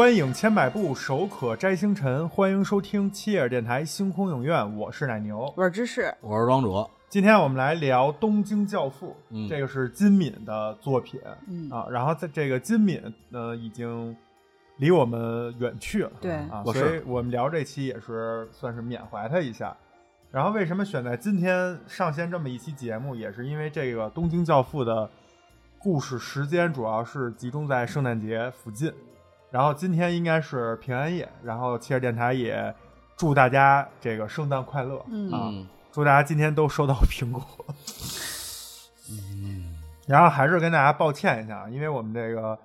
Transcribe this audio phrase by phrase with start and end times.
[0.00, 2.26] 观影千百步，手可摘星辰。
[2.30, 5.52] 欢迎收听七叶电台星空影院，我是奶牛。
[5.54, 6.88] 我是芝士，我是庄主。
[7.10, 11.86] 今天我们来聊《东京教父》，嗯这个是金敏的作品嗯，啊。
[11.90, 14.16] 然后在这个金敏呢，已经
[14.78, 19.76] 离我们远去了，对啊，所以我们聊这期也是算是缅怀他一下。
[20.30, 25.10] 然后为什么选在今天上线这么一期节目，也是因为这个《东京教父》的
[25.78, 28.90] 故事时间主要是集中在圣诞节附近。
[29.50, 32.74] 然后今天应该是平安夜，然后汽车电台也
[33.16, 35.48] 祝大家这个圣诞快乐、嗯啊！
[35.52, 37.42] 嗯祝大家今天都收到苹果。
[39.10, 42.56] 嗯，然后还是跟大家抱歉一下，因为我们这个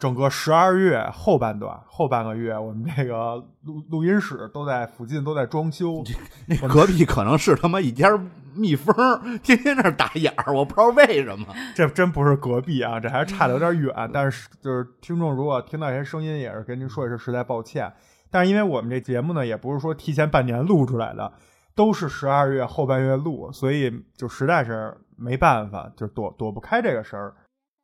[0.00, 6.02] 整个十二月后半段后半个月，我们这个录录音室都在附近都在装修，
[6.46, 8.08] 那隔壁可能是他妈一家
[8.54, 8.94] 蜜蜂，
[9.42, 11.46] 天天那儿打眼儿，我不知道为什么。
[11.74, 14.10] 这真不是隔壁啊，这还是差的有点远。
[14.10, 17.92] 但是就是听众如果听到一些声音，也是跟您说一声实在抱歉。
[18.30, 21.30] 但是因为我们这节目呢，也不是说提前半年录出来的，
[21.74, 27.34] 都是十二月后半月录，所以就实在是没办法，就躲躲不开这个事儿。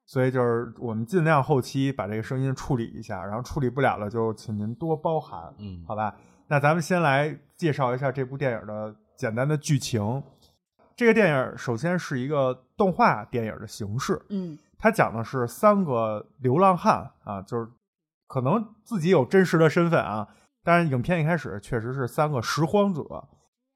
[0.06, 6.14] 所以就是我们尽量后期把这个声音处理一下，然后处理不了了就请您多包涵，嗯，好吧？
[6.46, 10.22] 那咱们先来介绍一下这部电影的简单的剧情。
[10.94, 17.68] 这个电影首先是一个动画电影的形式，嗯它讲的是三个流浪汉啊，就是
[18.28, 20.28] 可能自己有真实的身份啊，
[20.62, 23.02] 但是影片一开始确实是三个拾荒者，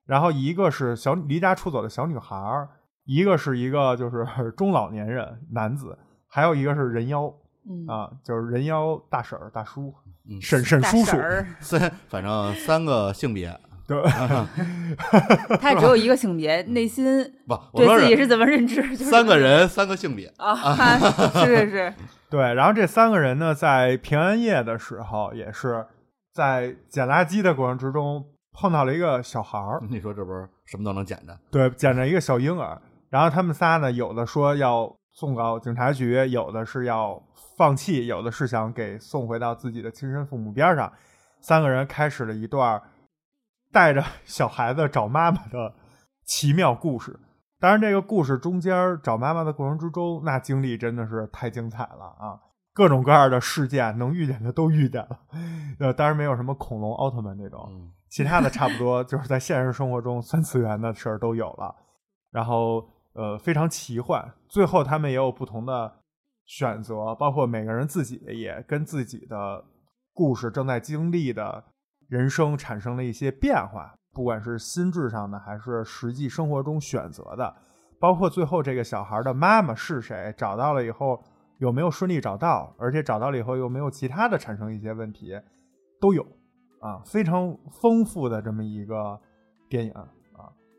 [0.06, 2.68] 然后一个是小离家出走的小女孩儿，
[3.04, 4.24] 一个是一个就是
[4.56, 5.98] 中老年人男子，
[6.30, 7.32] 还有一个是人妖
[7.68, 9.92] 嗯，啊，就是人妖大婶儿、大叔、
[10.28, 11.16] 嗯婶婶叔叔
[11.60, 13.54] 三反正三个性别
[13.86, 14.00] 对，
[15.60, 17.04] 他只有一个性别，内心
[17.48, 18.80] 不，对自己是怎么认知？
[18.96, 20.32] 就是三个人三个性别。
[20.36, 20.96] 啊，
[21.44, 21.94] 是是是，
[22.30, 25.84] 对，然后这三个人呢，在平安夜的时候，也是
[26.32, 31.36] 在捡垃圾的过程之中碰到了一个小孩儿，你说这不是什么都能捡着？
[31.50, 32.80] 对，捡着一个小婴儿。
[33.08, 37.22] 然后他们仨呢，有的说要送到警察局，有的是要
[37.56, 40.92] 放弃，有的是想给送回到自己的亲生父母边上。
[41.40, 42.80] 三个人开始了一段
[43.72, 45.74] 带着小孩子找妈妈的
[46.24, 47.18] 奇妙故事。
[47.58, 52.40] 当然，这个故事中间找妈妈的过程之中，那经历真的是太精彩了啊！
[52.72, 55.20] 各种各样的事件，能遇见的都遇见了。
[55.78, 61.72] 呃，当然没有什么恐龙、奥特曼这种，嗯其他的差不多就是在现实生活中三次元的事儿都有了，
[62.32, 62.84] 然后
[63.14, 64.32] 呃非常奇幻。
[64.48, 65.92] 最后他们也有不同的
[66.46, 69.64] 选择，包括每个人自己也跟自己的
[70.12, 71.64] 故事正在经历的
[72.08, 77.54] 人生产生了一些变化，不管是心智上的还是实际生活中选择的，
[77.98, 81.22] 包括最后这个小孩的妈妈是谁，找到了以后
[81.58, 85.38] 有没有顺利找到，而且找到了以后有没有其他的产生一些问题，
[86.00, 86.26] 都有。
[86.80, 89.20] 啊，非常丰富的这么一个
[89.68, 89.92] 电影。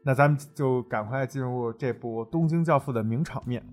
[0.03, 3.63] 那咱们就赶快进入这部《东京教父》的名场面。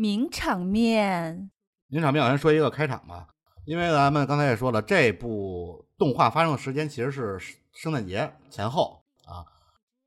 [0.00, 1.50] 名场面，
[1.88, 3.28] 名场面，我先说一个开场吧，
[3.66, 7.38] 因为咱们刚才也说了，这部动画发生的时间其实是
[7.70, 9.44] 圣诞节前后啊，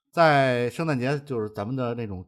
[0.09, 2.25] 在圣诞节就是咱们的那种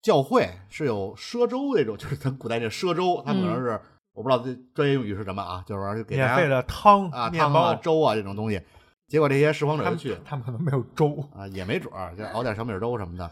[0.00, 3.80] 教会是有赊粥那种，就是咱古代这赊粥，他们可能是、
[4.12, 8.62] 我不知道这专业用语是什么啊，就是玩意儿给大家免费的汤、啊面包、汤啊粥啊这种东西，
[9.08, 13.24] 结果这些拾荒者就去他们可能没有粥，啊，也没准儿就熬点小米粥什么的，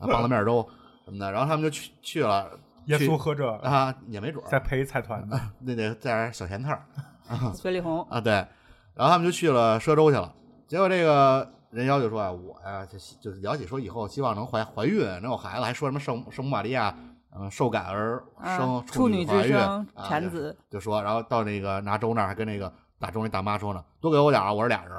[0.00, 0.68] 啊棒子面粥
[1.04, 5.40] 什么的，然后他们就去去了，耶稣喝这个，啊也没准儿再陪财团的。
[5.60, 6.86] 那得带点小咸菜儿。
[7.54, 8.32] 孙丽红，啊，对，
[8.94, 10.32] 然后他们就去了赊粥去了。
[10.66, 16.94] 结果这个人妖就说啊，我呀，就就是聊起说以后希望能怀怀孕，能有孩子，还说什么圣圣母玛利亚，
[17.34, 22.70] 嗯、受感而生、啊处女女怀孕之生，啊就产子，就说，然后到那个拿州那儿还跟那个
[23.02, 24.92] 打中那大妈说呢，多给我点啊，我是俩人。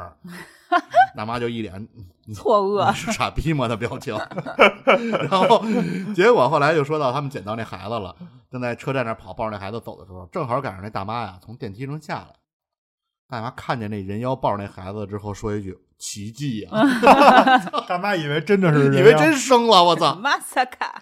[1.15, 1.87] 大妈就一脸
[2.35, 4.13] 错愕是傻逼吗的表情，
[5.29, 5.63] 然后
[6.13, 8.13] 结果后来就说到他们捡到那孩子了，
[8.51, 12.27] 正在车站那儿跑，抱着那孩子走的时候，正好赶上那大妈呀从电梯上下来，
[13.29, 16.71] 大妈看见那人妖抱着那孩子之后，说一句奇迹呀、
[17.87, 20.15] 大妈以为真的是人以为真生了，我操！
[20.15, 21.01] 马萨卡。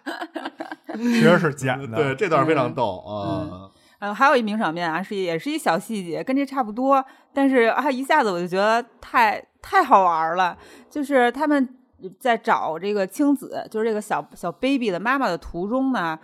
[0.93, 1.87] 其实是假的。
[1.95, 3.71] 对，这段非常逗啊。
[4.01, 7.05] 呃，还有一名场面啊，是也是一小细节，跟这差不多，
[7.35, 10.57] 但是啊，一下子我就觉得太太好玩了。
[10.89, 11.77] 就是他们
[12.19, 16.17] 在找这个青子，就是这个小小 baby 的妈妈的途中呢，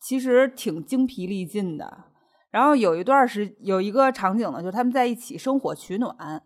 [0.00, 2.04] 其实挺精疲力尽的。
[2.52, 6.40] 然后有一段时有一个场景呢，就是他们在一起生火取暖。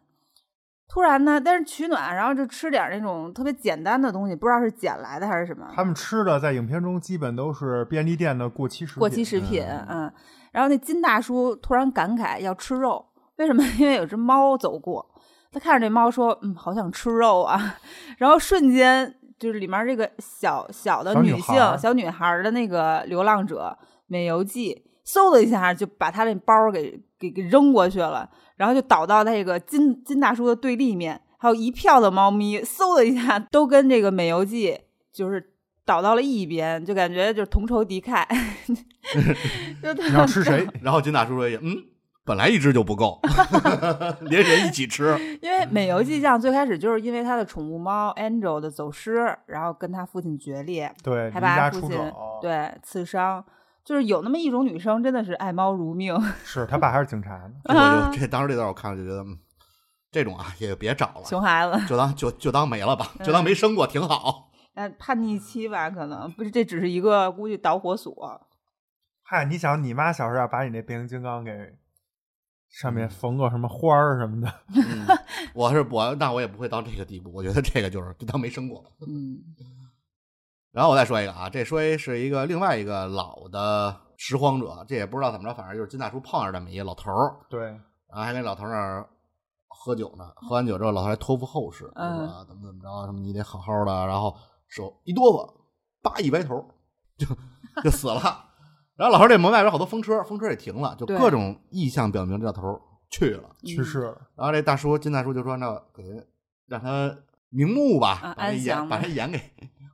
[0.89, 5.71] 突然呢，但是取暖，然后就吃点那种特别简单的东西，不知道是捡来的还是什么。
[5.75, 9.01] 他们吃的在影片中基本都是便利店的过期食品。
[9.01, 10.11] 过期食品，嗯。
[10.53, 13.05] 然后那金大叔突然感慨要吃肉，
[13.37, 13.63] 为什么？
[13.79, 15.05] 因为有只猫走过，
[15.53, 17.77] 他看着这猫说：“嗯，好想吃肉啊。
[18.19, 28.29] ”然后瞬间就是里面这个小小的女性小女孩的那个流浪者美游记，嗖的一下就把他那包给给给扔过去了。
[28.57, 34.77] 然后就倒到那个金金大叔的对立面，还有一票的猫咪，嗖的一下都跟这个美游记
[35.13, 35.53] 就是
[35.89, 38.23] 倒到了一边，就感觉就是同仇敌忾。
[40.07, 40.69] 你要吃谁？
[40.83, 41.79] 然后金大叔说：“嗯，
[42.27, 43.19] 本来一只就不够，
[44.29, 51.99] 连人一起吃。”因为美游记酱最开始就是因为他的宠物猫 Angel 的走失，然后跟他父亲决裂，对，还把他父亲
[52.43, 53.43] 对刺伤。
[53.83, 56.15] 就是有那么一种女生，真的是爱猫如命。
[56.45, 57.53] 是他爸还是警察呢？
[57.65, 59.39] 我就这当时这段我看了就觉得，嗯
[60.13, 64.48] 这种啊也别找了，熊孩子就当就就当没了吧，就当没生过挺好。
[64.79, 68.41] 哎，叛逆期吧，可能不是，这只是一个估计导火索。
[69.23, 71.77] 嗨，你想你妈小时候要把你那变形金刚给
[72.69, 74.55] 上面缝个什么花儿什么的，
[75.53, 77.33] 我是我，那我也不会到这个地步。
[77.35, 78.85] 我觉得这个就是就当没生过。
[79.05, 79.43] 嗯。
[80.71, 87.63] 然后我再说一个啊，这说一是一个另外一个老的拾荒者，这也不知道怎么着，反正就是金大叔碰上这么一个老头儿，对，
[88.07, 89.09] 然后还跟老头那儿
[89.67, 94.37] 喝酒呢，喝完酒之后，老头还托付后事，啊，怎么怎么着，什么你得好好的，然后
[94.69, 95.55] 手一哆嗦，
[96.03, 96.65] 叭一歪头
[97.17, 97.27] 就
[97.83, 98.47] 就死了。
[98.97, 102.81] 然后老头这门外边好多风车，风车也停了，就各种意向表明这老头
[103.11, 104.29] 去了，去世了。
[104.37, 106.03] 然后这大叔金大叔就说：“那给
[106.67, 107.17] 让他
[107.51, 109.41] 瞑目吧，把他眼把他眼给。”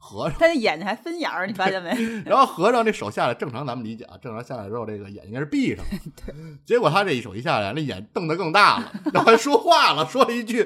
[0.01, 1.91] 合上，他那眼睛还分眼儿，你发现没？
[2.27, 5.83] 然后合上，这手下来，正常咱们理解啊，正常下来之后，这个眼应该是闭上。
[6.27, 6.35] 对。
[6.67, 10.63] 结果他这一手一下来，那眼瞪得更大了，然后还说话了，说了一句：“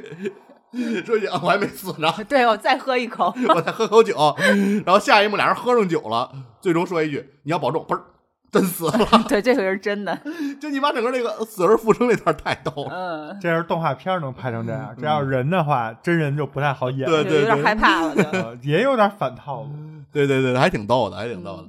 [1.05, 2.13] 说句我还没死呢。
[2.29, 4.17] ”对，我再喝一口， 我再喝口酒。
[4.85, 6.31] 然后下一幕，俩人喝上酒了，
[6.61, 8.03] 最终说一句：“你要保重。”嘣儿。
[8.51, 8.93] 真死了，
[9.29, 10.19] 对，这回是真的。
[10.59, 12.91] 就你把整个那个死而复生那段太逗了。
[13.35, 17.07] 嗯，这是动画片能拍成这样，这要人的话，真人就不太好演。
[17.07, 19.69] 对对，有点害怕了，也有点反套路。
[20.11, 21.69] 对对对，还挺逗的，还挺逗的。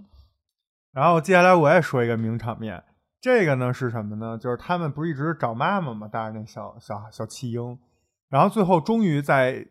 [0.94, 2.82] 然后接下来我也说一个名场面，
[3.20, 4.38] 这个呢是什么呢？
[4.42, 7.78] 就是他们不是一直找妈妈嘛，带着那小小小弃婴，
[8.30, 9.68] 然后最后终于在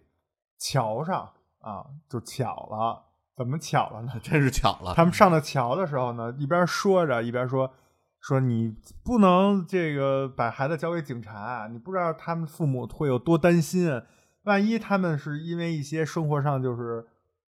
[0.59, 3.05] 桥上啊，就巧了。
[3.37, 4.13] 怎么巧了呢？
[4.21, 4.95] 真是巧了。
[4.99, 7.73] 他们上了桥的时候呢，一边说着，一边说
[8.21, 8.75] ：“说你
[9.05, 14.03] 不能这个把孩子交给警察，你不知道他们父母会有多担心。
[14.43, 17.07] 万一他们是因为一些生活上就是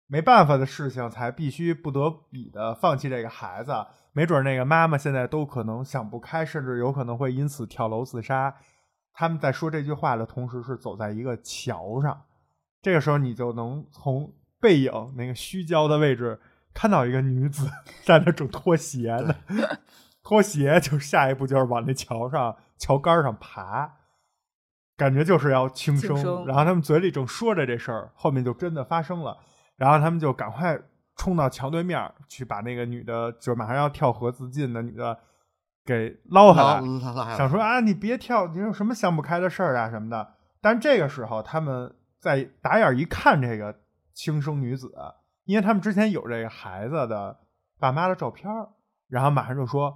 [0.08, 3.72] 没办法的事情，才必须不得已的放弃这个孩子，
[4.12, 8.56] 没准那个妈妈现在都可能想不开，甚至有可能会因此跳楼自杀。
[9.16, 12.22] 他们在说这句话的同时，是走在一个桥上。
[12.82, 16.40] 这个时候，你就能从。”背影那个虚焦的位置，
[16.74, 17.70] 看到一个女子
[18.04, 19.36] 在那正脱鞋呢，
[20.24, 23.98] 脱鞋就下一步就是往那桥上桥杆上爬，
[24.98, 26.16] 感觉就是要轻生。
[26.48, 29.38] 然后他们嘴里正说着这事儿，后面就真的发生了。
[29.76, 30.80] 然后他们就赶快
[31.16, 35.16] 冲到桥对面去把那个女的，就马上要跳河自尽的女的
[35.86, 40.34] 给捞下来，想说啊，你别跳，你有什么想不开的事儿啊什么的。
[40.60, 43.74] 但这个时候他们在打眼一看这个。
[44.18, 44.90] 轻生女子，
[45.44, 47.38] 因为他们之前有这个孩子的
[47.78, 48.50] 爸妈的照片
[49.10, 49.94] 然后马上就说：“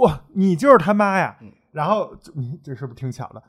[0.00, 1.36] 哇，你就是他妈呀！”
[1.72, 3.42] 然后你这是不是挺巧的？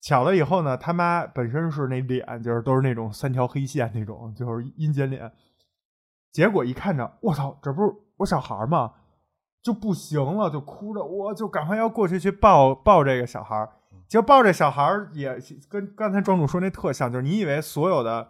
[0.00, 5.30] 巧了以后呢，他妈本身是那脸就是都是那种三条黑线那种，就是阴间脸。
[6.32, 8.94] 结果一看着，我操，这不是我小孩吗？
[9.66, 13.68] 就不行了，就哭着，我就赶快要过去去抱抱这个小孩儿。
[14.06, 15.36] 结果抱这小孩儿也
[15.68, 18.28] 跟刚才庄主说那特像，就是你以为所有的。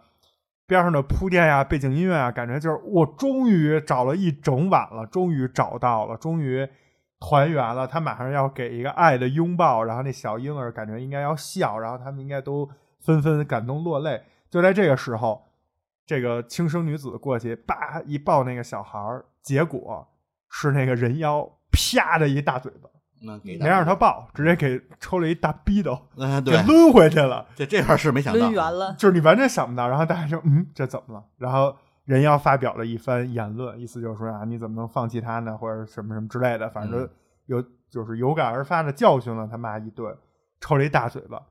[0.65, 6.67] 边上的铺垫呀，背景音乐啊，感觉就是我终于找了一整晚了，终于找到了，终于
[7.21, 7.87] 团圆了。
[7.87, 14.21] 他马上要给一个爱的拥抱，然后那小婴儿感觉应该要笑，然后他们应该都纷纷感动落泪。
[14.49, 15.41] 就在这个时候，
[16.05, 20.05] 这个轻生女子过去，叭一抱那个小孩儿，结果
[20.49, 22.89] 是那个人妖啪的一大嘴巴。
[23.43, 25.99] 没让他抱，直接给抽了一大逼斗，
[26.45, 27.43] 给抡回去了。
[27.55, 29.89] 这这块是没想到，抡圆了，就是你完全想不到。
[29.89, 31.25] 然后大家就嗯，这怎么了？
[31.37, 31.75] 然后
[32.05, 35.57] 人妖发表了一番言论，意思就是说啊，你怎么能放弃他呢？
[35.57, 37.09] 或者什么什么之类的，反正
[37.47, 40.15] 有就是有感而发的教训了他妈一顿，
[40.61, 41.41] 抽了一大嘴巴。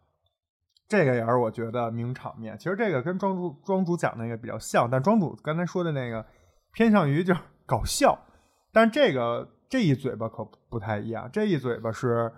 [0.87, 2.57] 这个也是我觉得名场面。
[2.57, 6.25] 其实这个跟庄主庄主讲那个比较像，但庄主刚才说的那个
[6.73, 8.17] 偏向于就是搞笑，
[8.77, 11.31] 但这个这一嘴巴可不太一样。
[11.33, 12.31] 这一嘴巴是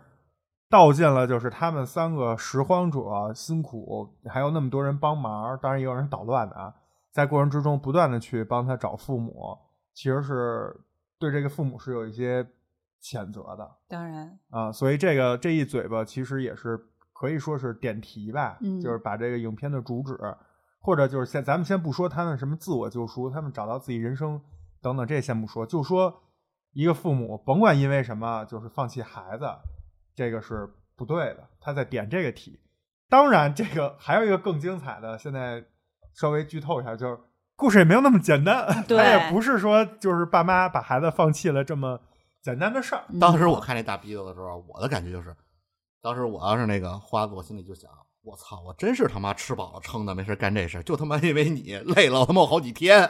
[0.71, 6.73] 道尽了，就是他们三个拾荒者辛苦，还有那么多人帮忙，当然也有人捣乱的啊，
[7.11, 9.59] 在过程之中不断的去帮他找父母，
[9.93, 10.81] 其实是
[11.19, 12.47] 对这个父母是有一些
[13.03, 13.69] 谴责的。
[13.89, 16.79] 当然，啊，所以这个这一嘴巴其实也是
[17.13, 20.17] 可以说是点题吧，嗯就是把这个影片的主旨，
[20.79, 24.41] 或者就是先咱们先不说他们什么自我救赎，他们找到自己人生
[24.81, 26.23] 等等，这先不说，就说
[26.73, 29.49] 一个父母甭管因为什么就是放弃孩子，
[30.15, 32.61] 这个是不对的，他在点这个题。
[33.09, 35.65] 当然，这个还有一个更精彩的，现在
[36.15, 37.19] 稍微剧透一下，就是
[37.57, 41.99] 故事也没有那么简单，他也不是说就是爸妈把孩子放弃了这么
[42.43, 43.05] 简单的事儿。
[43.09, 45.35] 嗯当时我看那大逼斗的时候，我的感觉就是，
[46.03, 47.91] 当时我要是那个花子，我心里就想，
[48.23, 53.09] 我操，我真是他妈吃饱了撑的，没事干这事，就他妈因为你 累了我他妈好几天，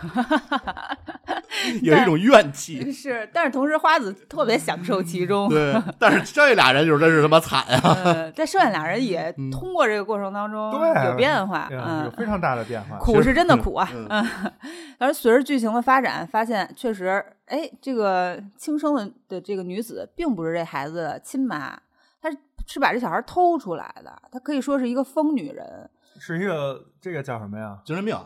[1.82, 2.90] 有一种怨气。
[2.92, 5.48] 是，但是同时花子特别享受其中。
[5.48, 7.94] 对，但是剩下俩人就是真是他妈惨啊！
[8.04, 10.72] 呃，但剩下俩人也嗯通过这个过程当中
[11.04, 12.98] 有变化，嗯有，非常大的变化。
[12.98, 14.52] 苦是真的苦啊，嗯嗯。
[14.98, 21.78] 但是随着剧情的发展，发现确实，哎，这个轻生的的这个女子并不是这孩子的亲妈，
[22.20, 22.36] 她是
[22.66, 25.88] 是把这小孩偷出来的，她可以说是一个疯女人。
[26.20, 27.78] 是一个这个叫什么呀？
[27.84, 28.16] 精神病，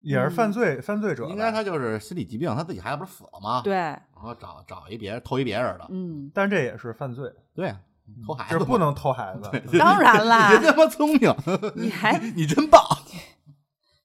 [0.00, 7.74] 也是犯罪、犯罪者，应该他就是心理疾病，他自己孩子不是死了吗？，对，然后找找一别人偷一别人的，嗯，但是这也是犯罪，对，
[8.26, 9.78] 偷孩子嘛就是不能偷孩子。
[9.78, 11.34] 当然 啦你真他妈聪明，
[11.74, 12.80] 你还 你真棒，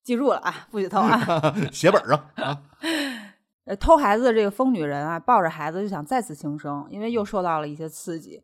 [0.04, 1.54] 记住了啊，不许偷啊。
[1.72, 2.62] 写本上啊，
[3.66, 8.44] 呃，偷孩子的这个疯女人啊，抱着孩子就想再次轻生，因为又受到了一些刺激。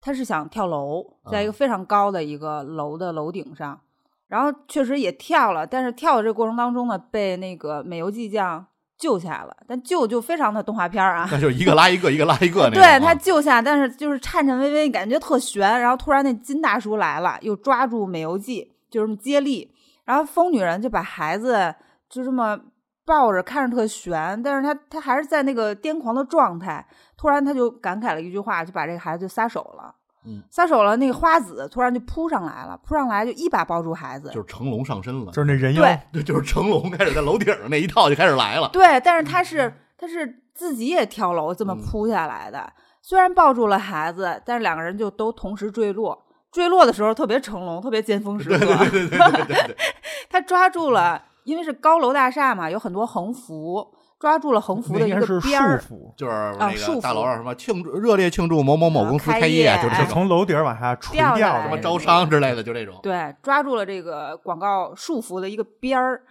[0.00, 3.80] 她是想跳楼，在一个啊非常高的一个楼的楼顶上，
[4.28, 8.64] 然后确实也跳了，但是跳的这过程当中呢，被那个美游记将
[8.98, 11.28] 救下来了，但救就非常的动画片儿啊。
[11.32, 12.98] 那就一个拉一个， 一个拉一个那种啊。
[12.98, 15.80] 对他救下，但是就是颤颤巍巍，感觉特悬。
[15.80, 19.72] 然后突然那金大叔来了，又抓住美游记，就这么接力。
[20.04, 21.74] 然后疯女人就把孩子
[22.10, 22.58] 就这么
[23.06, 26.86] 抱着，看着特悬，但是他他还是在那个癫狂的状态。
[27.16, 29.94] 突然他就感慨了一句话，就把这个孩子就撒手了。
[30.28, 34.28] 嗯，撒手了，那个花子突然就扑上来了，扑上来就一把抱住孩子。
[34.28, 38.68] 就是成龙上身了，就是那人妖，对对，就是成龙开始在楼顶上那一套就开始来了。
[38.72, 42.70] 对，但是他是他是自己也跳楼这么嗯扑下来的，
[43.00, 46.26] 虽然抱住了孩子，但是两个人就都同时坠落。
[46.50, 48.58] 坠落的时候特别成龙，特别尖峰时刻。
[48.58, 49.76] 对对对对对对对，
[50.30, 53.86] 他抓住了，因为是高楼大厦嘛，有很多横幅，
[54.18, 55.78] 抓住了横幅的一个边儿。
[55.78, 62.98] 缚，就是那大楼上什么庆祝热烈庆祝某某某公司啊开开业，就是从楼顶往下垂掉什么招商之类的，就这种。
[63.02, 66.22] 对，抓住了这个广告束缚的一个边儿，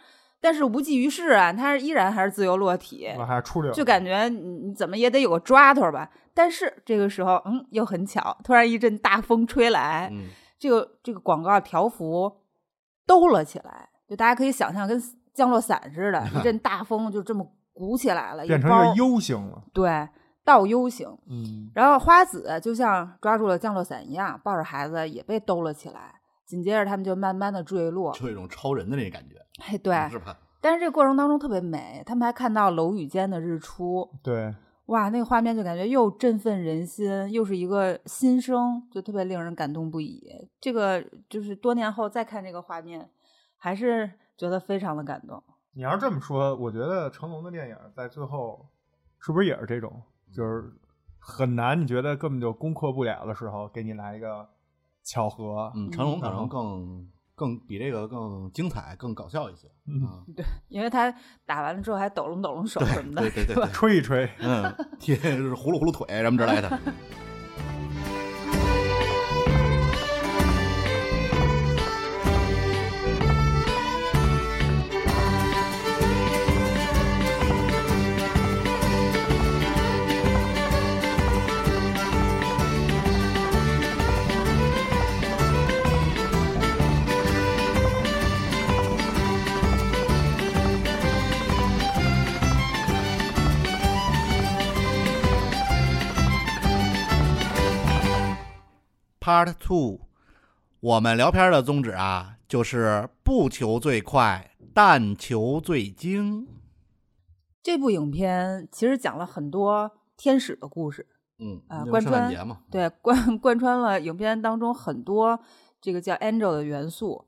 [0.41, 3.09] 但是无济于事啊，他依然还是自由落体。
[3.17, 3.71] 往下出溜。
[3.71, 6.09] 就感觉你你怎么也得有个抓头吧。
[6.33, 10.25] 但是这个时候，嗯，又很巧，突然一阵大风吹来，嗯，
[10.59, 12.31] 这个这个广告条幅
[13.07, 15.01] 兜了起来，就大家可以想象跟
[15.33, 17.43] 降落伞似的， 一阵大风就这么
[17.77, 19.63] 鼓起来了，变成一个 U 型了。
[19.73, 20.09] 对
[20.43, 21.07] 倒 U 型。
[21.29, 26.15] 嗯，然后花子就像抓住了降落伞一样，抱着孩子也被兜了起来。
[26.45, 29.93] 紧接着他们就慢慢的坠落，就有一种超人的那感觉，哎，对。
[30.09, 30.37] 是吧？
[30.61, 34.55] 但是这个过程当中特别美，他们还看到楼宇间的日出，对，
[34.87, 40.23] 哇，那个画面就感觉又振奋人心，又是一个新生，就特别令人感动不已。
[40.59, 43.07] 这个就是多年后再看这个画面，
[43.57, 45.43] 还是觉得非常的感动。
[45.77, 48.67] 你要是这么说，我觉得成龙的电影在最后
[49.19, 50.01] 是不是也是这种，
[50.33, 50.73] 就是
[51.19, 54.49] 很难，你觉得根本就攻克不了的时候，给你来一个
[55.03, 55.71] 巧合。
[55.75, 59.67] 嗯，成龙可能更更比这个更精彩、更搞笑一些。
[59.85, 61.13] 嗯对因为他
[61.45, 66.67] 打完了之后还抖楞抖楞手什么的，对对对吹一吹，嗯，贴就是葫芦葫芦腿什么之类的。
[99.27, 100.07] Part Two，
[100.79, 106.47] 我们聊片的宗旨啊，就是不求最快，但求最精。
[107.61, 111.05] 这部影片其实讲了很多天使的故事，
[111.39, 112.33] 嗯啊贯穿
[112.71, 115.37] 对，贯贯穿了影片当中很多
[115.81, 117.27] 这个叫 Angel 的元素。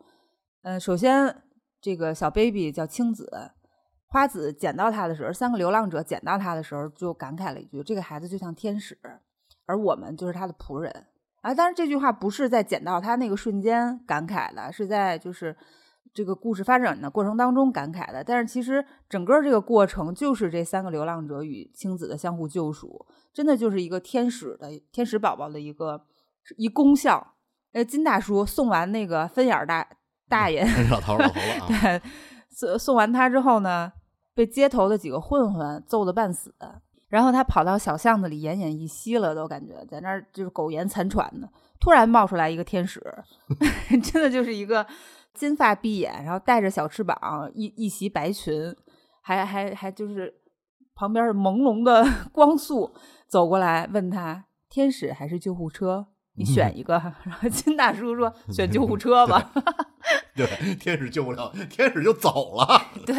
[0.62, 1.44] 嗯、首先
[1.82, 3.30] 这个小 baby 叫青子，
[4.08, 8.98] 花子捡到他的时候，三个流浪者捡到他的时候就感慨了一句：“这个孩子就像天使，
[9.66, 11.08] 而我们就是他的仆人。”
[11.42, 15.56] 啊，当然这句话不是在捡到他那个瞬间感慨的，是在就是
[16.14, 18.24] 这个故事发展的过程当中感慨的。
[18.24, 26.02] 但是其实整个这个过程就是这三个流浪者与青子的相互救赎，真的就是一个天使的天使宝宝的一个
[26.58, 27.36] 一功效。
[27.72, 29.88] 呃，金大叔送完那个分眼大
[30.28, 32.02] 大爷， 老头老头了啊，对，
[32.50, 33.92] 送送完他之后呢，
[34.34, 36.54] 被街头的几个混混揍得半死，
[37.10, 41.50] 然后他跑到小巷子里奄奄一息了，都感觉在那儿就是苟延残喘的。
[41.80, 43.02] 突然冒出来一个天使，
[44.04, 44.86] 真的就是一个
[45.34, 48.76] 金发碧眼，然后带着小翅膀，一一袭白裙，
[49.22, 50.34] 还还还就是
[50.94, 52.94] 旁边是朦胧的 光束
[53.28, 56.08] 走过来，问他天使还是救护车？
[56.36, 56.94] 你选一个。
[57.24, 59.52] 然后金大叔说 选救护车吧。
[60.36, 63.16] 对，天使救不了，天使就走了，对，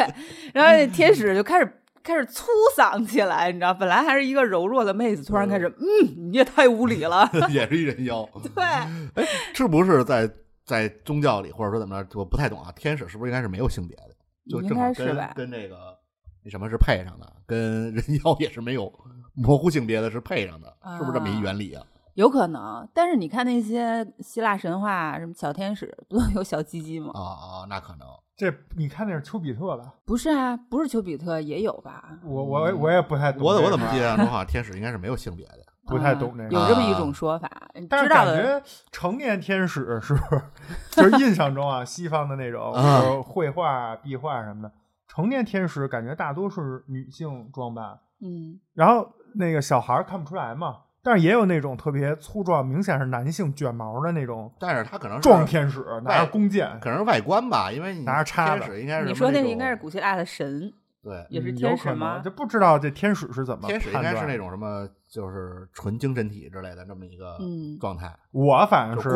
[0.53, 7.31] 然后那天使就开始开始粗嗓起来，你知道，本来还是一个柔弱的妹子，突然开始，嗯，你也太无理了。
[7.51, 8.29] 也是一人妖。
[8.55, 10.31] 对，哎，是不是在
[10.65, 12.73] 在宗教里，或者说怎么着，我不太懂啊？
[12.77, 14.17] 天使是不是应该是没有性别的？
[14.49, 15.97] 就应正好是吧跟这个
[16.43, 18.93] 那什么是配上的，跟人妖也是没有
[19.35, 21.85] 模糊性别的，是配上的，是不是这么一原理啊？
[22.15, 27.13] 有可能，但是你看那些希腊神话，什么小天使不都有小鸡鸡吗？
[27.15, 29.95] 啊啊，那可能这你看那是丘比特吧？
[30.05, 32.19] 不是啊，不是丘比特也有吧？
[32.25, 35.59] 我我我也不太懂我，我怎么记得中好像天使应该是没有性别的？
[35.87, 38.09] 不太懂这嗯个有这么一种说法，你但是。
[38.09, 40.43] 感觉成年天使是不是
[40.91, 44.73] 就是印象中啊，西方的那种啊就是绘画、壁画什么的，
[45.09, 50.77] 成年天使感觉大多是女性装扮，嗯，然后那个小孩儿看不出来嘛。
[51.03, 62.23] 但是也有那种特别粗壮、明显是男性卷毛的那种但是他可能是壮天使，拿着弓箭，可能是外观吧，因为你拿着叉子应该是你说那应该是古希腊的神，对也是嗯天使吗有可能？
[62.23, 68.15] 就不知道这天使是怎么天使应该是那种什么，就是纯精神体之类的这么一个嗯状态。
[68.33, 69.09] 我反正是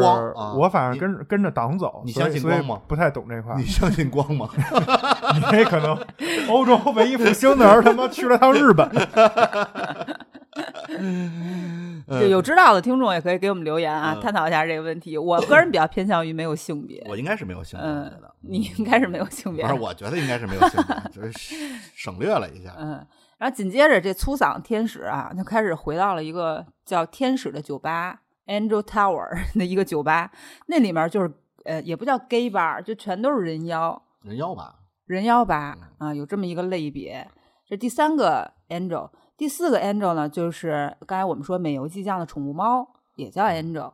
[0.57, 3.65] 我反正跟跟着党走，你相信光吗不太懂这块儿你。
[3.69, 4.49] 相信光吗？
[5.53, 5.97] 你可能
[6.49, 8.89] 欧洲文艺复兴的时候他妈去了趟日本，
[12.21, 15.17] 就有知道的听众也可以给我们留言啊，嗯探讨一下这个问题。
[15.17, 21.33] 我个人比较偏向于没有性别，我应该是没有性别嗯，，你应该是没有性别不是我觉得应该是没有性别，就是
[21.95, 22.75] 省略了一下。
[22.79, 23.07] 嗯。
[23.37, 30.31] 然后紧接着这粗嗓天使啊，就开始回到了一个叫天使的酒吧 （Angel Tower） 的一个酒吧，
[30.67, 31.31] 那里面就是
[31.65, 37.27] 呃，也不叫 gay bar，就全都是人妖，人妖吧，人妖吧啊，有这么一个类别。
[37.67, 43.93] 这第三个 angel，第四个 angel 呢，就是刚才我们说美游记酱的宠物猫也叫 angel，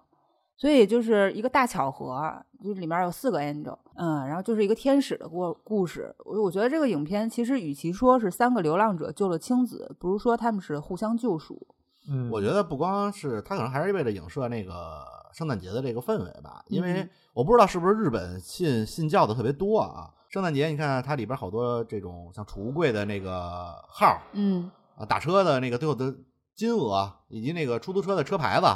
[0.57, 6.15] 所以就是一个大巧合，就是里面有四个 angel，嗯，然后就是一个天使的故故事。
[6.25, 11.67] 我我觉得这个影片其实与其说是三个流浪者救了青子，不如说他们是互相救赎。
[12.11, 16.63] 嗯，我觉得不光是他，可能还是为了影射那个圣诞节的这个氛围吧。
[16.69, 20.11] 因为嗯我不知道是不是日本信信教的特别多啊。
[20.29, 26.15] 圣诞节你看它里边好多这种像储物柜的那个号嗯啊，打车的那个最后的
[26.55, 28.67] 金额，以及那个出租车的车牌子，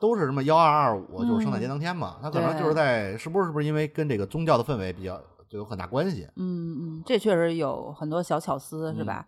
[0.00, 2.16] 都是什么幺二二五，就是圣诞节当天嘛。
[2.22, 6.26] 他可能就是在是不是是不是因为跟这个宗教的氛围比较就有很大关系？
[6.36, 9.26] 嗯嗯，这确实有很多小巧思，是吧？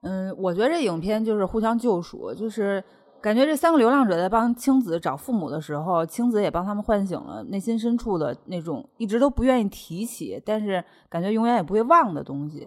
[0.00, 2.82] 嗯，我觉得这影片就是互相救赎，就是
[3.20, 12.66] 感觉这三个流浪者在帮青子找父母的时候，青子也帮他们唤醒了内心深处的那种一直都不愿意提起，但是感觉永远也不会忘的东西。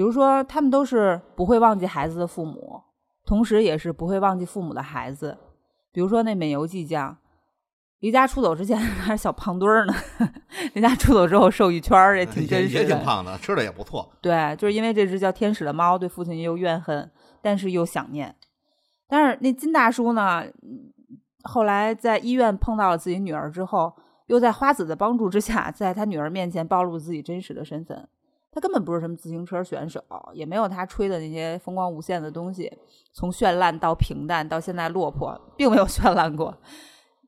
[0.00, 2.80] 比如说，他们都是不会忘记孩子的父母，
[3.26, 5.36] 同时也是不会忘记父母的孩子。
[5.92, 7.18] 比如说那美游记酱，
[7.98, 9.92] 离家出走之前 还是小胖墩儿呢，
[10.72, 12.80] 离家出走之后瘦一圈儿，也挺真也实的。
[12.80, 14.10] 也挺胖的，吃的也不错。
[14.22, 17.10] 对，就是因为这只叫天使的猫对父亲又怨恨，
[17.42, 18.34] 但是又想念。
[19.06, 20.90] 但是那金大叔呢，嗯
[21.42, 23.92] 后来在医院碰到了自己女儿之后，
[24.28, 28.08] 又在花子的帮助之下，在他女儿面前暴露自己真实的身份。
[28.52, 32.70] 他根本不是什么自行车选手，也没有他吹的那些风光无限的东西，
[33.12, 36.56] 从绚烂到平淡到现在落魄，并没有 绚烂过。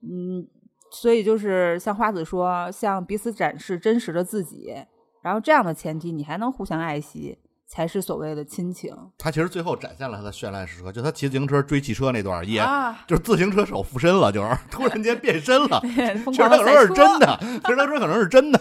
[0.03, 0.47] 嗯，
[0.91, 4.75] 所以就是像花子说，向彼此展示真实的自己，
[5.23, 12.59] 然后这样的前提，你还能互相爱惜，才是所谓的亲情他其实最后展现了他的绚烂时刻，就他骑自行车追汽车那段也。
[12.59, 13.05] 啊！
[13.07, 15.81] 就是自行车手附身了，就是 突然间变身了。
[15.87, 15.89] 其
[16.35, 18.59] 实他可能是真的，其实他说可能是真的。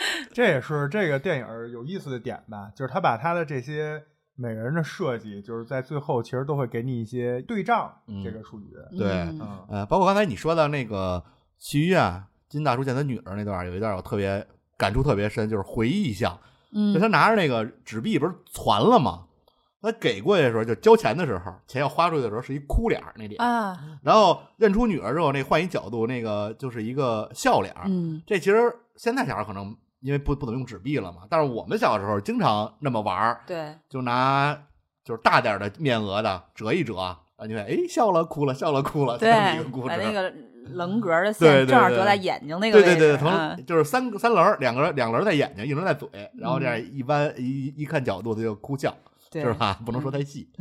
[0.32, 4.02] 这也是这个电影有意思的点吧，就是他把他的这些
[4.36, 8.66] 每个人的设计，就是在最后其实都会给你一些对仗嗯这个数据。
[8.96, 11.22] 对嗯包括刚才你说到那个
[11.58, 16.38] 去医院金大叔见他女儿那段，有一段我特别感触特别深，就是回忆像，
[16.72, 19.24] 嗯就他拿着那个纸币不是攒了吗？
[19.80, 27.72] 他给过去的时候，就交钱的时候，钱要花出去的时候是一哭脸那脸，啊，然后认出女儿之后，那换一角度，那个就是一个笑脸。
[27.86, 34.56] 嗯这其实现在小孩可能因为不不能用纸币了嘛，但是我们小时候经常那么玩儿，对，就拿
[35.04, 39.88] 就是大点儿的面额的折一折，啊，你看，哎，笑了哭了，笑了哭了，对，这么一个故事。
[39.88, 40.32] 把那个
[40.74, 48.94] 棱格的对正好折在眼睛那个位置，对对对，从嗯就是三三棱儿，两个两棱儿在眼睛，一棱在嘴，然后这样嗯一弯一一看角度，他就哭笑，
[49.32, 49.80] 是吧？
[49.84, 50.48] 不能说太细。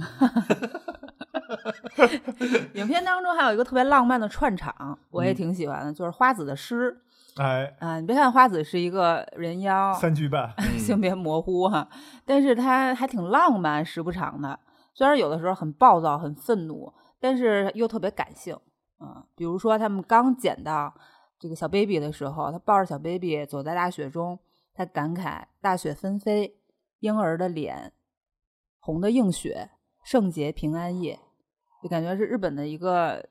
[2.73, 6.95] 影片当中还有一个特别浪漫的串场，我也嗯挺喜欢的，就是花子的诗
[7.39, 11.87] 哎，啊、你别看花子是一个人妖，三句半，嗯 性别模糊哈、
[12.25, 14.59] 但是他还挺浪漫，时不常的。
[14.93, 18.57] 虽然有的时候很暴躁、很愤怒，但是又特别感性。
[18.99, 20.93] 嗯，比如说他们刚捡到
[21.39, 24.39] 这个小 baby 的时候，他抱着小 baby 走在大雪中，
[24.73, 26.59] 他感慨大雪纷飞，
[26.99, 27.93] 婴儿的脸
[28.79, 29.69] 红的映雪，
[30.03, 31.19] 圣洁平安夜，
[31.81, 33.23] 就感觉是日本的一个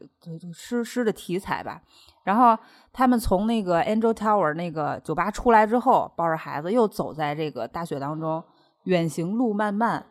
[0.52, 1.80] 诗诗的题材吧。
[2.24, 2.58] 然后
[2.92, 8.42] 他们从那个 Angel Tower 那个酒吧出来之后，抱着孩子又走在这个大雪当中，
[8.84, 10.06] 远行路漫漫，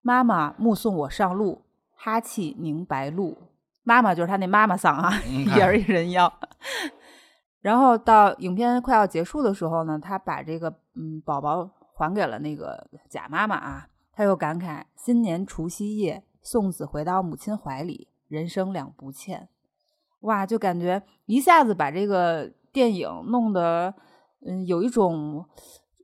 [0.00, 1.62] 妈妈目送我上路，
[1.94, 3.36] 哈气凝白露。
[3.82, 6.30] 妈妈就是他那妈妈桑啊，嗯也是一 人妖。
[7.60, 19.50] 然后到影片快要结束的时候呢，他把这个嗯宝宝还给了那个假妈妈啊，他又感慨新年除夕夜，送子回到母亲怀里，人生两不欠。
[20.20, 23.92] 哇，就感觉一下子把这个电影弄得，
[24.46, 25.44] 嗯，有一种，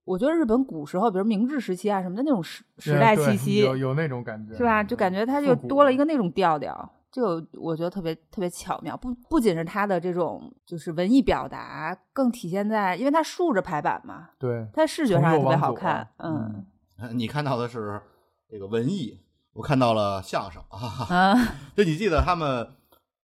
[0.04, 4.84] 我觉得日本古时候，比如明治时期啊什么的那种时时代气息，有有那种感觉，是吧？
[4.84, 8.94] 就感觉它就多了一个那种调调，就我觉得特别特别巧妙。
[8.94, 16.06] 不不仅是它的这种就是文艺表达，更体现在，因为它竖着排版嘛，对，它视觉上也特别好看。
[16.18, 16.66] 嗯
[16.98, 17.98] 嗯 你看到的是
[18.48, 19.18] 这个文艺，
[19.54, 21.06] 我看到了相声啊。
[21.08, 21.34] 啊，
[21.74, 22.76] 就你记得他们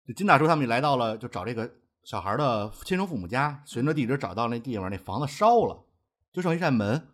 [0.05, 1.69] 就金大叔他们来到了，就找这个
[2.03, 5.83] 小孩的亲生父母家，循着地址找到那地方，那房子烧了，
[6.31, 7.07] 就剩一扇门。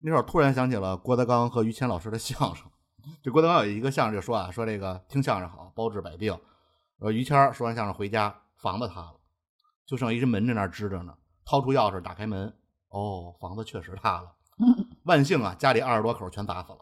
[0.00, 2.66] 那会儿突然想起了郭德纲和于谦老师的相声。
[3.22, 6.38] 这郭德纲有一个相声就说啊，说这个听相声好，包治百病。
[6.98, 9.14] 呃，于谦儿说完相声回家，房子塌了，
[9.84, 11.14] 就剩一只门在那儿支着呢。
[11.44, 12.52] 掏出钥匙打开门，
[12.88, 14.32] 哦，房子确实塌了。
[15.04, 16.78] 万幸啊，家里二十多口全砸死了。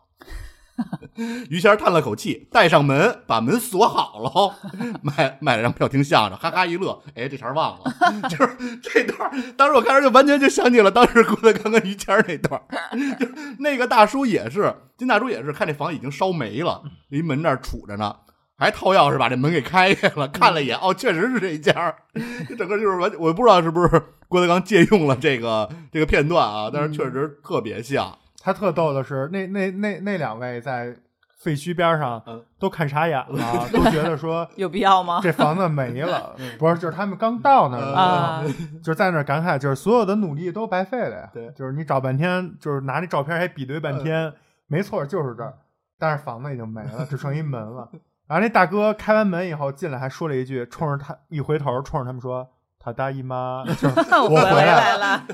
[1.49, 4.57] 于谦叹了口气，带上门，把门锁好了，
[5.03, 7.01] 买买了张票听相声，哈哈一乐。
[7.15, 7.93] 哎，这茬忘了，
[8.29, 9.31] 就是这段。
[9.57, 12.61] 当时我开始就完全就想起了当时郭德纲跟于谦那段，
[13.19, 13.27] 就
[13.59, 18.17] 那个大叔也是，金大叔也是，看这房已经烧没了，离门那儿杵着呢。
[18.57, 21.93] 还掏钥匙把这门给开开了，看了一眼，哦，确实是这一家。
[22.49, 28.17] 这整个就是完，我不知道是不是郭德纲借用了这个这个片段啊，但是确实特别像。
[28.45, 30.95] 他特逗的是，那那那那两位在
[31.39, 35.21] 废墟边上嗯都看傻眼了， 都觉得说有必要吗？
[35.23, 38.45] 这房子没了，不是，就是他们刚到那儿的时候啊，
[38.83, 41.31] 就是在那儿感慨，就是所有的努力都白费了呀。
[41.33, 44.31] 对就是你找半天，就是拿那照片还比对半天，
[44.67, 45.55] 没错，就是这儿，
[45.99, 47.89] 但是房子已经没了，只剩一门了。
[48.27, 52.49] 然后那大哥开完门以后进来，还说了一句，冲着他一回头，冲着他们说
[52.81, 54.99] ：“他大姨妈，就是 我回回来了。
[54.99, 55.25] 来了，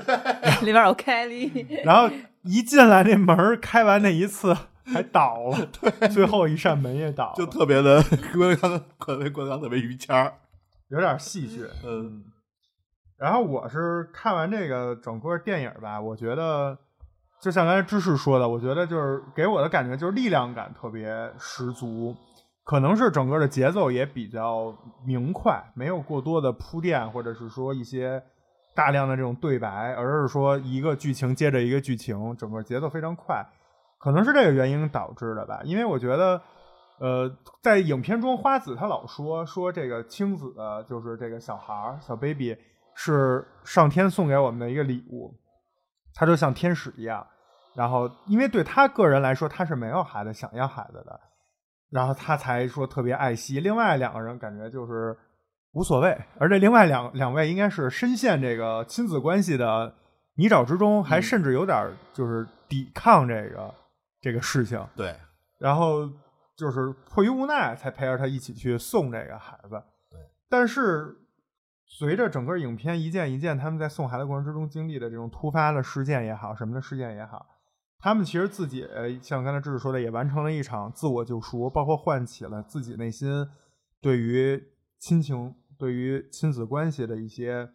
[0.61, 1.65] 里边有凯莉。
[1.85, 2.09] ”然后
[2.43, 8.01] 一进来，那门儿开完那一次还倒了， 对最后一扇门也倒了，就特别的
[8.33, 10.33] 郭德纲，特别郭德纲特别于谦儿。
[10.89, 11.67] 有点戏谑。
[11.85, 12.23] 嗯
[13.17, 16.75] 然后我是看完这个整个电影吧，我觉得
[17.39, 22.15] 就像刚才芝士说的，我觉得就是给我的感觉就是力量感特别十足，
[22.63, 24.75] 可能是整个的节奏也比较
[25.05, 28.23] 明快，没有过多的铺垫，或者是说一些
[28.73, 33.45] 大量的这种对白，而是说一个剧情接着一个剧情，整个节奏非常快，
[33.99, 35.61] 可能是这个原因导致的吧。
[35.63, 36.41] 因为我觉得，
[36.99, 37.29] 呃，
[37.61, 40.53] 在影片中，花子他老说说这个青子
[40.89, 42.55] 就是这个小孩儿小 baby
[42.95, 45.33] 是上天送给我们的一个礼物，
[46.13, 47.25] 他就像天使一样。
[47.73, 51.17] 然后，因为对他个人来说，他是没有孩子，想要孩子的，
[51.89, 53.61] 然后他才说特别爱惜。
[53.61, 55.17] 另外两个人感觉就是
[55.73, 59.93] 无所谓，而这另外两两位应该是深陷这个亲子关系的
[60.35, 63.73] 泥沼之中，还嗯甚至有点儿就是抵抗这个
[64.19, 64.85] 这个事情。
[64.95, 65.15] 对，
[65.57, 66.09] 然后
[66.55, 69.81] 就是迫于无奈才陪着他一起去送这个孩子。
[70.09, 71.17] 对，但但是
[71.87, 77.43] 随着整个影片一件一件他们在送孩子过程之中经历的这种突发的事件也好，什么的事件也好，
[77.97, 83.47] 他们其实自己呃像刚才志志说的，也完成了一场自我救赎，包括唤起了自己内心
[83.99, 84.61] 对于
[84.99, 87.67] 亲情、对于亲子关系的一些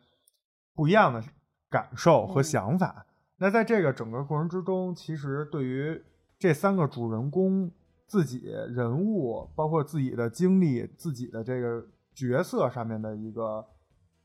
[0.77, 1.21] 不一样的
[1.69, 3.05] 感受和嗯想法。
[3.39, 6.01] 那在这个整个过程之中，其实对于
[6.39, 7.69] 这三个主人公
[8.07, 13.67] 自己人物，包括自己的经历、自己的这个角色上面的一个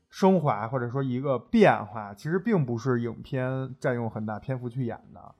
[0.08, 5.34] 升华，或者说一个变化，其实并不是影片占用很大篇幅去演的。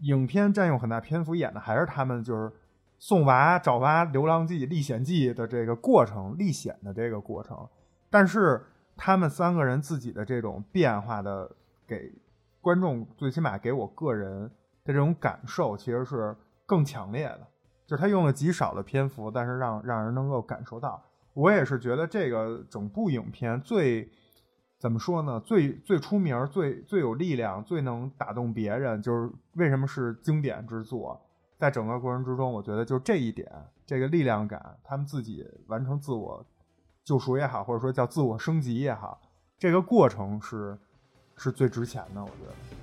[0.00, 2.52] 影片占用很大篇幅演的还是他们就是
[3.02, 7.68] 送娃、找娃、流浪记、历险记的这个过程，历险的这个过程。
[8.08, 8.64] 但是
[8.96, 11.50] 他们三个人自己的这种变化的，
[11.84, 12.12] 给
[12.60, 14.42] 观众最起码给我个人
[14.84, 17.40] 的这种感受，其实是更强烈的。
[17.88, 21.02] 就是他用了极少的篇幅，但是让让人能够感受到。
[21.34, 24.08] 我也是觉得这个整部影片最
[24.78, 25.40] 怎么说呢？
[25.40, 31.20] 最最出名、最最有力量、最能打动别人，就是为什么是经典之作。
[31.62, 33.48] 在整个过程之中，我觉得就这一点，
[33.86, 36.44] 这个力量感，他们自己完成自我
[37.04, 39.20] 救赎也好，或者说叫自我升级也好，
[39.60, 40.76] 这个过程是
[41.36, 42.81] 是最值钱的，我觉得。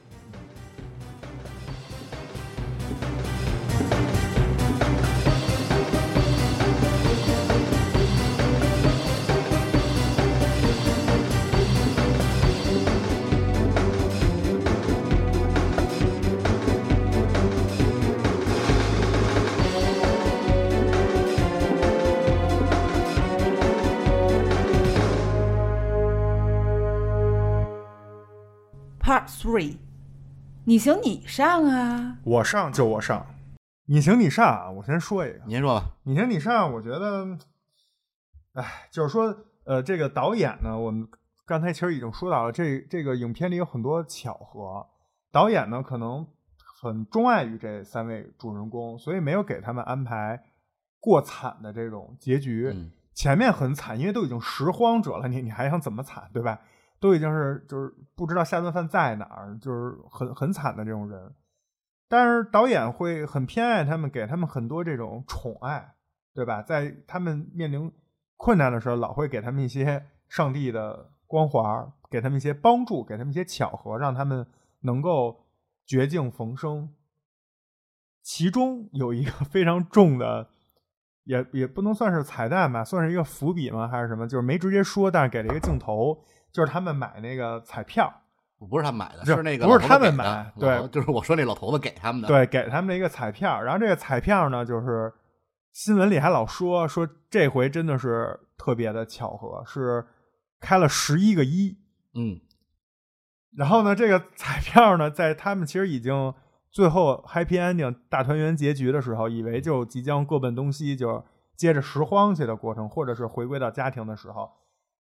[29.49, 29.77] Three，
[30.65, 32.19] 你行你上啊！
[32.23, 33.25] 我上就我上，
[33.87, 34.69] 你行你上啊！
[34.69, 35.87] 我先说一个，您说吧。
[36.03, 37.35] 你行你上，我觉得，
[38.53, 41.07] 哎，就是说，呃，这个导演呢，我们
[41.47, 44.85] 刚才其实已经说到了，这这个影片里有很多巧合。
[45.31, 46.27] 导演呢，可能
[46.79, 50.43] 很钟爱于这三位主人公，所以没有给他们安排
[50.99, 52.71] 过惨的这种结局。
[52.71, 56.61] 嗯前面很惨，因为都已经拾荒者了，你你还想怎么惨，对吧？
[56.99, 61.33] 都已经是就是不知道下顿饭在哪儿，就是很很惨的这种人。
[62.07, 65.93] 但是导演会很偏爱他们，给他们很多这种宠爱，
[66.33, 66.61] 对吧？
[66.61, 67.91] 在他们面临
[68.35, 74.47] 困难的时候，老会给他们一些上帝的光环，给他们一些帮助，给他们一些巧合，让他们
[74.81, 75.45] 能够
[75.85, 76.89] 绝境逢生。
[78.23, 80.49] 其中有一个 非常重的，
[81.25, 83.87] 也也不能算是彩蛋吧，算是一个伏笔吗？
[83.87, 84.27] 还是什么？
[84.27, 88.11] 就是没直接说，但是给了一个镜头，就是他们买那个彩票，
[88.69, 93.61] 不是他们买的，是是那个不是他们买对就是我说那老头子给他们的。，对，给他们的一个彩票。
[93.61, 95.13] 然后这个彩票呢，就是
[95.71, 100.05] 新闻里还老说说这回真的是特别的巧合，是
[100.59, 101.77] 开了十一个一。
[102.15, 102.41] 嗯，
[103.55, 106.33] 然后呢，这个彩票呢，在他们其实已经
[106.71, 111.23] 最后 happy ending 大团圆结局的时候，以为就即将各奔东西，就
[111.55, 114.51] 接着拾荒去的过程，或者是回归到家庭的时候，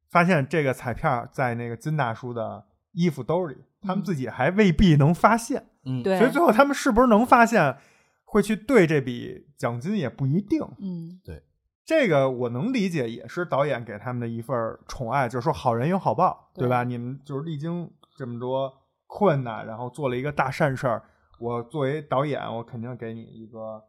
[0.10, 5.68] 发现这个彩票在那个金大叔的衣服兜里，他们自己还未必能发现。
[5.86, 7.78] 嗯，对，所以最后他们是不是能发现，
[8.26, 10.62] 会去兑这笔奖金也不一定。
[10.80, 11.44] 嗯对
[11.86, 16.84] 这个我能理解，也是导演给他们的一份宠爱，就是说好人有好报，对对吧？
[16.84, 18.74] 你们就是历经这么多
[19.06, 21.02] 困难，然后做了一个大善事儿，
[21.40, 23.82] 我作为导演，我肯定给你一个，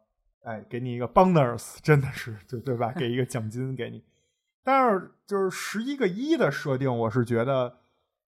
[0.45, 2.93] 哎，给你一个 bonus，真的是，对对吧？
[2.95, 4.01] 给一个奖金给你。
[4.69, 7.77] 但是就是十一个一的设定，我是觉得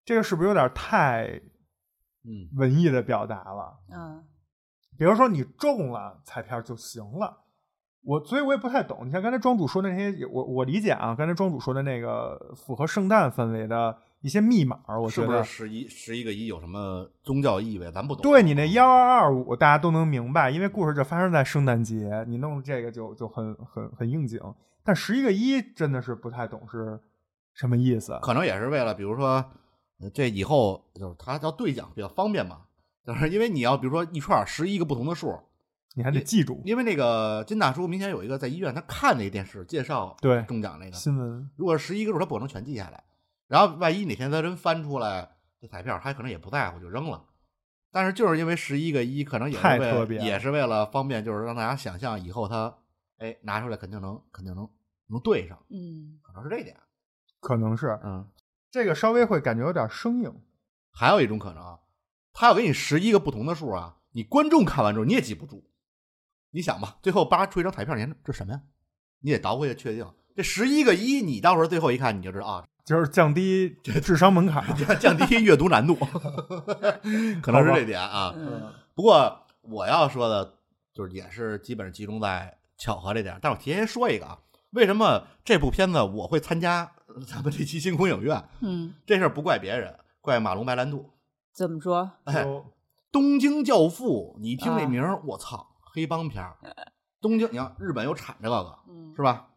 [0.04, 1.40] 这个是不是有点太
[2.24, 3.78] 嗯文艺的表达了？
[3.94, 4.24] 嗯
[4.98, 7.38] 比如说你中了彩票就行了。
[8.04, 9.08] 我所以我也不太懂。
[9.08, 17.92] 你像刚才庄主说的那些，我我理解啊，刚才庄主说的那个符合圣诞氛围的一些密码，我是不觉得是十一十一个一有什么宗教意味？
[17.92, 18.24] 咱不懂。
[18.24, 24.40] 对你那幺二二五大家都能明白，因为故事就发生在圣诞节，你弄这个就就很很很应景。
[24.84, 27.00] 但十一个一真的是不太懂是
[27.54, 28.18] 什么意思。
[28.22, 29.44] 可能也是为了，比如说，
[30.00, 32.62] 呃这以后就是它叫兑奖比较方便嘛，
[33.06, 35.40] 就是因为你要比如说一串十一个不同的数，
[35.96, 43.04] 你还得记住因为那个金大叔明显有一个在医院他看那个电视介绍对中奖那个，新闻，如果是十一个数他不可能全记下来，
[43.48, 47.24] 然后万一哪天他真翻出来这彩票，他可能也不在乎就扔了。
[47.92, 52.74] 但是就是因为十一个一，可能也是为了太特别也是为了方便，就是让大家想象以后他
[53.22, 54.68] 哎拿出来肯定能肯定能
[55.08, 56.76] 能对上，嗯可能是这一点。
[57.40, 58.28] 可能是嗯，
[58.70, 60.34] 这个稍微会感觉有点生硬。
[60.92, 61.80] 还有一种可能啊，
[62.34, 65.64] 他要给你十一个不同的数啊，你观众看完之后你也记不住。
[66.52, 68.62] 你想吧，最后叭出一张彩票，你看这什么呀？
[69.22, 70.06] 你得倒回去确定。
[70.36, 75.96] 这十一个一，你到时候最后一看，你就知道啊， 就是降低这智商门槛， 降降低阅读难度，
[77.42, 78.34] 可能是这点啊。
[78.36, 80.58] 嗯不过我要说的，
[80.94, 83.38] 就是也是基本上集中在巧合这点。
[83.40, 84.40] 但我提前说一个啊，
[84.72, 86.92] 为什么这部片子我会参加
[87.28, 88.44] 咱们这期星空影院？
[88.62, 91.12] 嗯这事儿不怪别人，怪马龙白兰度。
[91.54, 92.10] 怎么说？
[92.24, 92.44] 哎，
[93.12, 96.58] 东京教父，你听这啊名儿，我操，黑帮片儿。
[97.22, 99.48] 东京，你看日本有产这个，嗯是吧？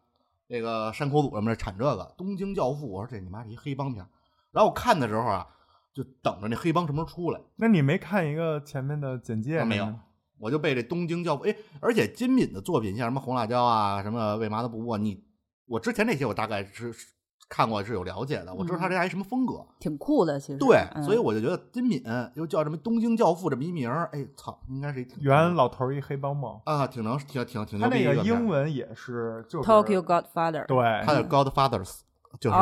[0.47, 4.07] 这个山口组什么的产这个《东京教父》，我说这你妈是一黑帮片儿。
[4.51, 5.47] 然后我看的时候啊，
[5.91, 9.91] 就等着那黑帮什么时候出来，那你没看一个前面的简介没有，
[10.39, 15.23] 我就被这东京教父，哎，而且金敏的作品像什么红辣椒啊，什么为嘛的不过，你
[15.67, 17.07] 我之前那些我大概是是
[17.47, 19.65] 看过是有了解的，我知道他这还什么风格。
[19.79, 20.57] 挺酷的，其实。
[20.57, 30.65] 对，嗯所以我就觉得金敏又叫什么东京教父这么一名儿，哎操，应该是一挺原老头儿一黑帮帽，啊，挺能挺挺挺他那个英文也是就是 Tokyo Godfather。
[30.65, 31.99] 对，他的 Godfathers
[32.39, 32.55] 就是、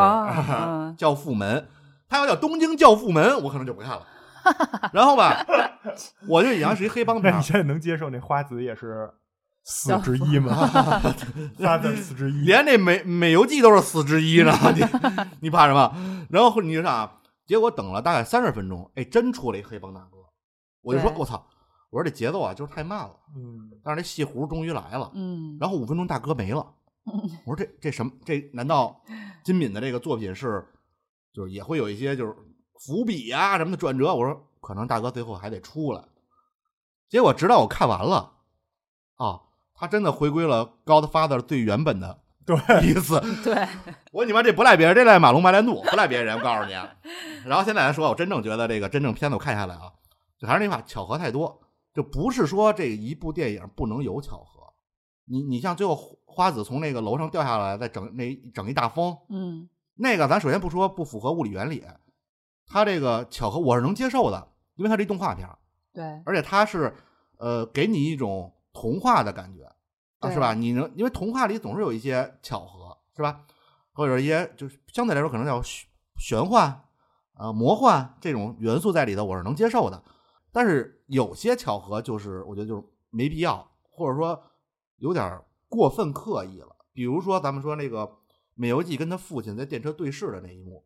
[0.98, 1.66] 教父门，
[2.10, 4.06] 他要叫东京教父门，我可能就不看了。
[4.94, 5.46] 然后吧，
[6.28, 9.10] 我就以为是一黑帮片儿那你，现在能接受那花子也是
[9.64, 10.54] 四之一吗？
[11.60, 14.84] 花子四之一，连那美美游记都是四之一呢，你
[15.42, 15.96] 你怕什么？
[16.30, 20.18] 然后你说啊，结果等了大概三十分钟，哎，真出来一黑帮大哥，
[20.82, 21.48] 我就说对我操，
[21.90, 26.66] 我说这节奏啊就是太慢了，嗯，但是这戏胡终于来了，嗯，然后五分钟大哥没了，
[27.46, 28.12] 我说这这什么？
[28.26, 29.02] 这难道
[29.44, 30.66] 金敏的这个作品是
[31.34, 32.36] 就是也会有一些就是
[32.86, 34.14] 伏笔啊、什么的转折？
[34.14, 36.04] 我说可能大哥最后还得出来。
[37.08, 38.34] 结果直到我看完了，
[39.16, 39.42] 啊，
[39.74, 43.22] 他真的回归了《Godfather》最原本的对， 意思。
[43.44, 43.54] 对，
[44.12, 46.38] 我说你妈这不赖别人，这赖马龙白兰度，不赖别人。
[46.38, 46.74] 我告诉你。
[47.46, 49.94] 然后现在来说，我真正觉得这个真正片子我看下来啊，
[50.38, 51.62] 就还是那句话，巧合太多，
[51.94, 54.74] 就不是说这一部电影不能有巧合。
[55.26, 61.86] 你你像最后花子从那个楼上掉下来，再整那整一大风，嗯那个咱首先不说不符合物理原理，
[62.66, 65.58] 它这个巧合我是能接受的，因为它是一动画片儿，
[65.94, 66.96] 对，而且它是
[67.38, 69.64] 呃给你一种童话的感觉
[70.20, 70.54] 啊，是吧？
[70.54, 73.46] 你能因为童话里总是有一些巧合，是吧？
[73.92, 76.84] 或者一些就是相对来说可能叫玄玄幻
[77.34, 80.04] 啊、魔幻这种元素在里头，我是能接受的。
[80.52, 84.42] 但是有些巧合就是我觉得就是没必要，或者说
[84.98, 86.76] 有点过分刻意了。
[86.94, 88.18] 比如说咱们说那个
[88.54, 90.86] 美游记跟他父亲在电车对视的那一幕，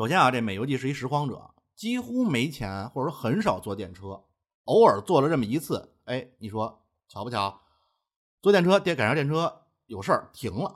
[0.00, 4.24] 首先啊，这美游记是一拾荒者，几乎没钱或者说很少坐电车，
[4.64, 7.60] 偶尔坐了这么一次，哎，你说巧不巧？
[8.40, 10.74] 坐电车电赶上电车有事儿停了，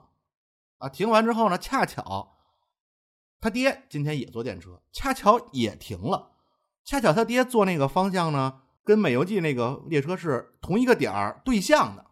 [0.76, 2.36] 啊，停完之后呢，恰巧
[3.40, 6.32] 他爹今天也坐电车，恰巧也停了，
[6.84, 12.04] 恰巧他爹坐那个方向呢，跟美游记那个列车是同一个点儿对向的，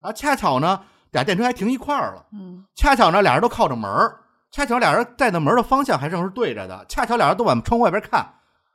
[0.00, 2.26] 啊，恰巧呢俩电车还停一块儿了。
[2.32, 4.23] 嗯恰巧呢，俩人都靠着门儿，
[4.54, 8.24] 恰巧俩人在那门的方向还正是对着的，恰巧俩人都往窗户外边看，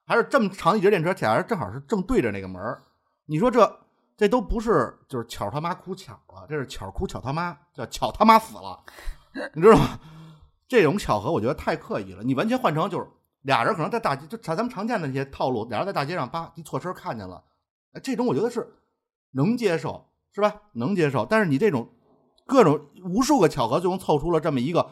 [0.05, 2.61] 还是这么长一节电车，俩人正好是正对着那个门。
[3.27, 3.79] 你说这
[4.17, 8.77] 这都不是就是巧他妈哭巧了，这是巧哭巧他妈，叫巧他妈死了，
[9.55, 9.97] 你知道吗？
[10.67, 13.07] 这种巧合我觉得太刻意了，你完全换成就是
[13.43, 17.41] 俩人可能在大街，就咱们常见的那些套路，俩人在大街上叭一错身看见了，
[17.93, 18.67] 哎这种我觉得是
[19.31, 20.55] 能接受，是吧？
[20.73, 21.87] 能接受，但是你这种
[22.45, 24.89] 各种无数个巧合，最终凑出了这么一个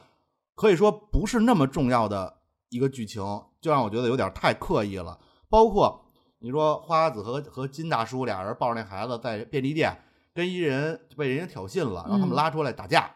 [0.57, 3.23] 可以说不是那么重要的一个剧情，
[3.61, 5.19] 就让我觉得有点太刻意了。
[5.47, 6.03] 包括
[6.39, 9.95] 你说花子和和金大叔俩人抱着那孩子在便利店
[10.33, 13.09] 跟一人被人家挑衅了，然后他们嗯拉出来打架，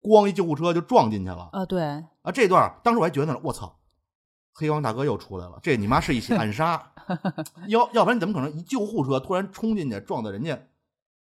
[0.00, 1.82] 咣一救护车就撞进去了啊，对，
[2.22, 2.32] 啊！
[2.32, 3.80] 这段当时我还觉得呢，我操，
[4.54, 6.92] 黑帮大哥又出来了，这你妈是一起暗杀，
[7.66, 10.56] 要要不然你怎么可能一救护车突然冲进去撞到人家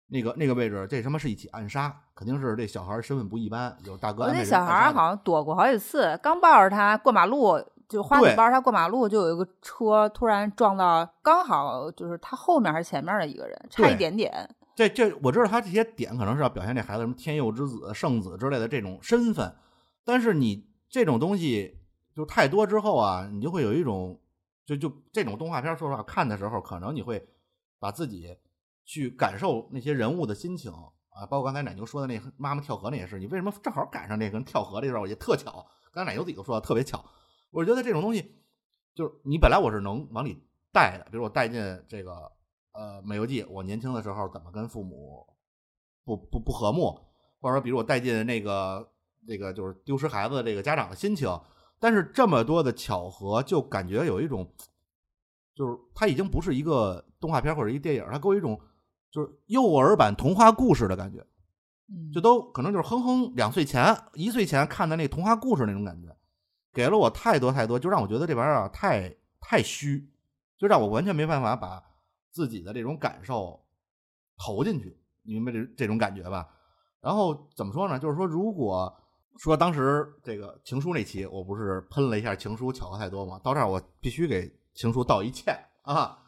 [0.09, 0.87] 那个那个位置？
[0.89, 14.49] 这他妈是一起暗杀，肯定是这小孩儿身份不一般，有大哥那小孩好像躲过好几次，刚抱着他过马路，就花子对抱着他过马路，就有一个车突然撞到，刚好就是他后面还是前面的一个人，差一点点。
[14.77, 19.55] 这这我知道他这些点可能是要表现这孩子什么天佑之子、圣子之类的这种身份，
[20.05, 21.81] 但是你这种东西
[22.15, 24.21] 就太多之后啊，你就会有一种
[24.67, 27.27] 就就这种动画片，说实话看的时候，可能你会
[27.81, 28.37] 把自己
[28.87, 30.73] 去感受那些人物的心情。
[31.11, 35.67] 啊，包括刚才奶牛说的那妈妈跳河那也是，你为什么正好赶上这个跳河这事儿，也特巧。
[35.91, 37.03] 刚才奶牛自己都说的特别巧，
[37.51, 38.37] 我觉得这种东西
[38.95, 41.59] 就是你本来我是能往里带的，比如我带进
[41.89, 42.31] 这个
[42.73, 45.27] 呃美游记，我年轻的时候怎么跟父母
[46.05, 47.01] 不不不和睦，
[47.41, 48.87] 或者说比如我带进那个
[49.27, 51.27] 那个就是丢失孩子的这个家长的心情，
[51.81, 54.55] 但是这么多的巧合，就感觉有一种，
[55.55, 58.61] 就是它已经不是一个动画片或者一个电影，它给我一种
[59.17, 61.27] 就是幼儿版童话故事的感觉，
[61.89, 66.15] 嗯就都可能就是哼哼两岁前、一岁前看的那童话故事那种感觉，
[66.71, 70.07] 给了我太多太多，就让我觉得这玩意儿啊太太虚，
[70.59, 71.83] 就让我完全没办法把
[72.31, 73.59] 自己的这种感受
[74.37, 76.47] 投进去，你明白这这种感觉吧？
[77.01, 77.99] 然后怎么说呢？
[77.99, 78.95] 就是说，如果
[79.39, 83.41] 说当时这个情书那期，我不是喷了一下情书巧合太多吗？
[83.43, 86.19] 到这儿我必须给情书道一歉啊！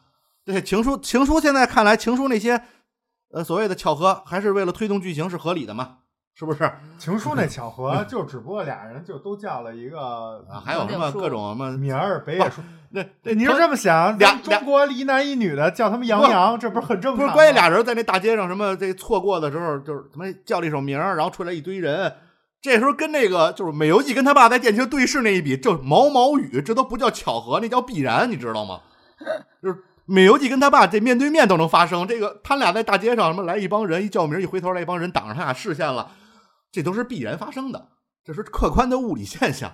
[0.45, 2.59] 对情书，情书现在看来，情书那些
[3.31, 5.97] 呃所谓的巧合，还是为了推动剧情是合理的嘛？
[6.35, 6.71] 是不是？
[6.97, 12.61] 情书那巧合就只不过俩人就都叫了一个啊，还有什么各种什么名儿，北野树。
[12.91, 14.17] 那那你是这么想？
[14.17, 17.25] 俩中国一男一女的叫他们杨洋，这不是很正常？
[17.25, 22.11] 不是，关键俩人在那大街上什么这错过的时候，就是他妈叫了一首名儿，然后出来一堆人。
[22.61, 28.79] 这时候跟那个就是美游记跟他爸在电梯对视那一比，就毛毛雨，这都不叫巧合，那叫必然，你知道吗？
[29.61, 36.11] 就是美游记跟他爸这面对面都能发生，这个他俩在大街上什么来一帮人一叫名，一回头来一帮人挡着他俩视线了。
[36.71, 37.89] 这都是必然发生的，
[38.23, 39.71] 这是客观的物理现象。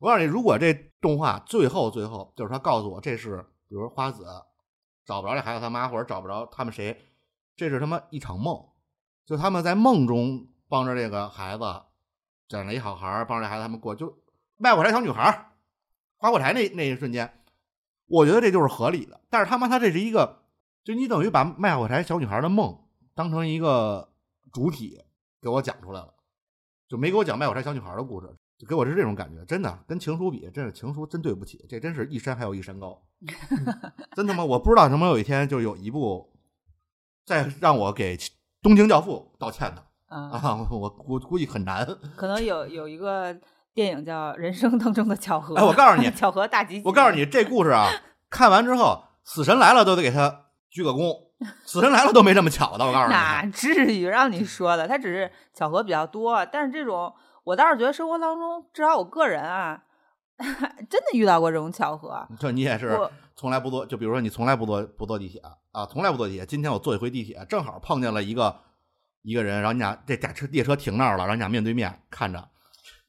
[0.00, 4.24] 我告诉你，如果这动画最后最后就是他告诉我这是，比如花子
[5.04, 6.96] 找不着这孩子他妈，或者找不着他们谁，
[7.56, 8.60] 这是他妈一场梦，
[9.24, 11.64] 就他们在梦中帮着这个孩子
[12.48, 14.12] 捡了一好孩帮着这孩子他们过，就
[14.56, 15.52] 卖火柴小女孩
[16.16, 17.39] 划火柴那那一瞬间，
[18.10, 19.18] 我觉得这就是合理的。
[19.30, 20.42] 但是他妈他这是一个，
[20.84, 22.78] 就你等于把卖火柴小女孩的梦
[23.14, 24.10] 当成一个
[24.52, 25.00] 主体
[25.40, 26.12] 给我讲出来了。
[26.88, 28.26] 就没给我讲卖火柴小女孩的故事，
[28.58, 33.00] 就给我是这种感觉，真的跟情书比，真是情书真对不起，这真是一山还有一山高，
[34.16, 36.32] 真他妈我不知道什么有一天就有一部
[37.24, 38.18] 再让我给
[38.60, 41.86] 东京教父道歉的啊，我估估计很难，
[42.16, 43.40] 可能有有一个
[43.80, 47.88] 电影叫《人生当中的巧合》，哎，我告诉你， 巧合大集，我告诉你这故事啊，
[48.28, 51.30] 看完之后，死神来了都得给他鞠个躬。
[51.64, 54.86] 死神来了都没这么巧的，我告诉你，哪至于让你说的？
[54.86, 57.10] 他只是巧合比较多，但是这种
[57.42, 59.80] 我倒是觉得生活当中，至少我个人啊，
[60.36, 62.28] 真的遇到过这种巧合。
[62.38, 62.98] 这你也是
[63.34, 65.40] 从来不坐，就比如说你从来不坐不坐地铁
[65.72, 66.44] 啊，从来不坐地铁。
[66.44, 68.60] 今天我坐一回地铁，正好碰见了一个
[69.22, 72.46] 一个人，然后你俩这列车列车停那儿了，然后你俩面对面看着。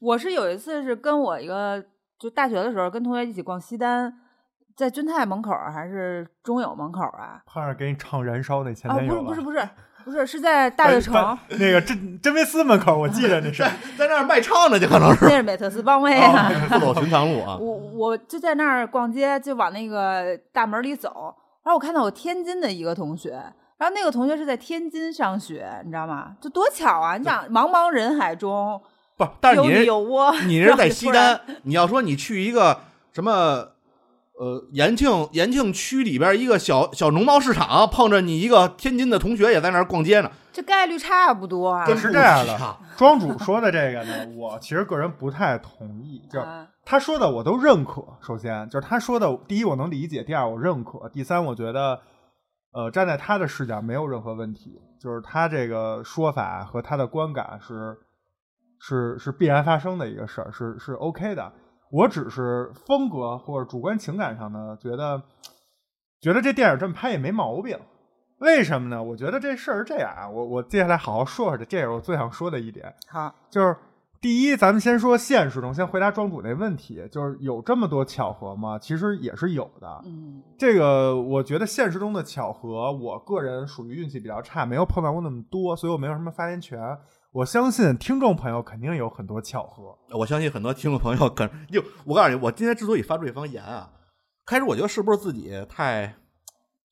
[0.02, 1.80] 我是有一次是跟我一个
[2.18, 4.12] 就大学的时候跟同学一起逛西单。
[4.74, 7.42] 在君泰门口还是中友门口啊？
[7.46, 9.68] 怕是给你唱《燃烧》那前男友不是不是不是
[10.04, 13.62] 不是是在大悦城那个真真维斯门口，我记得那是
[13.96, 17.56] 在那儿卖唱的，就可能是那是美特斯邦威啊， 不走寻常路啊。
[17.60, 23.30] 我我就在那儿逛街，就往那个大门里走，然后我看到我天津的一个同学，
[23.76, 26.34] 然后那个同学是在天津上学，你知道吗？
[26.40, 27.16] 就多巧啊！
[27.18, 28.80] 你想茫茫人海中，
[29.16, 32.80] 不，但是你有窝，你 是在西单，你要说你去一个
[33.12, 33.68] 什么？
[34.40, 41.84] 呃，延庆延庆区里边一个小小农贸市场，碰着你一个天津的同学也在那儿逛街呢，这概率差不多啊。
[41.94, 46.26] 是这样的，庄主说的这个呢，我其实个人不太同意。
[46.28, 46.42] 就
[46.84, 48.02] 他说的我都认可。
[48.20, 52.00] 首先就是他说的，第一我能理解，第二我认可，第三我觉得，
[52.72, 54.80] 呃，站在他的视角没有任何问题。
[54.98, 57.96] 就是他这个说法和他的观感是
[58.84, 61.52] 是是必然发生的一个事儿，是是 OK 的。
[61.92, 65.22] 我只是风格或者主观情感上呢，觉得
[66.20, 67.78] 觉得这电影这么拍也没毛病。
[68.38, 69.00] 为什么呢？
[69.00, 70.28] 我觉得这事儿是这样啊。
[70.28, 72.92] 我我接下来好好说说这，这是我最想说的一点。
[73.06, 73.76] 好，就是
[74.20, 78.76] 第一，咱们先说现实中，先回答庄主那问题，就是有这么多巧合吗？
[78.80, 80.02] 其实也是有的。
[80.06, 86.80] 嗯，这个我觉得现实中的巧合，我个人属于运气比较差，没有碰到过那么多，所以我没有什么发言权。
[87.32, 89.98] 我相信听众朋友肯定有很多巧合。
[90.10, 93.90] 我相信很多听众朋友可就我告诉你，我今天之所以发出这方言啊，
[94.44, 96.14] 开始我觉得是不是自己太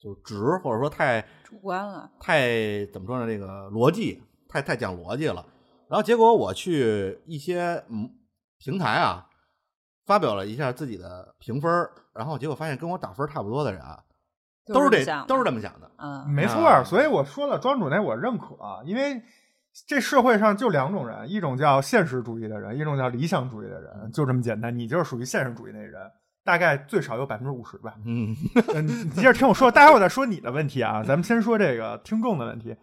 [0.00, 0.34] 就直，
[0.64, 3.26] 或者说太主观了，太怎么说呢？
[3.26, 5.44] 这个逻辑太太讲逻辑了。
[5.90, 8.10] 然后结果我去一些嗯
[8.58, 9.26] 平台啊，
[10.06, 11.70] 发表了一下自己的评分，
[12.14, 14.02] 然后结果发现跟我打分差不多的人啊，
[14.72, 15.90] 都是这都是这么想的。
[15.98, 16.82] 嗯，没错。
[16.82, 19.22] 所以我说了，庄主那我认可，因为。
[19.86, 24.76] 这社会上就两种人，一种叫现实主义的人，一种叫理想主义的人，就这么简单。
[24.76, 25.94] 你就是属于现实主义那人，
[26.44, 27.94] 大概最少有百分之五十吧。
[28.04, 28.34] 嗯，
[28.84, 31.02] 你接着听我说，待会儿我再说你的问题啊。
[31.02, 32.76] 咱们先说这个听众的问题。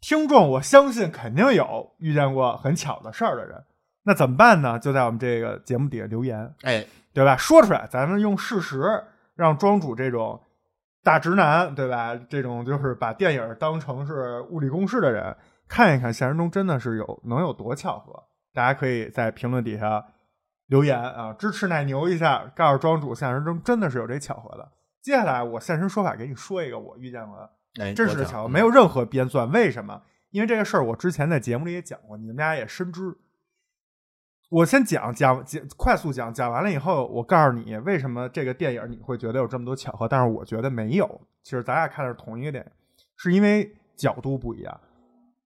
[0.00, 3.64] 听众，我相信肯定有遇见过很巧的事儿的人，
[4.02, 4.78] 那怎么办呢？
[4.78, 7.36] 就在我们这个节目底下留言，哎，对吧？
[7.36, 8.82] 说出来，咱们用事实
[9.34, 10.38] 让庄主这种
[11.02, 12.14] 大直男，对吧？
[12.28, 15.34] 这种就是把电影当成是物理公式的人。
[15.74, 18.22] 看一看现实中真的是有能有多巧合？
[18.52, 20.06] 大家可以在评论底下
[20.68, 24.70] 留言啊，支持奶牛一下，告诉庄主现实中真的是有这巧合的。
[25.02, 27.50] 接下来我现身说法给你说一个我遇见过
[27.96, 29.50] 真实的巧合，没有任何编撰。
[29.50, 30.00] 为什么？
[30.30, 33.12] 因为这个事儿我之前在节目里也讲过，你们俩也深知。
[34.50, 41.20] 我先讲讲讲，快速讲讲完了以后，我告诉你为什么这个电影你会觉得有这么多巧合，但是我觉得没有。
[41.42, 42.70] 其实咱俩看的是同一个电影，
[43.16, 44.80] 是因为角度不一样。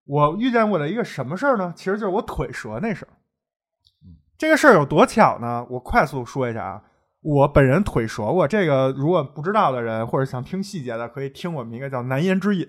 [0.09, 1.73] 我遇见过的一个什么事儿呢？
[1.77, 3.13] 其实就是我腿折那事儿。
[4.39, 5.67] 这个事儿有多巧呢？
[5.69, 6.83] 我快速说一下啊，
[7.21, 8.49] 我本人腿折过。
[8.49, 12.67] 这个如果不知道的人或者想听细节的，可以听我们一个叫《难言之隐》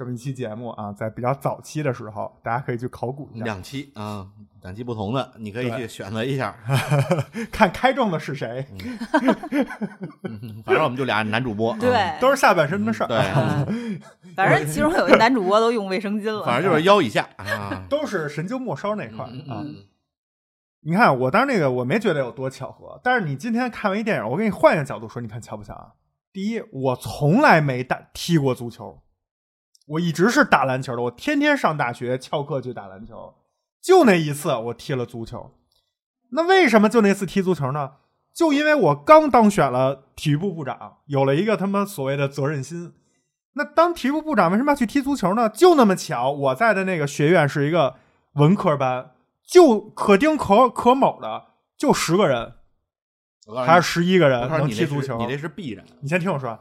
[0.00, 4.26] 这么一期节目啊，在比较早期的时候，大家可以去考古一下，两期啊，
[4.62, 6.56] 两期不同的，你可以去选择一下。
[7.52, 8.66] 看开中的是谁，
[10.64, 13.08] 反正我们就俩男主播，啊对，都是下半身的事儿。
[13.08, 13.18] 对，
[13.68, 14.00] 嗯
[14.34, 17.84] 反正其中有一男主播都用卫生巾了，反正就是腰以下啊。
[17.90, 19.60] 都是神经末梢那块儿啊。
[19.60, 19.84] 嗯，
[20.80, 25.92] 你看，我当时那个我没觉得有多巧合，但是你今天看完一电影，我给你换一个角度说，你看巧不巧啊？
[26.32, 29.02] 第一，我从来没打踢过足球，
[29.90, 33.34] 我一直是打篮球的，我天天上大学翘课去打篮球，
[33.82, 35.52] 就那一次我踢了足球。
[36.30, 37.92] 那为什么就那次踢足球呢？
[38.32, 42.92] 就因为我刚当选了体育部部长，有了一个他妈所谓的责任心。
[43.54, 45.48] 那当体育部部长为什么要去踢足球呢？
[45.48, 47.96] 就那么巧，我在的那个学院是一个
[48.34, 49.10] 文科班，
[49.44, 52.52] 就可丁可可卯的就十个人，
[53.66, 55.18] 还是十一个人能踢足球？
[55.18, 55.84] 你那是必然。
[56.00, 56.56] 你先听我说，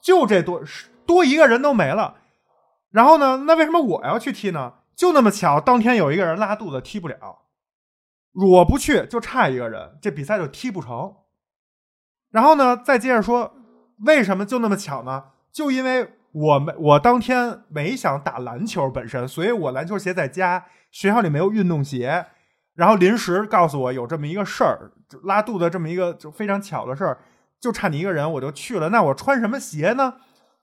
[0.00, 0.62] 就这多
[1.04, 2.16] 多一个人都没了。
[2.90, 4.74] 然后呢，那为什么我要去踢呢？
[4.96, 7.38] 就那么巧，当天有一个人拉肚子踢不了，
[8.32, 11.14] 我不去就差一个人，这比赛就踢不成。
[12.30, 13.54] 然后呢，再接着说，
[14.06, 15.24] 为什么就那么巧呢？
[15.52, 22.26] 就因为我没我当天没想打篮球本身，所以我篮球鞋在家，学校里没有运动鞋。
[22.74, 27.18] 然后临时告诉我有这么一个事儿，就拉肚子这么一个就非常巧的事儿，
[27.60, 28.90] 就差你一个人，我就去了。
[28.90, 30.14] 那我穿什么鞋呢？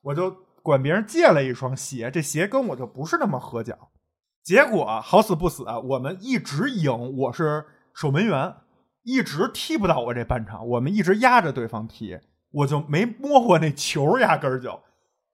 [0.01, 3.89] 我就管别人借了一双鞋，这鞋跟我就不是那么合脚。
[4.43, 7.63] 结果好死不死，我们一直赢，我是
[7.93, 8.53] 守门员，
[9.03, 12.19] 一直踢不到我这半场，我们一直压着对方踢，
[12.51, 14.81] 我就没摸过那球，压根儿就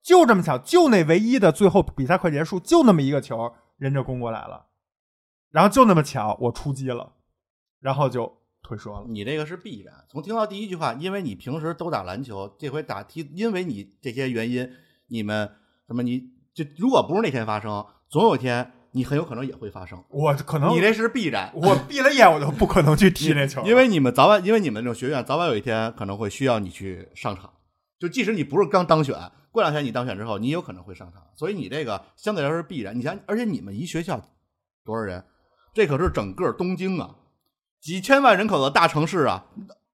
[0.04, 4.66] 就这么巧，就那唯一的最后比赛快结束，就那么一个球，人就攻过来了，
[5.50, 7.14] 然后就那么巧，我出击了，
[7.80, 8.32] 然后就
[8.62, 9.06] 腿折了。
[9.08, 9.92] 你这个是必然。
[10.08, 14.70] 从听到第一句话，因为你平时都打篮球，这回打踢，因为你这些原因，
[15.08, 15.50] 你们
[15.86, 16.20] 什么你
[16.54, 20.02] 就如果不是那天发生，总有一天你很有可能也会发生。
[20.08, 27.50] 我可能你这是必然，我 闭了眼，我都不可能去踢那球，因为你们早晚，因为你们这种学院早晚有一天可能会需要你去上场。
[27.98, 29.16] 就即使你不是刚当选，
[29.50, 32.96] 过两天你当选之后，你有可能会上场，所以你这个相对来说是必然。
[32.96, 34.20] 你想，而且你们一学校
[34.84, 35.24] 多少人？
[35.72, 37.16] 这可是整个东京啊，
[37.80, 39.46] 几千万人口的大城市啊，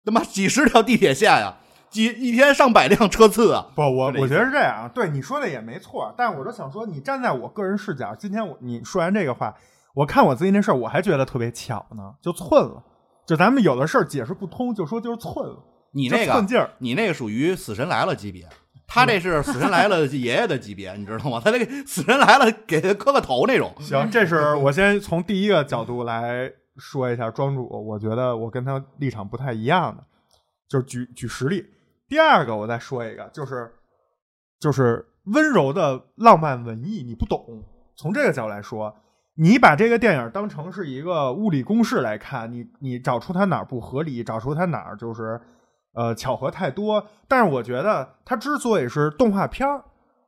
[0.05, 1.57] 他妈几十条地铁线呀、
[1.91, 3.67] 几一天上百辆车次啊。
[3.75, 4.91] 不，我我觉得是这样啊。
[4.95, 9.55] 对你说的也没错，但是我就想说，你站在我个人视角，今天我你说完这个话，
[9.95, 12.83] 我看我自己那事儿，我还觉得特别巧呢，就寸了。
[13.27, 15.57] 就咱们有的事儿解释不通，就说就是寸了。
[15.93, 18.49] 你那个寸劲儿，你那个属于死神来了级别，
[18.87, 21.41] 他这是死神来了爷爷的级别，你知道吗？
[21.45, 23.73] 他那个死神来了给他磕个头那种。
[23.81, 30.05] 行，这是我先从第一个角度来说一下庄主，我觉得我跟他立场不太一样的，
[30.69, 31.65] 就是举举实例。
[32.11, 33.73] 第二个我再说一个，就是
[34.59, 37.63] 就是温柔的浪漫文艺，你不懂。
[37.97, 38.93] 从这个角度来说，
[39.37, 45.41] 你把这个电影当成是一个物理公式来看，你你找出它哪儿不合理，找出它哪儿就是
[45.95, 47.07] 呃巧合太多。
[47.29, 49.85] 但是我觉得它之所以是动画片儿，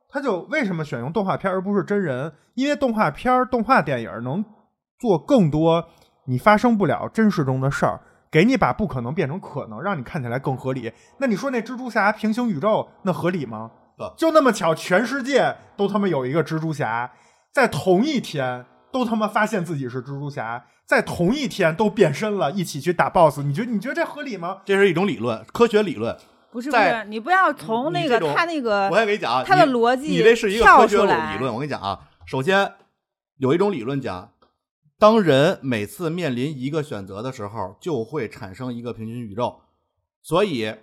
[0.07, 2.31] 它就为什么选用动画片而不是真人？
[2.53, 4.45] 因为动画片儿、动画电影能
[4.99, 5.85] 做更多
[6.27, 7.99] 你发生不了真实中的事儿，
[8.33, 10.91] 给你把不可能变成可能，让你看起来更合理。
[11.19, 14.11] 那你说那蜘蛛侠平行宇宙那合理吗不？
[14.17, 17.11] 就那么巧，全世界都他妈有一个蜘蛛侠，
[17.51, 23.43] 在同一天都他妈发现自己是蜘蛛侠，在同一天都变身了，一起去打 BOSS。
[23.43, 24.61] 你觉得你觉得这合理吗？
[24.65, 26.17] 这是一种理论，科学理论。
[26.51, 31.53] 不是不是，你不要从那个他那个我先给你讲啊，他的逻辑你这是一个科学理论。
[31.53, 32.73] 我跟你讲啊，首先
[33.37, 34.31] 有一种理论讲，
[35.03, 39.53] 当人每次面临一个选择的时候，就会产生一个平行宇宙，
[40.21, 40.73] 所以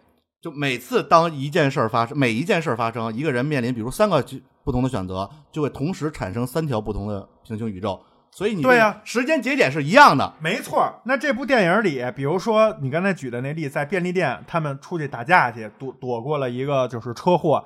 [0.42, 4.22] 就每次当一件事儿发生，每一件事儿发生，一个人面临比如三个
[4.62, 7.98] 不同的选择，就会同时产生三条不同的平行宇宙。
[8.30, 10.34] 所以你对呀时间节点是一样的。
[10.38, 17.64] 没错，那这部电影里，比如说你刚才举的那例，在便利店他们出去打架去，躲躲过了一个就是车祸，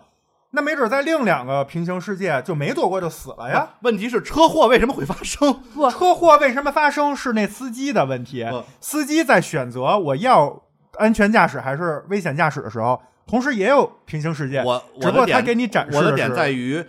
[0.54, 3.74] 那没准在另两个平行世界就没躲过就死了呀。
[3.82, 5.52] 问题是车祸为什么会发生？
[5.74, 10.62] 不车祸为什么发生是那司机的问题不，司机在选择我要
[10.96, 16.84] 安全驾驶还是危险驾驶的时候，同时也有平行世界，我只不过我他给你展示我的点是在于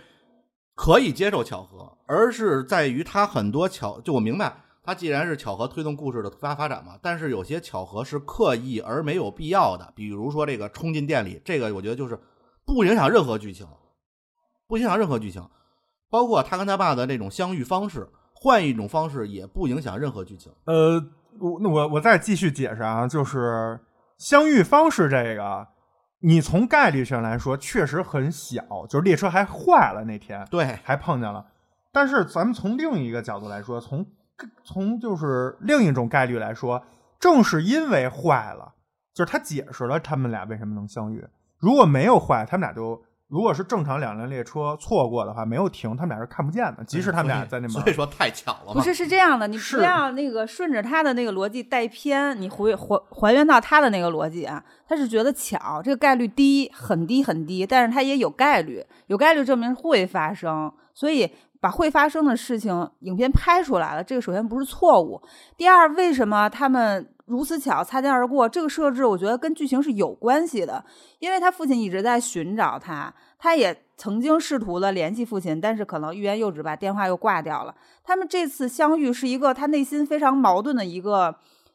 [0.76, 4.52] 可以接受巧合，而是在于它很多巧，就我明白，
[4.84, 12.16] 它既然是巧合推动故事的发发展嘛，但是有些巧合是刻意而没有必要的，比如说这个冲进店里，这个我觉得就是
[12.66, 13.66] 不影响任何剧情，
[14.66, 15.48] 不影响任何剧情，
[16.10, 20.52] 包括他跟他爸的这种相遇方式，换一种方式也不影响任何剧情。
[20.64, 21.00] 呃，
[21.38, 23.78] 我那我我再继续解释啊，就是
[24.18, 25.66] 相遇方式这个，
[26.20, 31.46] 你从概率上来说确实很小，就是列车还坏了那天，对，还碰见了。
[31.92, 34.04] 但是咱们从另一个角度来说，从
[34.64, 36.82] 从就是另一种概率来说，
[37.20, 38.74] 正是因为坏了，
[39.14, 41.26] 就是他解释了他们俩为什么能相遇。
[41.58, 47.70] 如果没有坏，他们俩就如果是正常两辆列车错过的话，没有停，他们俩是看不见的，即使他们俩在那边。
[47.70, 48.72] 所以说太巧了。
[48.72, 61.28] 不是是这样的，你不要那个顺着他的那个逻辑带偏，你回还还原到他的那个逻辑啊，他是觉得巧，这个概率低，很低很低，但是他也有概率，有概率证明会发生，所以
[61.60, 65.20] 把会发生的事情影片拍出来了，这个首先不是错误。
[65.56, 68.48] 第二，为什么他们如此巧擦肩而过？
[68.48, 70.84] 这个设置我觉得跟剧情是有关系的，
[71.18, 77.74] 因为他父亲一直在寻找他，他也曾经试图的联系父亲，但是可能欲言又止，把电话又挂掉了。
[78.04, 81.34] 他们这次相遇是一个他内心非常矛盾的一个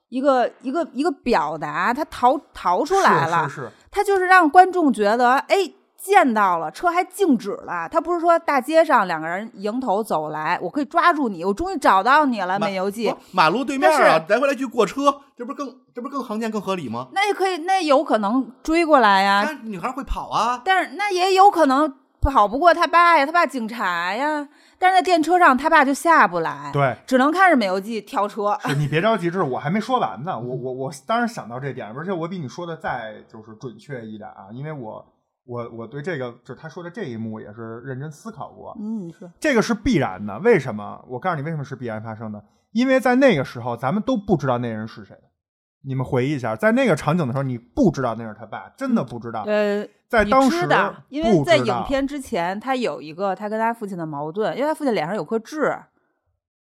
[0.09, 5.57] 一个一个一个表达，他逃逃出来了，是是是，他就是让观众觉得，哎，
[6.01, 7.87] 见到了，车还静止了。
[7.89, 13.13] 他不是说大街上两个人迎头走来，我可以抓住你，我终于找到你了，美游记。
[13.31, 17.07] 马路对面啊，来回来去过车，这不是更这不是更常见更合理吗？
[17.13, 24.47] 那也可以，那有可能追过来呀，那女孩会跑啊，但是那也有可能跑不过他爸呀，他爸警察呀。
[24.79, 28.57] 但是在电车上，他爸就下不来，对，只能看着美游记跳车。
[28.61, 30.39] 是你别着急，这是我还没说完呢。
[30.39, 35.05] 我我我当然想到这点，而且我比你说的再就是准确一点啊，因为我
[35.45, 38.75] 我我对这个就是他说的这一幕也是认真思考过。
[38.79, 41.03] 嗯，是这个是必然的，为什么？
[41.07, 45.15] 我告诉你为什么是必然发生的，因为在那个时候咱们都不知道那人是谁。
[45.83, 49.41] 你们回忆一下，在那个场景的时候，你不知道那是他爸，真的不知道。
[49.47, 50.67] 呃，在当时
[51.09, 55.75] 因为在影片之前，他有一个他跟他父亲的矛盾，因为他父亲脸上有颗痣。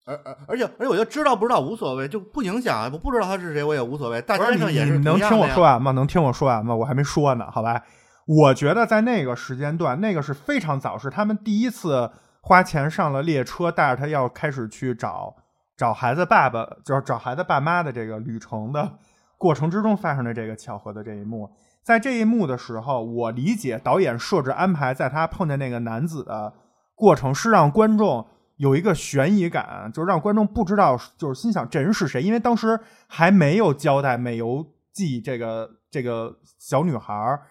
[0.05, 2.89] 而而而且而且我觉得知道不知道无所谓，就不影响啊。
[2.93, 4.21] 我不知道他是谁，我也无所谓。
[4.21, 5.91] 大不是你街上也是你能听我说完吗？
[5.91, 6.73] 能听我说完吗？
[6.73, 7.83] 我还没说呢，好吧？
[8.25, 12.09] 我觉得在那个时间段，那个是非常早，是他们第一次
[12.41, 15.35] 花钱上了列车，带着他要开始去找
[15.75, 18.93] 找孩子爸爸，就是找孩子爸妈的这个旅程的
[19.37, 21.51] 过程之中发生的这个巧合的这一幕。
[21.83, 26.53] 在这一幕的时候，我理解导演设置安排，在他碰见那个男子的
[26.95, 37.41] 过程是让观众有一个悬疑感，就让观众不知道，就是心想这人是谁，因为当时还没有交代美游记这个这个小女孩儿，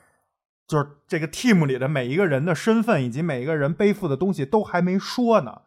[0.72, 5.60] 就是这个 team 里的每一个人的身份以及每一个人背负的东西都还没说呢，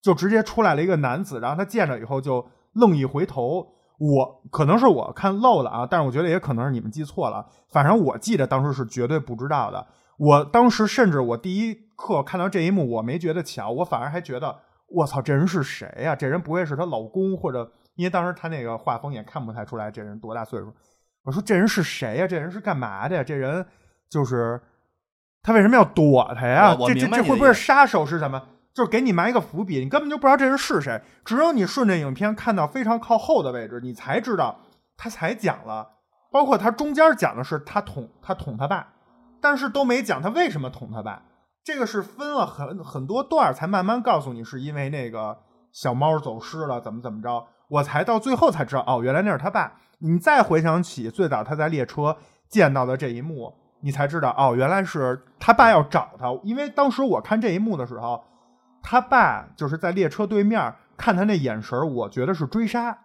[0.00, 3.74] 就直接出来了一个男子，然后他见着以后就愣一回头。
[3.98, 7.44] 我可能是我看漏了啊，但是我觉得也可能是你们记错了。
[7.72, 9.84] 反正我记得当时是绝对不知道的。
[10.18, 17.72] 我当时甚至我第一刻看到这一幕，我没觉得巧，我反而还觉得我操，这人是谁呀、这人不会是她老公或者？
[17.96, 20.72] 因为当时他那个画风也看不太出来这人多大岁数。
[21.24, 23.24] 我说这人是谁呀、这人是干嘛的呀？
[23.24, 23.66] 这人
[24.14, 24.60] 就是
[25.42, 26.76] 他为什么要躲他呀？
[26.86, 28.40] 这这这会不会是杀手是什么？
[28.72, 34.60] 就是给你埋一个伏笔，你根本就不知道这人是谁，只有你顺着影片看到非常靠后的位置，你才知道
[34.96, 35.88] 他才讲了，
[36.30, 38.86] 包括他中间讲的是他捅他捅他爸，
[39.40, 41.22] 但是都没讲他为什么捅他爸，
[41.64, 45.38] 这个是分了很很多段儿才慢慢告诉你，是因为那个
[45.72, 49.80] 小猫走失了，怎么怎么着，我才到最后才知道，哦，原来那是他爸。
[49.98, 52.16] 你再回想起最早他在列车
[52.50, 58.24] 见到的这一幕，你才知道，哦，原来是他爸要找他，因为当时我看这一幕的时候，
[58.82, 62.98] 他爸就是在列车对面看他那眼神，我觉得是追杀。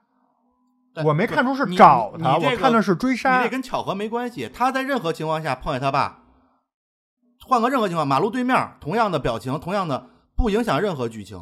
[1.04, 3.50] 我没看出是找他，我看的是追你杀这。
[3.50, 4.50] 跟巧合没关系。
[4.54, 6.20] 他在任何情况下碰见他爸，
[7.46, 10.08] 换个任何情况，马路对面同样的表情，同样的
[10.38, 11.38] 不影响任何剧情。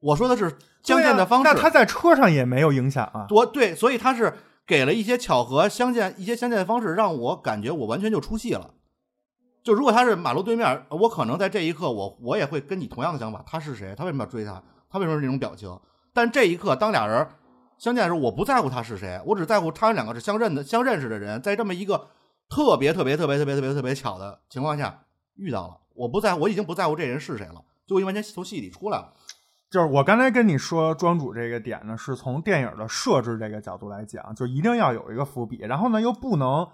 [0.00, 1.50] 我说的是相见的方式。
[1.50, 3.26] 那他在车上也没有影响啊。
[3.30, 4.34] 我对，所以他是
[4.66, 8.74] 给了一些巧合相见，一些相见的方式，让我感觉我完全就出戏了。
[9.62, 13.94] 就如果他是马路对面，我可能在这一刻我我也会跟你同样的想法，他是谁？
[13.96, 14.62] 他为什么要追他？
[14.90, 15.78] 他为什么是这种表情？
[16.12, 17.26] 但这一刻，当俩人
[17.78, 22.08] 相见的时候，我不在乎他是谁，我只在乎他们两个是相认的、相认识的人，在这么一个
[22.48, 25.04] 特别特别特别特别特别特别巧的情况下
[25.34, 25.80] 遇到了。
[25.94, 29.12] 我不在，我已经不在乎这人是谁了，就已经完全从戏里出来了。
[29.74, 36.68] 就是我刚才跟你说庄主这个点呢，是从电影的设置这个角度来讲，就一定要有一个伏笔，然后呢又不能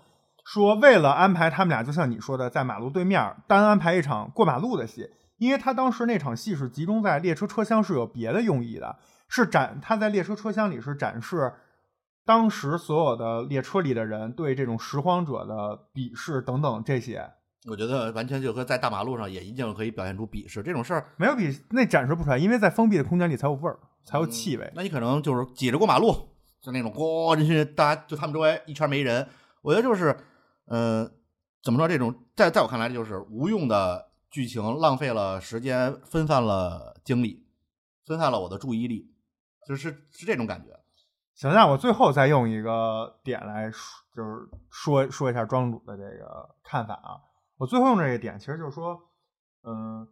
[0.44, 8.98] 说为了安排他们俩，就像你说的，在马路对面单安排一场过马路的戏，因为他当时那场戏是集中在列车车厢是有别的用意的，
[9.30, 11.54] 是展他在列车车厢里是展示
[12.26, 17.30] 当时所有的列车里的人对这种拾荒者的鄙视等等这些。
[17.66, 24.72] 我觉得完全就和在大马路上也一定可以表现出鄙视这种事儿，没有鄙那展示不出来，因为在封闭的空间里才有味儿，才有气味。
[24.74, 26.10] 那你可能就是挤着过马路，
[26.62, 29.28] 就那种咣人群，大家就他们周围一圈没人。
[29.60, 30.16] 我觉得就是，
[30.64, 31.06] 呃，
[31.62, 37.46] 怎么说这种在在我看来就是无用的剧情，浪费了时间，分散了精力，
[38.06, 39.12] 分散了我的注意力，
[39.68, 40.80] 就是是这种感觉。
[41.34, 47.20] 行，那我最后再用一个点来说，就是说说一下庄主的这个看法啊。
[47.60, 48.98] 我最后用这个点，其实就是说，
[49.64, 50.08] 嗯，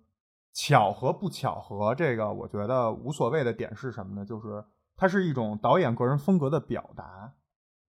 [0.53, 4.23] 巧合不巧合，这个我觉得无所谓的点是什么呢？
[4.23, 4.63] 就是
[4.95, 7.33] 它是一种导演个人风格的表达。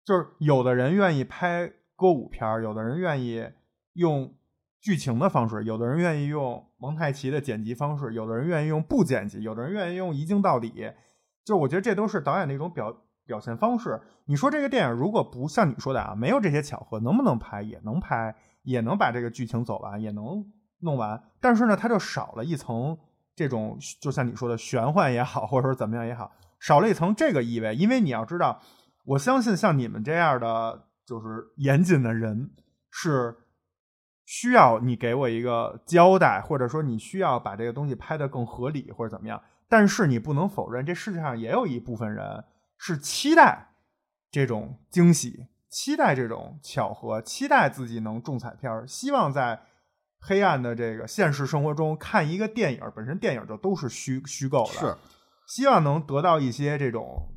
[0.07, 3.47] 就是有的人愿意拍歌舞片，有的人愿意
[3.93, 4.35] 用
[4.81, 10.91] 剧情的方式，有的人愿意用蒙太奇的剪辑方式，有的人愿意用不剪辑，有的人愿意用一镜到底。
[11.45, 14.01] 就我觉得这都是导演的一种表表现方式。
[14.25, 17.61] 你说这个电影如果不像你说的啊，没有这些巧合，能不能拍？
[17.61, 20.45] 也能拍，也能把这个剧情走完，也能
[20.81, 21.23] 弄完。
[21.41, 22.97] 但是呢，它就少了一层
[23.35, 27.75] 这种，就像你说的玄幻也好，或者说怎么样也好，少了一层这个意味。
[27.75, 28.61] 因为你要知道。
[29.05, 32.53] 我相信像你们这样的就是严谨的人，
[32.89, 33.37] 是
[34.25, 39.43] 需要你给我一个交代，或者说你需要把这个东西拍得更合理，或者怎么样。
[39.69, 42.45] 但是你不能否认，这世界上也有一部分人
[42.79, 43.75] 是期待
[44.31, 49.63] 这种惊喜，期待这种巧合，期待自己能中彩票，希望在
[50.21, 54.95] 黑暗的这个现实生活中看一个电影，本身电影就都是虚虚构的，是
[55.49, 57.31] 希望能得到一些这种。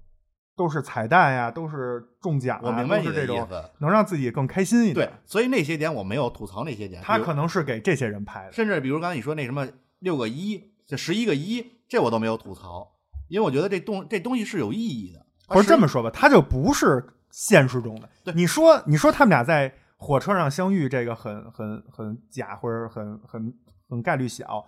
[0.57, 5.05] 都是彩蛋呀，都是中奖啊，我明白你的意思，能让自己更开心一点。
[5.05, 7.01] 对，所以那些点我没有吐槽那些点。
[7.03, 9.67] 他可能是给这些人拍的，甚至比如刚才你说那什么
[9.99, 12.89] 六个一，这十一个一，这我都没有吐槽，
[13.27, 15.25] 因为我觉得这东这东西是有意义的。
[15.49, 17.05] 或者这么说吧，他就不是
[17.35, 18.07] 现实中的。
[18.23, 23.53] 对，你说你说他们俩在火车上相遇，这个很很很假，或者很很
[23.89, 24.65] 很概率小。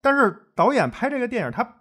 [0.00, 1.80] 但是导演拍这个电影，他。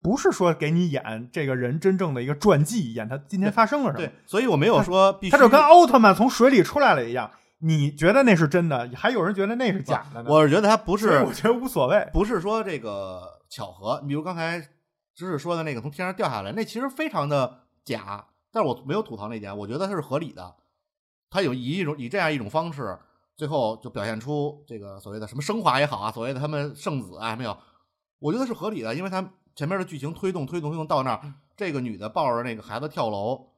[0.00, 3.98] 不是说给你演这个人真正的一个传记，演他今天发生了什么。
[3.98, 5.32] 对，所以我没有说必须。
[5.32, 10.22] 他就跟奥特曼从水里出来了一样，你觉得那是真的，还有人觉得那是假的。
[10.28, 13.98] 我是觉得他不是，我觉得无所谓，不是说这个巧合。
[14.02, 14.60] 你比如刚才
[15.16, 18.24] 知识说的那个从天上掉下来，那其实非常的假，
[18.58, 20.56] 但是我没有吐槽那点，我觉得它是合理的。
[21.30, 22.98] 他有以一种以这样一种方式，
[23.36, 27.56] 最后就表现出这个所谓的什么升华也好啊，所谓的他们圣子啊，没有，
[28.18, 29.30] 我觉得是合理的，因为他。
[29.54, 33.48] 前面的剧情推动推动推动到那儿，这个女的抱着那个孩子跳楼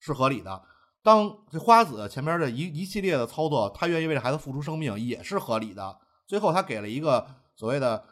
[0.00, 0.60] 是合理的。
[1.00, 5.96] 当这花子前面的一一系列的操作，她愿意为这孩子付出生命也是合理的。
[6.26, 7.24] 最后她给了一个
[7.54, 8.04] 所谓的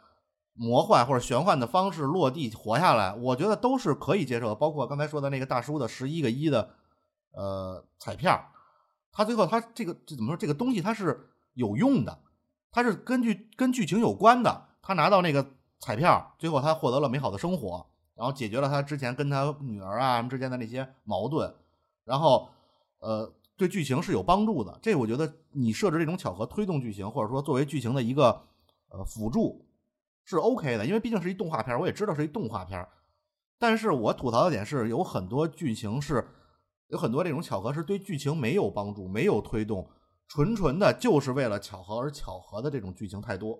[0.53, 4.55] 魔幻或者玄幻的方式落地活下来，我觉得都是可以接受的。
[4.55, 6.69] 包括刚才说的那个大叔的十一个一的
[7.31, 8.49] 呃彩票，
[9.11, 10.37] 他最后他这个这怎么说？
[10.37, 12.19] 这个东西它是有用的，
[12.71, 14.69] 它是根据跟剧情有关的。
[14.81, 15.45] 他拿到那个。
[15.79, 17.85] 彩票，最后他获得了美好的生活，
[18.15, 21.53] 然后解决了他之前跟他女儿啊什么之间的那些矛盾，
[22.05, 22.47] 然后
[22.99, 24.79] 呃对剧情是有帮助的。
[24.81, 28.43] 这我觉得你设置这种巧合推动剧情，或者说作为剧情的一个
[28.91, 29.65] 呃辅助
[30.25, 32.87] 是 OK 的，因为毕竟是一动画片，我也知道是一动画片。
[33.59, 36.27] 但是我吐槽的点是有很多剧情是
[36.87, 39.89] 有很多这种巧合是对剧情没有帮助、没有推动，
[40.27, 43.59] 纯纯的就是为了巧合而巧合的这种剧情太多。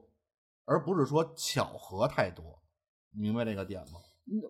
[0.66, 2.45] 而不是说巧合太多，
[3.11, 3.99] 明白这个点吗？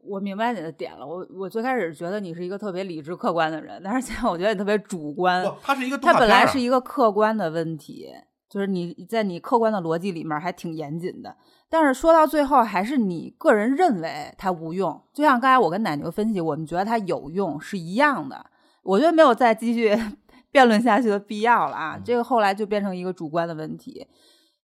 [0.04, 1.04] 我明白你的点了。
[1.04, 5.44] 我我最开始觉得你是一个特别理智客观的人，但是现在我觉得你特别主观。
[5.64, 8.08] 它是一个它本来是一个客观的问题，
[8.54, 11.36] 就是你在你客观的逻辑里面还挺严谨的。
[11.68, 15.02] 但是说到最后，还是你个人认为它无用。
[15.12, 18.46] 就像刚才我跟奶牛分析，我们觉得它有用是一样的。
[18.84, 19.92] 我觉得没有再继续
[20.52, 22.00] 辩论下去的必要了啊。
[22.06, 24.06] 这个后来就变成一个主观的问题，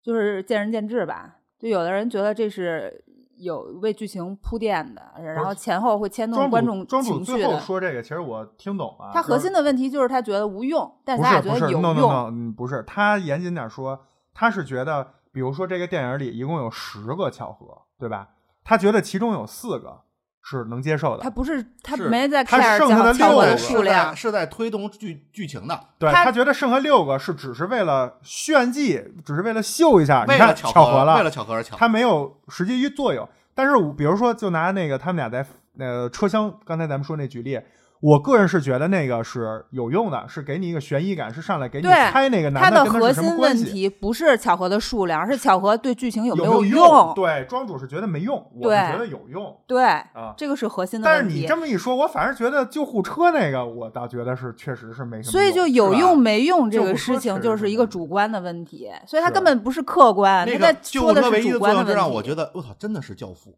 [0.03, 1.37] 就是见仁见智吧。
[1.57, 3.03] 就有的人觉得这是
[3.39, 7.37] 有为剧情铺垫的，然后前后会牵动观众情绪的。
[7.37, 9.11] 最后说这个，其实我听懂了。
[9.13, 11.81] 他核心的问题就是他觉得无用，但咱俩觉得有用。
[11.81, 13.99] no no no，不是，他严谨点说，
[14.33, 17.65] 他是觉得，比如说这个电影里一共有十个巧合，
[17.97, 18.29] 对吧？
[18.63, 20.01] 他觉得其中有四个。
[20.49, 33.27] 是能接受的，他不是他没在他剩下的六个数量是在推动剧剧情的，对他觉得剩下六个是只是为了炫技，只是为了秀一下，你看巧合了，为了巧合而巧，他没有实际作用。
[33.53, 37.59] 但是比如说，就拿那个他们俩在那个车厢，刚才咱们说那举例。
[38.01, 43.63] 我个人是觉得那个是有用的，是给你一个悬疑感，是上来给你猜那个男的跟他是什么关系。
[43.63, 47.13] 核心问题不是巧合的数量，而是巧合对剧情有没有用。
[47.13, 49.53] 对，庄主是觉得没用，我是觉得有用。
[49.67, 51.27] 对啊，这个是核心的问题。
[51.27, 55.31] 但是你这么一说，我反而觉得救护车那个，我倒觉得是确实是没什么。
[55.33, 58.89] 所以就有用没用这个事情，就是一个主观的问题。
[59.05, 61.93] 所以它根本不是客观，那个说的是主观的问题。
[61.93, 63.57] 让我觉得，我操，真的是教父，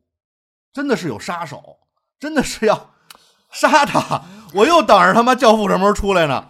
[0.74, 1.62] 真的是有杀手，
[2.20, 2.90] 真的是要。
[3.52, 4.24] 杀他！
[4.54, 6.46] 我又等着他妈教父什么时候出来呢？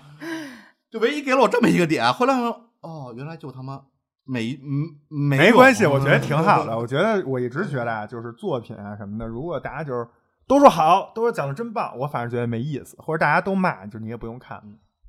[0.89, 2.11] 就唯一给了我这么一个点。
[2.13, 3.81] 后来我说，哦，原来就他妈
[4.25, 6.77] 没嗯没没关系，我觉得挺好的。
[6.77, 10.07] 我觉得我一直觉得啊，就是作品啊什么的，如果大家就是
[10.47, 14.61] 都说好，都说讲的真棒，我反正觉得没意思，或者大家都骂，就你也不用看。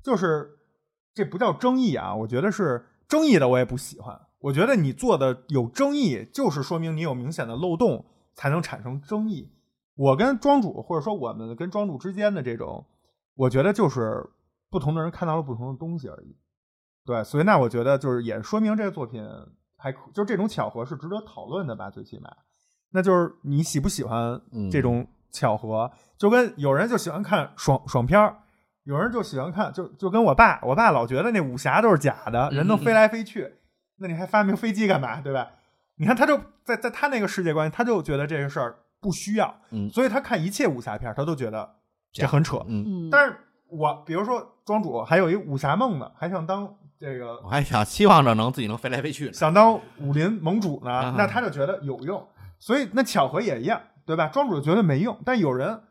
[0.02, 0.50] 就是
[1.14, 4.20] 这不叫争议啊，我觉得是争议的，我也不喜欢。
[4.40, 9.52] 我觉得你做的有争议，就是说明你有明显的漏洞，才能产生争议。
[9.94, 12.86] 我跟庄主，或者说我们跟庄主之间的这种，
[13.34, 14.24] 我觉得就是
[14.70, 16.36] 不同的人看到了不同的东西而已。
[17.04, 19.22] 对，所以那我觉得就是也说明这个作品
[19.76, 22.30] 还可就这种巧合是值得讨论的吧，最起码。
[22.90, 24.40] 那就是你喜不喜欢
[24.70, 25.90] 这种巧合？
[26.16, 28.36] 就跟有人就喜欢看爽爽片儿，
[28.84, 33.54] 有人就喜欢看，就就跟我爸，我爸老觉得那武侠都是假的，人都飞来飞去，
[33.96, 35.20] 那你还发明飞机干嘛？
[35.20, 35.50] 对吧？
[35.96, 41.68] 你看他就在在他那个世界观，他就觉得这个事儿不需要，嗯所以他看一切武侠片，他都觉得
[42.12, 42.64] 这很扯。
[42.68, 43.36] 嗯，嗯，但是
[43.68, 49.32] 我比如说庄主还有一武侠梦呢，还想当这个我还想期望着能自己能飞来飞去呢。
[49.32, 52.24] 想当武林盟主呢啊，那他就觉得有用，
[52.60, 54.28] 所以那巧合也一样，对吧？
[54.28, 55.82] 庄主觉得没用，但有人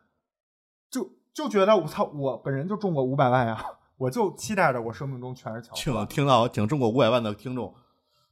[0.90, 3.62] 就就觉得我操，我本人就中过五百万呀，
[3.98, 6.06] 我就期待着我生命中全是巧请合。
[6.06, 7.74] 听到请中过五百万的听众，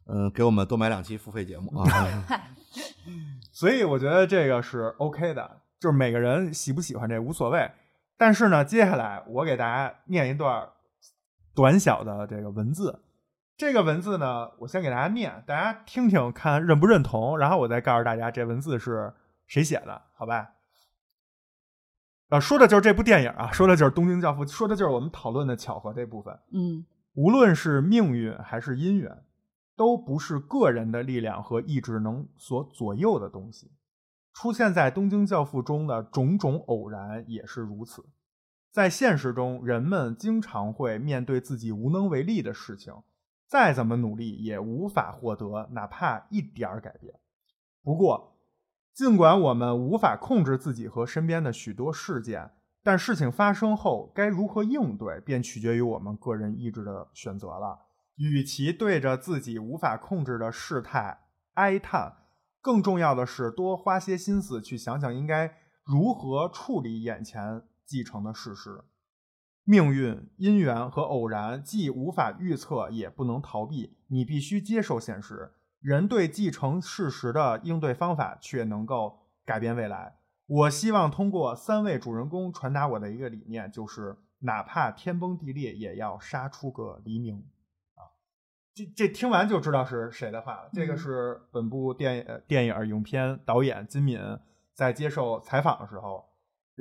[0.06, 1.86] 嗯、给我们多买两期付费节目啊。
[3.50, 7.70] 所以我觉得这个是 OK 的，就是每个人喜不喜欢这无所谓。
[8.16, 10.68] 但是呢，接下来我给大家念一段
[11.54, 13.02] 短小的这个文字。
[13.56, 19.12] 这个文字呢，我先给大家念，大家听听看认不认同，然后我再告诉大家这文字是
[19.46, 20.52] 谁写的，好吧？
[22.30, 26.38] 呃，说的就是这部电影啊，说的就是《东京教父》，说的就是我们讨论的巧合这部分。
[26.52, 29.24] 嗯无论是命运还是姻缘，
[29.80, 33.72] 都不是个人的力量和意志能所左右的东西。
[34.34, 38.04] 出现在《东京教父》中的种种偶然也是如此。
[38.70, 42.92] 在现实中，人们经常会面对自己无能为力的事情，
[43.48, 47.14] 再怎么努力也无法获得哪怕一点儿改变。
[47.82, 48.36] 不过，
[48.92, 52.50] 尽管我们无法控制自己和身边的许多事件，
[52.82, 57.86] 但事情发生后该如何应对，便取决于我们个人意志的选择了。
[58.20, 61.20] 与其对着自己无法控制的事态
[61.54, 62.18] 哀叹，
[62.60, 68.84] 更重要的是多花些心思去想想应该如何处理眼前继承的事实。
[69.64, 75.52] 命运、因缘和偶然既无法预测，也不能逃避，你必须接受现实。
[75.80, 80.16] 人对继承事实的应对方法却能够改变未来。
[80.46, 87.46] 我希望通过三位主人公传达我的一个理念，就是哪怕天崩地裂，也要杀出个黎明。
[88.84, 90.70] 啊，这这听完就知道是谁的话了。
[90.72, 94.18] 这个嗯是本部电电影影片导演金敏
[94.74, 96.24] 在接受采访的时候，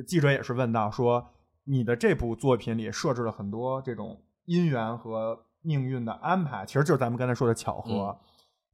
[0.07, 1.25] 记者也是问到说，
[1.65, 8.17] 你的这部作品里设置了很多这种姻缘和命运的安排，其实就是咱们刚才说的巧合。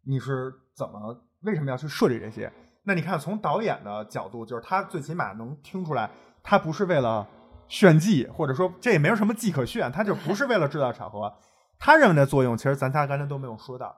[0.07, 2.51] 你是怎么为什么要去设计这些？
[2.83, 6.07] 那你看，从导演的角度，就是他最起码能听出来，
[6.43, 7.27] 他不是为了
[7.67, 11.33] 炫技，或者说这也没有什么技可炫，他就不是为了制造巧合。
[11.77, 13.95] 他认为的作用，其实咱仨刚才都没有说到。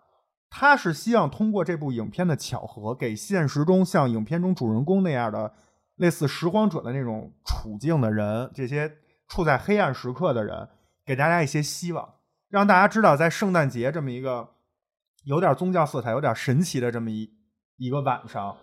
[0.49, 5.53] 他是希望通过这部影片的巧合，给现实中像影片中主人公那样的
[5.97, 8.91] 类似拾荒者的那种处境的人，这些
[9.27, 10.69] 处在黑暗时刻的人，
[11.05, 12.15] 给大家一些希望，
[12.49, 14.47] 让大家知道，在圣诞节这么一个
[15.25, 17.29] 有点宗教色彩、有点神奇的这么一
[17.75, 18.55] 一个晚上，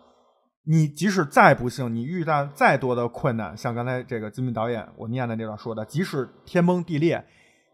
[0.64, 7.22] 你即使再不幸，你遇到再多的困难，像刚才这个金敏导演我念的这段说的，即使天崩地裂，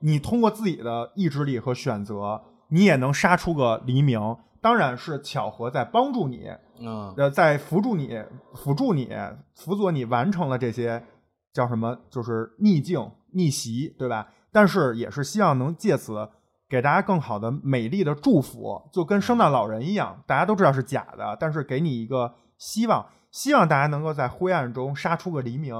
[0.01, 4.36] 你通过自己的意志力和选择，你也能杀出个黎明。
[4.62, 8.22] 当然是巧合在帮助你，嗯，呃，在辅助你、
[8.55, 9.09] 辅助你、
[9.55, 11.03] 辅佐你完成了这些
[11.51, 14.28] 叫什么，就是逆境、逆袭，对吧？
[14.53, 16.28] 但是也是希望能借此
[16.68, 25.74] 给大家更好的、美丽的祝福，就跟圣诞老人一样，大家都知道是假的，但是给你一个希望，希望大家能够在灰暗中杀出个黎明。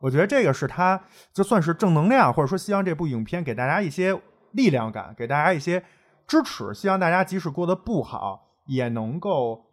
[0.00, 1.00] 我觉得这个是他
[1.32, 4.20] 就算是正能量，或者说希望这部影片给大家一些
[4.52, 5.82] 力量感，给大家一些
[6.26, 9.66] 支持，希望大家即使过得不好，也能够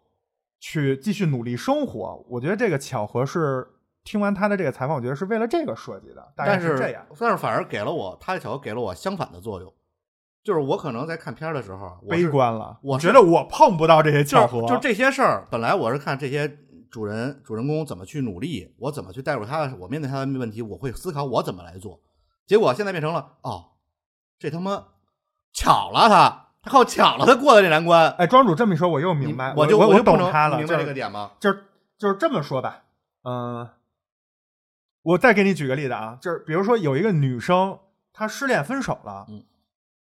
[0.60, 2.24] 去继续努力生活。
[2.28, 3.66] 我觉得这个巧合是
[4.02, 7.04] 听完他的这个采访，我觉得是为了这个设计的，但是这样。
[7.18, 9.72] 但是反而给了我他的巧合给了我相反的作用，
[10.42, 16.46] 就是我可能在看片儿的时候，我悲观了，我觉得我碰不到这些巧合，就就这些事儿，本来我是看这些
[16.94, 22.00] 主人主人公怎么去努力，我怎么去带入他的，我面对他的问题，我会思考我怎么来做。
[22.46, 23.72] 结果现在变成了哦，
[24.38, 24.90] 这他妈
[25.52, 28.12] 巧了他，他靠巧了他过了这难关。
[28.12, 31.32] 哎，庄主这么一说，我又明白，我就我就懂他了，明白这个点吗？
[31.40, 31.64] 就是
[31.98, 32.84] 就是这么说吧，
[33.24, 33.68] 嗯、
[35.02, 37.76] 我再给你举个例子啊，就是比如说有一个女生
[38.12, 39.42] 她失恋分手了，嗯，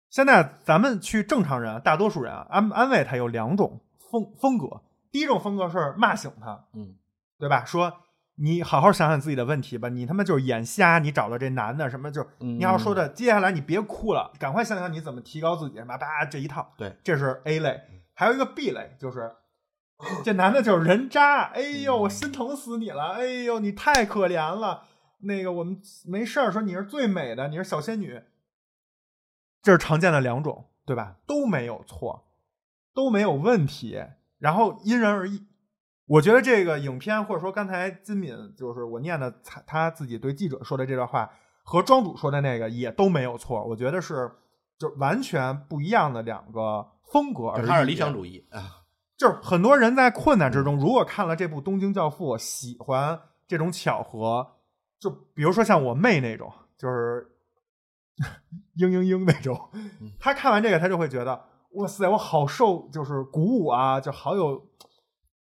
[0.08, 3.80] 现在咱们去正常人，大多数人啊安安慰她有两种
[4.10, 6.96] 风风格，第一种风格是骂醒他，嗯，
[7.38, 7.64] 对吧？
[7.64, 7.92] 说
[8.36, 17.80] 你好好想想自己的问题吧，你他妈就是眼瞎，你找了这男的什么就嗯你要说的，接下来你别哭了，赶快想想你怎么提高自己，什么叭这一套，对，这是 A 类，
[18.14, 19.34] 还有一个 B 类，就是
[20.24, 24.84] 这男的就是人渣，哎呦，我心疼死你了，哎呦，你太可怜了。
[25.22, 28.22] 那个我们没事儿，说你是最美的，你是小仙女，
[29.60, 31.16] 这是常见的两种，对吧？
[31.26, 32.24] 都没有错，
[32.94, 34.02] 都没有问题，
[34.40, 35.46] 然后因人而异。
[36.06, 41.30] 我觉得这个影片，或者说刚才金敏就是我念的他他自己对记者说的这段话，
[41.62, 43.64] 和庄主说的那个也都没有错。
[43.64, 44.28] 我觉得是
[44.76, 47.66] 就完全不一样的两个风格而已。
[47.68, 48.82] 他是理想主义啊，
[49.16, 54.56] 就是很多人在困难之中，如果看了这部《东京教父》，喜欢这种巧合，
[54.98, 57.30] 就比如说像我妹那种，就是
[58.76, 59.70] 嘤嘤嘤那种，
[60.18, 61.40] 她看完这个，她就会觉得，
[61.74, 64.54] 哇塞，我好受，就是鼓舞啊，就好有，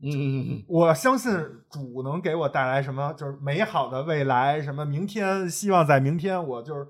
[0.02, 1.32] 嗯嗯嗯我相信
[1.70, 6.86] 主能给我带来什么，就是美好的未来，什么明天，希望在明天我就是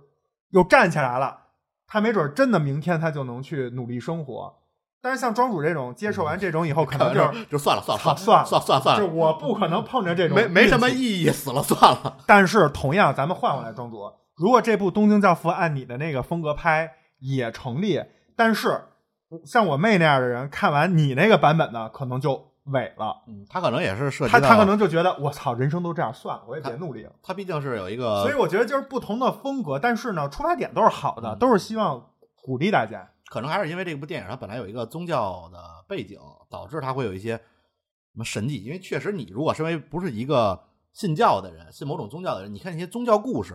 [0.51, 1.39] 又站起来了。
[1.87, 4.55] 他没准真的明天他就能去努力生活。
[5.01, 10.91] 但是像庄主这种接受完这种以后，可能就就算了算了算了算算算了，就我不可能碰着这种没没什么。
[10.91, 12.19] 意义，死了算了。
[12.27, 18.03] 但是同样，咱们换回来，庄主，如果这部《东京教父》按你的那个风格拍也成立，
[18.37, 18.83] 但是
[19.45, 23.23] 像我妹那样的人看完你那个版本呢，可能就萎了。
[23.27, 27.13] 嗯，他可能也是涉及他他可能就觉得我操，人生都这样，算了，我也别努力了。
[27.23, 32.11] 他毕竟是有一个，所以我觉得就是不同的风格，但是呢，出发点都是好的，嗯都是希望
[32.43, 33.11] 鼓励大家。
[33.31, 36.19] 可能还是因为这部电影它本来有一个宗教的背景，
[36.49, 37.43] 导致它会有一些什
[38.15, 38.65] 么神迹。
[38.65, 40.59] 因为确实，你如果身为不是一个
[40.95, 43.55] 信教的人，信某种宗教的人，你看那些宗教故事，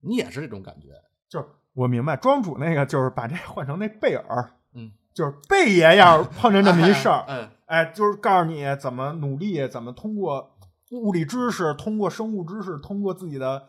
[0.00, 0.88] 你也是这种感觉。
[1.28, 10.56] 就是我明白，庄主那个就是把这换成那贝尔，嗯，就是贝爷要是碰见这么一事儿， 嗯，哎，就是告诉你怎么努力，怎么通过
[10.92, 13.62] 物理知识，通过生物知识，通过自己的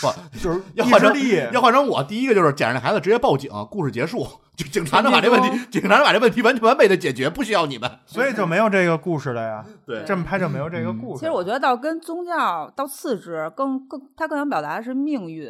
[0.00, 1.12] 不就是 要换成
[1.52, 4.26] 要换成我，第一个就是捡着那孩子直接报警，故事结束，
[4.56, 7.90] 就警察能把这问题，警察能把这问题完全完美的解决，不需要你们。
[8.06, 9.64] 所以就没有这个故事了呀。
[9.86, 11.20] 对这么拍就没有这个故事。
[11.20, 15.48] 其实我觉得倒跟宗教到次之，更更他更想表达的是命运。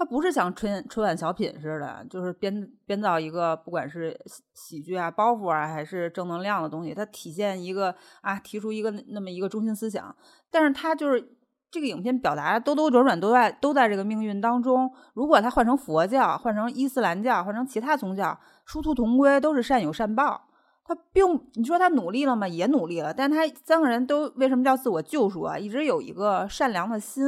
[0.00, 4.18] 他不是像春春晚小品似的，就是编编造一个不管是
[4.54, 10.16] 喜剧啊、包袱啊，还是正能量的东西，它体现一个啊，提出一个那么一个中心思想。
[10.50, 11.36] 但是他就是
[11.70, 14.90] 这个影片表达兜兜转转都在都在这个命运当中。
[15.12, 20.48] 如果他换成佛教、换成伊斯兰教、换成其他宗教，殊途同归，都是善有善报。
[20.82, 21.26] 他并
[21.56, 22.48] 你说他努力了吗？
[22.48, 25.58] 也努力了，但他三个人都为什么叫自我救赎啊？
[25.58, 27.22] 一直有一个善良的心，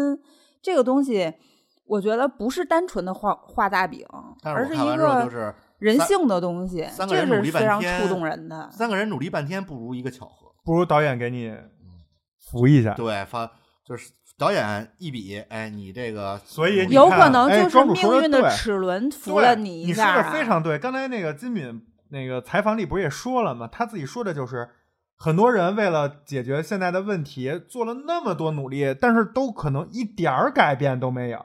[0.62, 1.34] 这个东西，
[1.92, 4.02] 我觉得不是单纯的画画大饼，
[4.42, 8.70] 而是一个人性的东西，这三个人努力是非常触动人的。
[8.72, 10.50] 三个人努力半天，不如一个巧合。
[10.64, 11.54] 不如导演给你
[12.50, 12.94] 扶一下。
[12.94, 13.46] 对，发
[13.84, 20.78] 就是导演一笔，哎，你这个所以有可能就是命运的齿轮扶了你一下、啊，说的非常对。
[20.78, 23.68] 刚才那个金敏那个采访里不是也说了吗？
[23.70, 24.66] 他自己说的就是，
[25.18, 31.38] 很多人为了解决现在的问题，做了那么多努力，但是都可能一点儿改变都没有。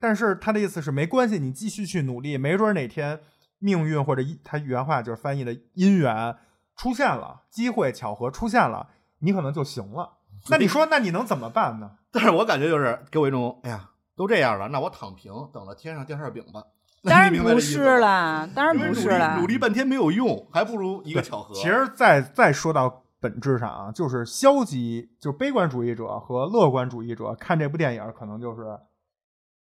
[0.00, 3.20] 但是他的意思是，没关系，你继续去努力，没准哪天
[3.58, 6.34] 命运或者一他原话就是翻译的姻缘
[6.74, 8.88] 出现了，机会巧合出现了，
[9.18, 10.18] 你可能就行了。
[10.48, 11.90] 那你说，那你能怎么办呢？
[12.10, 16.64] 但是我感觉就是给我一种，哎呀，都这样了，那我躺平，等着天上掉馅饼吧。
[17.02, 21.54] 当然 不是啦，当然不是啦，努力半天没有用，还不如一个巧合。
[21.54, 28.78] 其实再再说到本质上啊，就是消极，就是悲观主义者和乐观主义者看这部电影，可能就是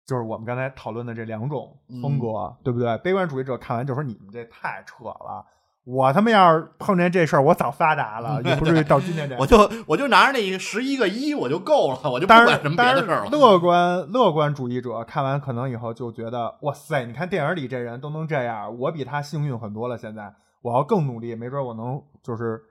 [0.09, 2.97] 就是我们刚才讨论的这两种风格，嗯对不对？
[2.97, 5.45] 悲观主义者看完就说你们这太扯了。
[5.85, 9.39] 我他妈要是碰见这事儿，我早发达了， 也不至于到今天这样。
[9.39, 9.57] 我就
[9.87, 13.29] 我就拿着那十一个一我就够了，我就不管什么别的事儿了。
[13.29, 19.97] 乐观乐观主义者看完可能以后就觉得，哇塞，你看电影里这人都能这样，我比他幸运很多了。
[19.97, 22.61] 现在我要更努力，没准我能就是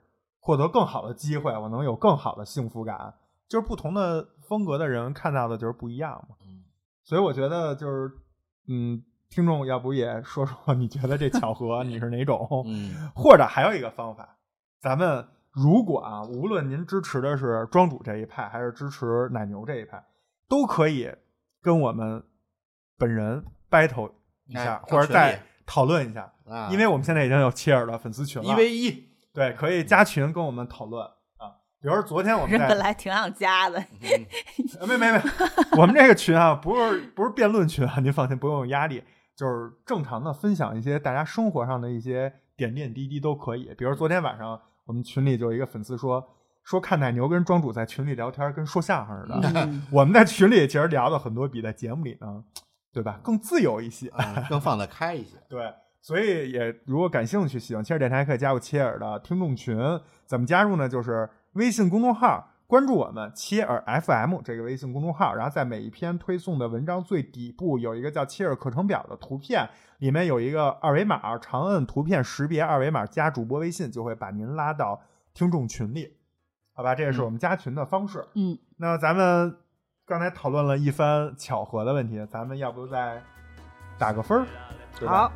[0.40, 3.14] 获得更好的机会，我能有更好的幸福感。
[3.48, 6.36] 就是不同的风格的人看到的就是不一样嘛。
[7.08, 8.12] 嗯所以我觉得就是，
[8.68, 12.64] 嗯，听众要不也说说你觉得这巧合 你是哪种？
[12.66, 14.36] 嗯或者还有一个方法，
[14.78, 20.04] 咱们如果啊，无论您支持的是庄主这一派，还是支持奶牛这一派，
[20.48, 21.10] 都可以
[21.62, 22.22] 跟我们
[22.98, 24.12] 本人 battle
[24.46, 31.12] 一下，哎或者再讨论一下，啊，因为我们现在已经有切尔的粉丝群了，一 v 一，对，可以加群跟我们讨论啊。
[31.80, 33.78] 比如说昨天我们人本来挺想加的，
[34.80, 35.20] 呃没没没，
[35.76, 39.02] 我们这个群啊，不是不是辩论群啊，您放心，不用有压力，
[39.36, 43.72] 就是正常的分享一些大家生活上的一些点点滴滴都可以。
[43.78, 46.24] 比如昨天晚上我们群里就有一个粉丝说
[46.64, 52.42] 说看奶牛跟庄主在群里聊天跟说相声似的，嗯我们在群里其实聊的很多比在节目里呢，
[52.92, 54.10] 对吧，更自由一些。
[54.18, 55.36] 嗯更放得开一些。
[55.48, 55.72] 对，
[56.02, 59.78] 所以也如果感兴趣，喜欢切尔电台，可以加入切尔的听众群。
[60.26, 60.88] 怎么加入呢？
[60.88, 61.28] 就是
[61.58, 75.02] 微信公众号关注我们切尔 FM 这个微信公众号，然后在每一篇推送的文章最底部有一个叫切尔课程表的图片，里面有一个二维码，长按图片识别二维码加主播微信，就会把您拉到
[75.34, 76.16] 听众群里。
[76.72, 78.24] 好吧，这也是我们加群的方式。
[78.34, 79.56] 嗯，那咱们
[80.06, 83.20] 刚才讨论了一番巧合的问题，咱们要不再
[83.98, 84.46] 打个分儿？
[85.08, 85.32] 好，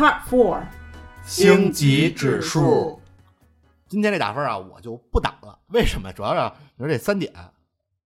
[0.00, 0.69] Part 4
[1.40, 3.00] 星级指数。
[3.88, 5.58] 今天这打分啊，我就不打了。
[5.68, 6.12] 为什么？
[6.12, 7.32] 主要是你说这三点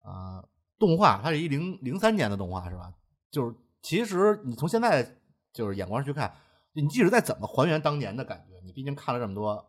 [0.02, 0.44] 啊、
[0.78, 2.92] 动画它是一零零三年的动画是吧？
[3.32, 5.18] 就是其实你从现在
[5.52, 6.32] 就是眼光上去看，
[6.74, 9.66] 你即使再怎么还原当年的感觉，你毕竟看了这么多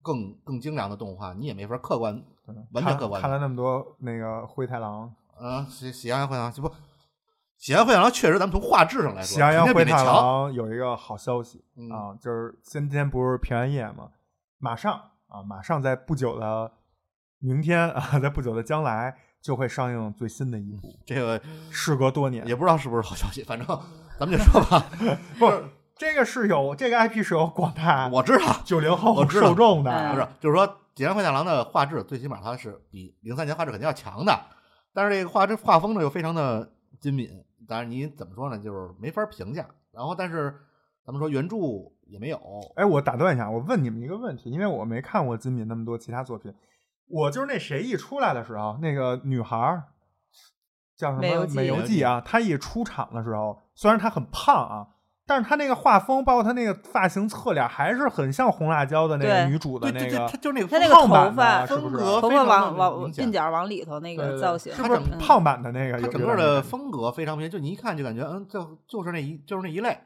[0.00, 2.18] 更更精良的动画，你也没法客观
[2.72, 5.66] 完全客观看看了那么多那个灰太狼、啊。
[5.68, 6.72] 喜喜羊羊灰太狼，这不
[7.62, 10.02] 喜羊羊灰太狼确实，咱们从画质上来说，喜羊羊灰太。
[10.02, 14.08] 狼有一个好消息、嗯啊，就是今天不是平安夜吗？
[14.58, 14.92] 马上
[15.28, 16.72] 啊，马上在不久的
[17.38, 21.40] 明天啊，在不久的将来就会上映最新的一部，这个
[21.70, 23.64] 事隔多年也不知道是不是好消息，反正
[24.18, 24.84] 咱们就说吧。
[25.38, 25.64] 不是，
[25.96, 34.36] 这个是有这个 IP 是有广大我知道，九零后我知道受众的，嗯不是，就是说《喜羊羊灰太狼》的画质，最起码它是比零三年画质肯定要强的，
[34.92, 37.30] 但是这个画质画风呢又非常的精敏，
[37.72, 39.66] 当然你怎么说呢，就是没法评价。
[39.92, 40.54] 然后，但是
[41.06, 41.56] 咱们说原著
[42.06, 42.38] 也没有，
[42.76, 46.54] 哎，我打断一下，我问你们一个问题，因为我没看过金敏那么多其他作品，
[47.08, 49.84] 我就是那谁一出来的时候，那个女孩儿
[50.96, 54.88] 叫什么美游记美游记啊，她一出场的时候，虽然她很胖啊，
[55.32, 61.80] 但是她那个画风，包括她那个发型侧脸，还是很像红辣椒的那个女主的对对对，那个它就是那个他那个胖版头发的，是是？
[61.80, 66.06] 风格头发非常往往鬓角往里头那个造型，是不是它整胖版的那个有？
[66.06, 69.98] 它整个的风格非常明显，就你一看就感觉，嗯，就就是那一就是那一类。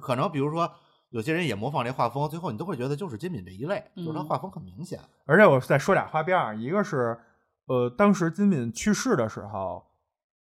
[0.00, 0.70] 可能比如说
[1.10, 4.98] 有些人也模仿这画风，最后你都会觉得就是金敏这一类，就是它嗯画风很明显。
[5.26, 7.18] 而且我再说俩花边儿，一个是，
[7.66, 9.84] 呃，当时金敏去世的时候，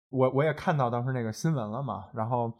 [0.09, 2.51] 我我也看到当时那个新闻了嘛，然后，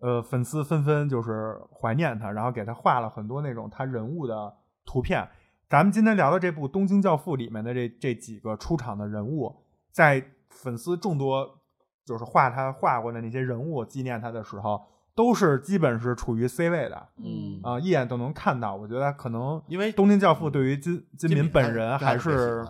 [0.00, 4.54] 呃，粉丝纷纷就是怀念他，然后给他画了很多那种他人物的
[4.84, 5.28] 图片。
[5.68, 9.54] 咱们今天聊的这部《东京教父》里面的这这几个出场的人物，
[9.90, 11.58] 在粉丝众多
[12.06, 14.80] 就是画他画过的那些人物纪念他的时候，
[15.14, 17.08] 都是基本是处于 C 位的。
[17.16, 18.74] 嗯啊、一眼都能看到。
[18.74, 22.64] 我觉得可能因为《东京教父》对于金金敏本人还还是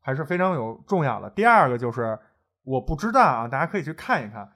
[0.00, 1.28] 还是非常有重要的。
[1.30, 2.16] 第二个就是
[2.62, 4.52] 我不知道啊，大家可以去看一看。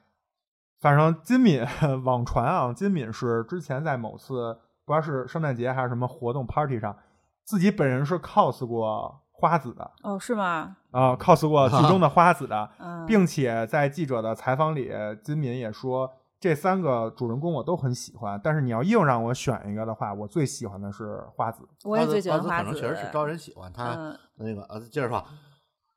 [0.81, 1.65] 反正金敏
[2.05, 6.97] 网传啊，金敏是之前在某次不知道是圣诞节还是什么活动 party 上，
[7.45, 10.77] 自己本人是 cos 过花子的哦，是吗？
[10.91, 14.91] 啊、c o s 过剧中的花子的， 嗯，并且在记者的采访里，
[15.23, 21.63] 金敏也说这三个主人公我都很喜欢，但是你要硬让我选一个的话，我最喜欢的是花子。
[21.85, 25.25] 我也最喜欢花花子，子可能确实是招人喜欢，他嗯，那个呃，接着说，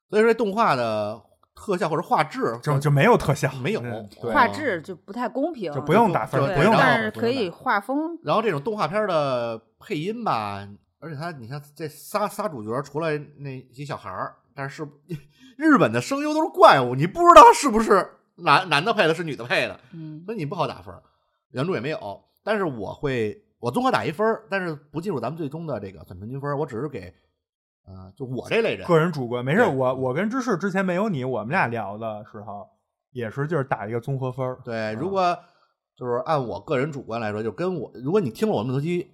[0.10, 1.22] 所以说动画的
[1.56, 3.82] 特效或者画质就就没有特效，没有
[4.12, 10.68] 画质就不太公平，就不用打分就，不用打但是可以画风，然后这种动画片的配音吧，
[11.00, 14.88] 而且他你看这仨仨主角，除了那些小孩儿，但是
[15.58, 21.02] 日本的声优都是怪物，你不知道是不是男男的配的，是女的配的，嗯所以你不好打分儿。
[21.52, 27.14] 原著也没有，但是我会我综合打一分儿，但是不计入咱们最终的这个总平均分儿，我只是给
[27.86, 29.60] 呃，就我这类人个人主观，没事。
[29.60, 32.68] 对我我跟芝士之前没有你，我们俩聊的时候
[33.12, 34.60] 也是就是打一个综合分儿。
[34.64, 35.38] 对，嗯如果
[35.96, 39.12] 就是按我个人主观来说，就跟我，如果你听了我们这期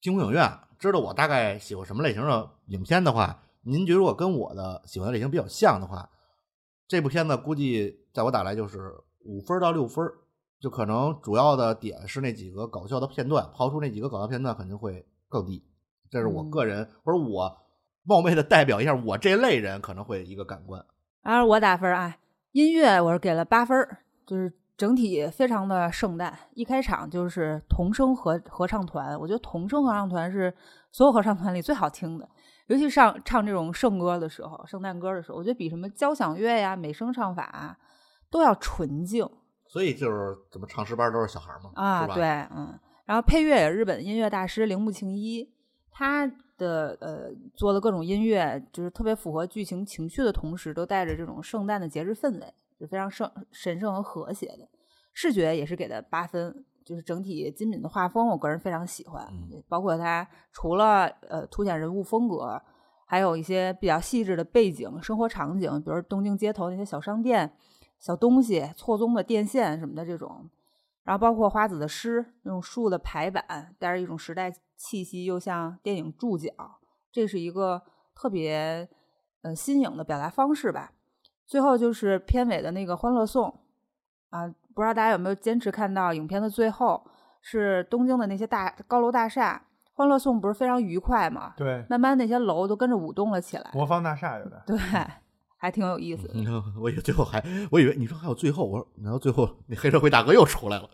[0.00, 0.48] 星空影院，
[0.78, 6.08] 知道我大概喜欢什么类型的影片的话，您觉得如果跟我的喜欢的类型比较像的话，
[6.86, 8.92] 这部片子估计在我打来就是
[9.24, 10.04] 五分到六分，
[10.60, 15.64] 就可能主要的点是那几个搞笑的片段，抛出那几个搞笑片段肯定会更低。
[16.10, 17.56] 这是我嗯个人、或者我
[18.04, 20.84] 冒昧的代表一下我这类人可能会一个感官。
[21.22, 22.16] 然后我打分啊，
[22.52, 26.36] 音乐我是给了八分儿，就是整体非常的圣诞。
[26.54, 30.52] 一开场就是童声合合唱团，我觉得童声合唱团是
[30.90, 32.28] 所有合唱团里最好听的，
[32.66, 37.76] 尤其上唱这种圣歌的时候，圣诞歌的时候，我觉得比什么交响乐呀、美声唱法啊
[38.30, 39.28] 都要纯净
[39.68, 42.24] 所以就是怎么唱诗班都是小孩嘛，啊对，
[42.54, 42.78] 嗯。
[43.04, 45.52] 然后配乐也是日本音乐大师铃木庆一，
[45.90, 54.68] 他的呃做的各种音乐，就是特别符合剧情情绪的同时，都带着这种圣诞的节日氛围，就非常圣神圣和和谐的。
[55.12, 59.26] 视觉也是给的八分，就是整体金敏的画风，我个人非常喜欢。
[59.30, 62.60] 嗯包括它除了呃凸显人物风格，
[63.06, 67.52] 还有一些比较细致的背景、生活场景，比如东京街头那些小商店、
[67.98, 70.48] 小东西、错综的电线什么的这种。
[71.04, 76.50] 然后包括花子的诗，那种树的排版，带着一种时代气息，又像电影注脚，
[77.10, 77.82] 这是一个
[78.14, 78.88] 特别
[79.42, 80.92] 呃新颖的表达方式吧。
[81.46, 83.52] 最后就是片尾的那个欢乐颂
[84.30, 87.04] 啊，不知道大家有没有坚持看到影片的最后
[87.40, 89.62] 是东京的那些大高楼大厦，
[89.92, 91.52] 欢乐颂不是非常愉快嘛？
[91.56, 94.62] 对，慢慢那些楼都跟着舞动了起来，魔方大厦有的。
[94.66, 94.78] 对，
[95.62, 96.34] 还挺有意思的。
[96.34, 97.40] 嗯， 我以为最后还，
[97.70, 100.90] 我以为你说还有最后，我说然后最后那黑社会大哥又出来了，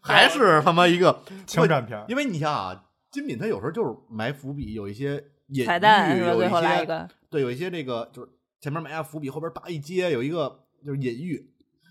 [0.00, 5.66] 还是他妈一个 枪战片因为你想啊，金敏他有时候就是埋伏笔，有一些隐？
[5.66, 6.86] 喻有一些一，
[7.28, 8.28] 对，有一些这个就是
[8.58, 11.50] 前面埋下伏笔，后边叭一接，有一个就是隐喻。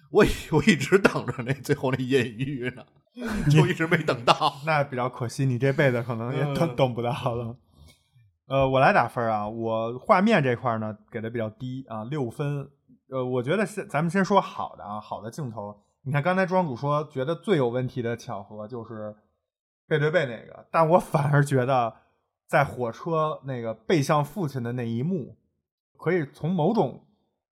[0.10, 2.84] 我以 我一直等着那最后那隐喻呢，
[3.52, 4.60] 就一直没等到。
[4.66, 7.56] 那比较可惜，你这辈子可能也等嗯等不到了。
[8.50, 12.68] 呃，我来打分啊，我画面这块呢给的比较低啊，六分。
[13.12, 15.80] 呃，我觉得先咱们先说好的啊，好的镜头。
[16.02, 19.16] 你看刚才庄主说觉得最有问题的巧合就是
[19.88, 21.94] 背对背那个，但我反而觉得
[22.48, 25.38] 在火车那个背向父亲的那一幕，
[26.00, 27.06] 可以从某种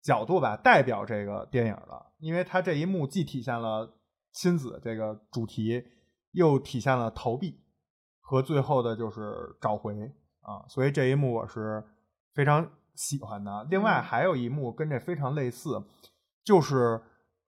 [0.03, 3.95] 角度吧代表这个电影了，因为它这一幕既体现了
[4.31, 5.85] 亲子这个主题，
[6.33, 7.63] 又体现了逃避
[8.21, 10.13] 和最后的就是找回
[10.43, 11.83] 啊，所以这一幕我是
[12.35, 13.67] 非常喜欢的。
[13.71, 14.03] 另外嗯。
[14.03, 15.83] 还有一幕跟这非常类似，
[16.45, 17.01] 就是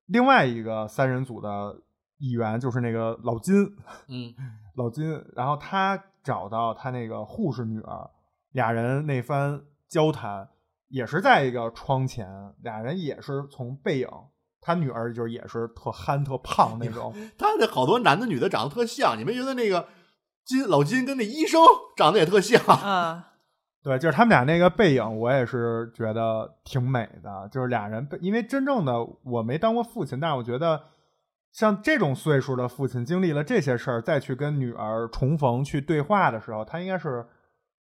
[0.06, 1.82] 另外一个三人组的
[2.18, 3.76] 一员，就是那个老金，
[4.08, 4.34] 嗯，
[4.76, 8.10] 老金，然后他找到他那个护士女儿，
[8.52, 10.48] 俩人那番交谈
[10.88, 14.08] 也是在一个窗前，俩人也是从背影，
[14.60, 19.86] 他女儿就是也是特憨特胖那种，他这好多男的女的长得特像，你没觉得那个
[20.44, 21.60] 金老金跟那医生
[21.96, 22.60] 长得也特像？
[22.66, 23.32] 啊，
[23.82, 27.48] 对，就是他们俩那个背影，我也是觉得挺美的。
[27.50, 30.80] 就是俩人背，因为真正的我没当过父亲，但是我觉得
[31.52, 37.26] 像这种岁数的父亲，经历了这些事儿，再去跟女儿重逢去对话的时候，他应该是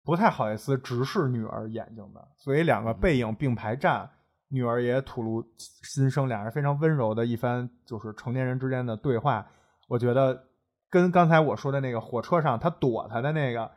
[0.03, 2.27] 不太好意思直视女儿眼睛的。
[2.37, 4.09] 所以两个背影并排站，
[4.49, 9.45] 女儿也吐露心声，俩人非常温柔的一番就是成年人之间的对话。
[9.87, 10.43] 我觉得
[10.89, 13.69] 跟刚才我说的那个火车上他躲他的那个。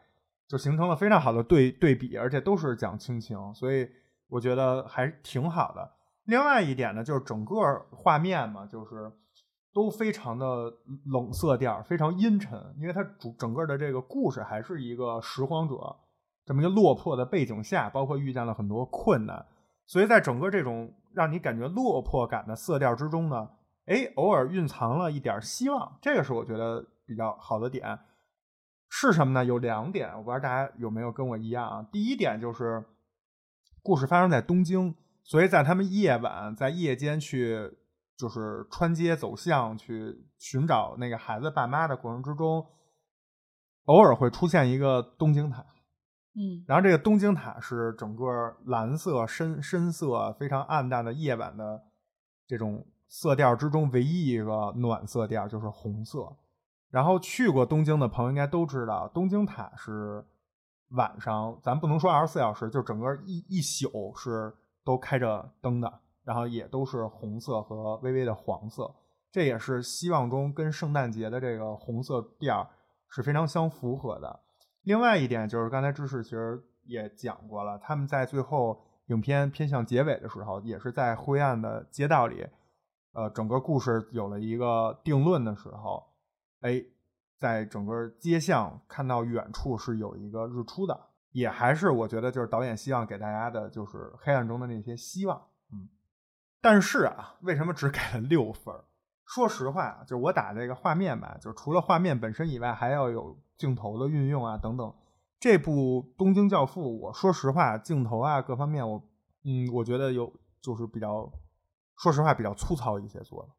[0.49, 3.87] 就形成了非常好的对对比，而且都是讲亲情，所以
[4.31, 5.91] 我觉得还挺好的。
[6.25, 7.55] 另外一点呢，就是整个
[7.91, 9.13] 画面嘛，就是
[9.75, 10.73] 都非常的
[11.13, 15.95] 冷色调，非常阴沉，因为它主整个的这个故事还是一个拾荒者
[16.47, 19.45] 这么一个落魄的背景下，包括遇见了很多困难，
[19.85, 23.47] 所以在整个这种让你感觉落魄感的色调之中呢，
[23.85, 27.99] 哎，偶尔蕴藏了一点希望，这个是我觉得比较好的点。
[28.91, 29.45] 是什么呢？
[29.45, 31.89] 有两点，我不知道大家有没有跟我一样啊。
[31.93, 32.83] 第一点就是，
[33.83, 37.77] 故事发生在东京，所以在他们夜晚在夜间去
[38.17, 42.67] 就是穿街走巷去寻找那个孩子爸妈的过程之中，
[43.85, 45.61] 偶尔会出现一个东京塔，
[46.35, 51.83] 嗯然后这个东京塔是整个蓝色深深色非常暗淡的夜晚的
[52.47, 56.35] 这种色调之中唯一一个暖色调就是红色。
[56.91, 60.25] 然后去过东京的朋友应该都知道，东京塔是
[60.91, 64.55] 晚上，咱不能说二十四小时，就整个一一宿是
[64.85, 68.95] 都开着灯的，然后也都是红色和微微的黄色，
[69.31, 72.71] 这也是希望中跟圣诞节的这个红色调
[73.09, 74.41] 是非常相符合的。
[74.83, 82.47] 另外一点就是刚才知识其实也讲过了，他们在最后影片偏向结尾的时候，也是在灰暗的街道里，
[83.13, 86.03] 呃，整个故事有了一个定论的时候，
[86.61, 86.85] 哎，
[87.39, 90.99] 在整个街巷看到远处是有一个日出的，
[91.33, 95.41] 也还是我觉得就是导演希望给大家的就是黑暗中的那些希望，
[95.73, 95.89] 嗯。
[96.61, 98.75] 但是啊，为什么只给了六分？
[99.25, 104.93] 说实话，就是我打这个画面吧，就是除了画面本身以外，还要有镜头的运用啊等等。
[105.39, 109.01] 这部《东京教父》，我说实话，镜头啊各方面我，
[109.45, 111.31] 嗯，我觉得有就是比较，
[111.99, 113.51] 说实话比较粗糙一些做的，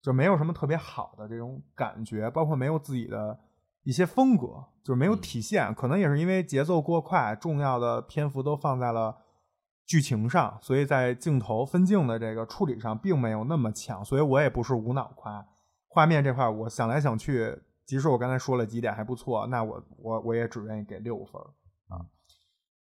[0.00, 3.38] 就没有什么特别好的这种感觉，包括没有自己的
[3.82, 5.74] 一些风格，就是没有嗯体现。
[5.74, 9.16] 可能也是因为节奏过快，重要的篇幅都放在了
[9.86, 14.04] 剧情上，所以在镜头分镜的这个处理上并没有那么强。
[14.04, 15.46] 所以我也不是无脑夸，
[15.88, 21.46] 画面这块儿我想来想去，即使我刚才说了几点还不错，那我我我也只愿意给六分儿
[21.88, 22.06] 啊。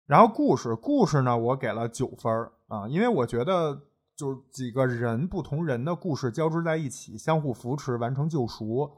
[0.06, 3.80] 然后故事故事呢，我给了九分儿啊，因为我觉得
[4.16, 8.90] 就是几个人不同人的故事交织在一起，相互扶持，完成救赎，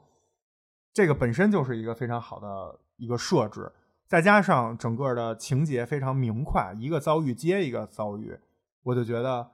[0.93, 3.73] 这个本身就是一个非常好的一个设置。
[4.07, 8.39] 再加上整个的情节非常明快，一个遭遇接一个遭遇，
[8.83, 9.51] 我就觉得，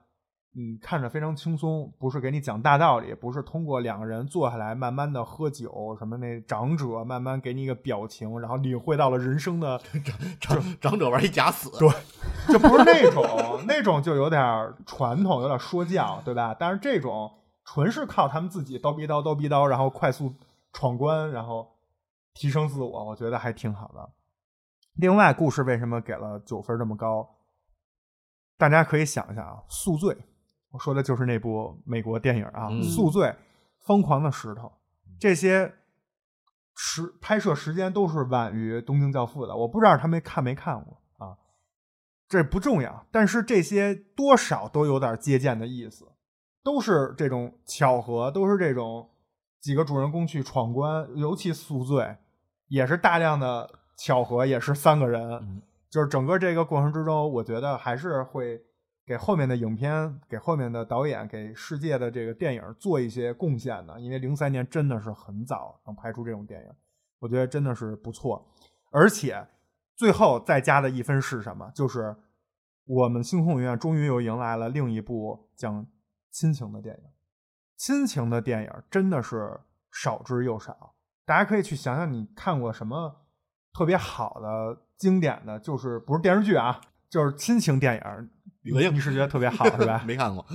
[0.57, 9.77] 嗯，看着非常轻松，不是给你讲大道理，不是通过两个人坐下来慢慢的喝酒，什么那长者慢慢给你一个表情，然后领会到了人生的，
[10.39, 11.89] 长长者玩一假死，对，
[12.53, 14.41] 就不是那种，那种就有点
[14.85, 16.55] 传统，有点说教，对吧？
[16.57, 17.29] 但是这种
[17.65, 20.33] 纯是靠他们自己叨逼叨叨逼叨，然后快速
[20.71, 21.67] 闯关，然后
[22.33, 24.09] 提升自我，我觉得还挺好的。
[24.93, 27.29] 另外，故事为什么给了九分这么高？
[28.57, 30.15] 大家可以想一下啊，《宿醉》，
[30.75, 33.27] 我说的就是那部美国电影啊，嗯宿醉》
[33.79, 34.67] 《疯狂的石头》
[35.17, 35.73] 这些
[36.75, 41.37] 时拍摄时间都是晚于《东京教父》的，我不知道他们看没看过啊，
[42.27, 46.05] 这不重要，但是这些多少都有点借鉴的意思，
[46.61, 49.09] 都是这种巧合，都是这种
[49.61, 52.17] 几个主人公去闯关，尤其宿醉
[52.67, 55.61] 也是大量的巧合，也是三个人，嗯。
[55.89, 58.61] 就是整个这个过程之中，我觉得还是会
[59.05, 63.99] 给后面的影片、给后面的导演、给世界的这个电影做一些贡献的。
[63.99, 66.71] 因为零三年真的是很早能拍出这种电影，
[67.19, 68.51] 我觉得真的是不错。
[68.91, 69.47] 而且
[69.95, 71.69] 最后再加的一分是什么？
[71.75, 72.15] 就是
[72.85, 75.85] 我们星空影院终于又迎来了另一部讲
[76.31, 77.03] 亲情的电影。
[77.77, 79.59] 亲情的电影真的是
[79.91, 80.95] 少之又少，
[81.25, 83.27] 大家可以去想想，你看过什么
[83.73, 88.29] 特别好的、经典的，就是不是电视剧啊，就是亲情电影。
[88.73, 90.01] 你是觉得特别好是吧？
[90.07, 90.45] 没看过，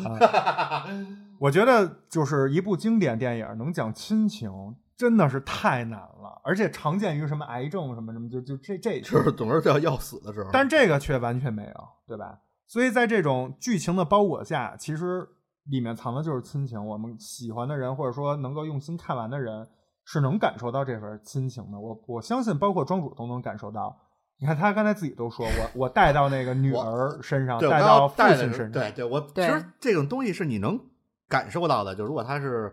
[1.38, 4.50] 我觉得就是一部经典电影能讲亲情，
[4.96, 10.50] 真的是太难了，而且常见于什么癌症什么什么，就就这这就是 总是要要死的时候。
[10.52, 12.40] 但这个却完全没有，对吧？
[12.66, 15.26] 所以在这种剧情的包裹下，其实
[15.64, 16.84] 里面藏的就是亲情。
[16.84, 19.66] 我们喜欢的人，或者说能够用心看完的人，
[20.04, 21.78] 是能感受到这份亲情的。
[21.78, 23.96] 我我相信，包括庄主都能感受到。
[24.40, 30.80] 你看他刚才自己都说，我我带到那个女儿身上，带到父亲身上，对对，我其实这种东西是你能
[31.28, 31.94] 感受到的。
[31.94, 32.72] 就如果他是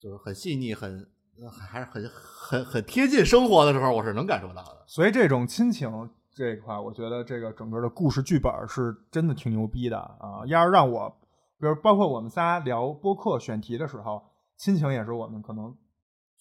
[0.00, 1.06] 就是很细腻、很
[1.40, 4.84] 呃还是很很很贴近生活的时候，我是能感受到的。
[4.86, 10.46] 所以这种亲情这一块，我觉得这个整个的故事剧本是真的挺牛逼的啊！
[10.46, 11.10] 要是让我，
[11.58, 14.22] 比如包括我们仨聊播客选题的时候，
[14.56, 15.74] 亲情也是我们可能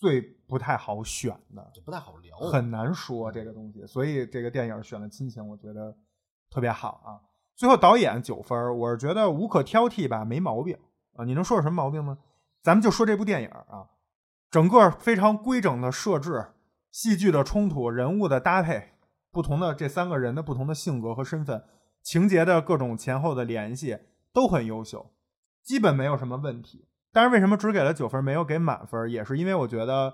[0.04, 3.88] 最不太好选的，就不太好聊，很难说这个东西。
[3.88, 5.96] 所以这个电影选了亲情，我觉得
[6.50, 7.24] 特别好啊。
[7.56, 10.78] 最后导演九分，我是觉得无可挑剔吧，没毛病
[11.16, 11.24] 啊。
[11.24, 12.18] 你能说有什么毛病吗？
[12.62, 13.92] 咱们就说这部电影啊，
[14.52, 16.48] 整个非常规整的设置，
[16.92, 18.96] 戏剧的冲突，人物的搭配，
[19.32, 21.64] 不同的这三个人的不同的性格和身份，
[22.02, 24.00] 情节的各种前后的联系
[24.34, 25.14] 都很优秀，
[25.64, 26.90] 基本没有什么问题。
[27.14, 29.10] 但是为什么只给了九分，没有给满分？
[29.10, 30.14] 也是因为我觉得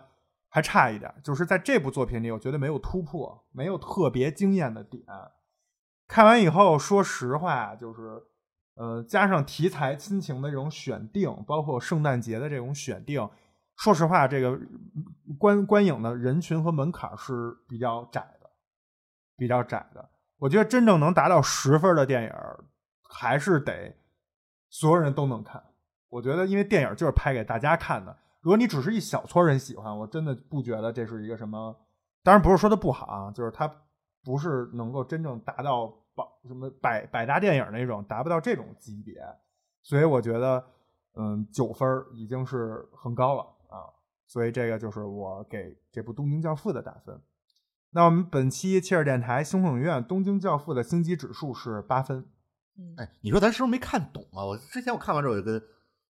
[0.50, 5.04] 还差一点，就是在这部作品里，我觉得没有突破，没有特别惊艳的点。
[6.08, 8.22] 看完以后，说实话，就是，
[8.76, 13.30] 呃，加上题材亲情的这种选定，包括圣诞节的这种选定，
[13.78, 14.60] 说实话，这个
[15.38, 18.50] 观观影的人群和门槛是比较窄的，
[19.38, 20.10] 比较窄的。
[20.40, 22.34] 我觉得真正能达到十分的电影，
[23.10, 23.96] 还是得
[24.70, 25.64] 所有人都能看。
[26.10, 28.16] 我觉得，因为电影就是拍给大家看的。
[28.42, 31.76] 如果你只是一小撮人喜欢，我真的不觉得这是一个什么。
[32.24, 33.70] 当然不是说它不好啊，就是它
[34.24, 39.22] 不是能够真正达到百什么百百大电影那种，达不到这种级别。
[39.82, 40.64] 所以我觉得，
[41.16, 43.88] 嗯，九分儿已经是很高了啊。
[44.26, 47.22] 所以这个就是我给这部《东京教父》的打分。
[47.92, 52.26] 那我们本期切尔电台星空影院《东京教父》的星级指数是八分。
[52.78, 54.46] 嗯哎，你说咱是不是没看懂啊？
[54.46, 55.62] 我之前我看完之后，我就跟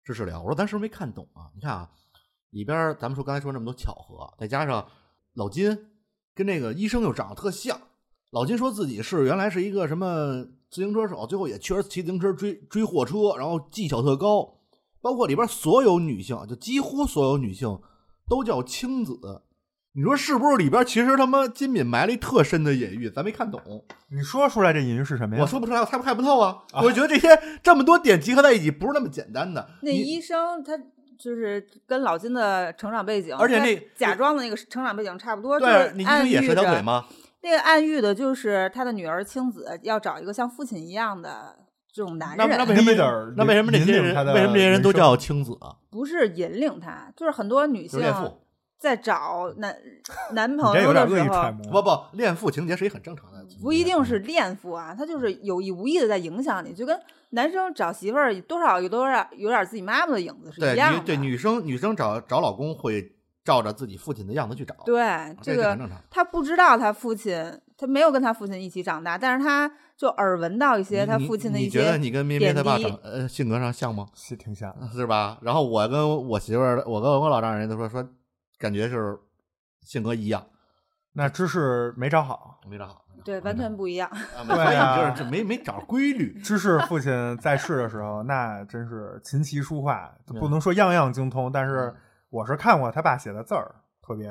[0.07, 1.51] 芝士聊，我说咱是不是没看懂啊？
[1.53, 1.89] 你看啊，
[2.51, 4.87] 里边咱们说刚才说那么多巧合，再加上
[5.33, 5.77] 老金
[6.33, 7.77] 跟那个医生又长得特像。
[8.31, 14.45] 老金说自己是原来是一个什么自行车手，最后也确实骑自行车追追货车，然后技巧特高。
[15.01, 17.79] 包包括里边所有女性，就几乎所有女性
[18.27, 19.41] 都叫青子。
[19.97, 23.59] 你说是不是里边其实他妈金敏埋了一特深的隐喻，咱没看懂，
[24.11, 25.41] 你说出来这隐喻是什么呀？
[25.41, 26.55] 我说不出来，我猜不猜不透啊！
[26.83, 27.27] 我觉得这些
[27.63, 29.67] 这么多点集合在一起，不是那么简单的。
[29.81, 30.77] 那医生他
[31.17, 37.05] 就是跟老金的成长背景，而且那假装的那个成长背景差不多，就对，是你医生也暗喻着是条腿吗？
[37.41, 41.57] 那个暗喻的就是他的女儿青子要找一个像父亲一样的
[41.91, 45.73] 这种男人，那那为什么那为什么这些人为什么这些人都叫青子啊？
[45.89, 47.99] 不是引领他，就是很多女性。
[48.79, 49.75] 在找男
[50.33, 51.51] 男朋友这有点恶的时候。
[51.71, 56.99] 不不，恋父情节是一很正常的，不一定是恋父啊，他就是有意无意的在影响你，就跟
[57.31, 60.99] 男生找媳妇儿多少有多少有点自己妈妈的影子是一样的。
[60.99, 63.13] 女对女生女生找找老公会
[63.43, 65.03] 照着自己父亲的样子去找，对
[65.41, 65.97] 这这个很正常。
[66.09, 67.35] 他不知道他父亲，
[67.77, 74.05] 他没有跟他父亲一起长大，但是他就耳闻到一些他父亲的一些你觉得你跟咩咩他爸长呃性格上像吗？
[74.13, 74.87] 是挺像的。
[74.93, 75.37] 是吧？
[75.41, 78.07] 然后我跟我媳妇儿，我跟我老丈人都说说，
[78.57, 79.17] 感觉是
[79.81, 80.45] 性格一样，
[81.13, 83.03] 那知识没找好，没找好。
[83.25, 84.07] 对完全不一样。
[84.09, 86.39] 啊， 对所以啊就是这没没找规律。
[86.39, 90.09] 知识父亲在世的时候，那真是琴棋书画，
[90.39, 91.95] 不能说样样精通，但是嗯
[92.29, 94.29] 我是看过他爸写的字儿，特别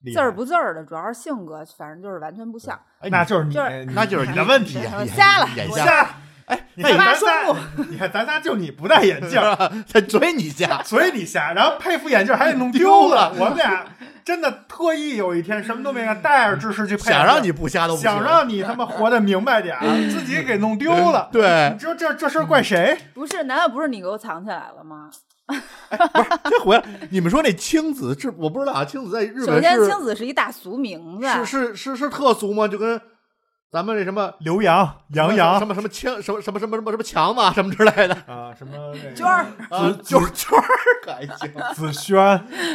[0.00, 0.14] 厉害。
[0.14, 2.78] 字儿不字儿的，主要是性格，反正就是完全不像。
[2.98, 4.82] 哎，那就是你，就是那就是你的问题。
[5.06, 6.14] 瞎了眼瞎，瞎，
[6.50, 7.56] 哎，你那看你咱仨，
[7.90, 9.56] 你看咱仨就你不戴眼镜儿，
[10.08, 13.32] 所以你瞎， 所以你瞎，然后配副眼镜还得弄丢 了。
[13.38, 13.86] 我们俩
[14.24, 21.28] 真的特意有一天什么都没干，带着知识去配，想让你不瞎都不行想让你他妈活得明白点儿，自己给弄丢了。
[21.32, 22.98] 对你，知道这这事儿怪谁？
[23.14, 25.10] 不是，难道不是你给我藏起来了吗？
[26.44, 32.68] 这回来，你们说那青子是我不知道啊，青子在日首本首先青子是一大俗名字，是是是是特俗吗？
[32.68, 33.00] 就跟
[33.70, 38.72] 咱们那什么刘洋、杨洋什么什么枪什么什么什么什么什么强嘛什么之类的啊，什么
[39.14, 40.64] 娟儿，啊，就是娟儿
[41.04, 42.18] 可还行子轩，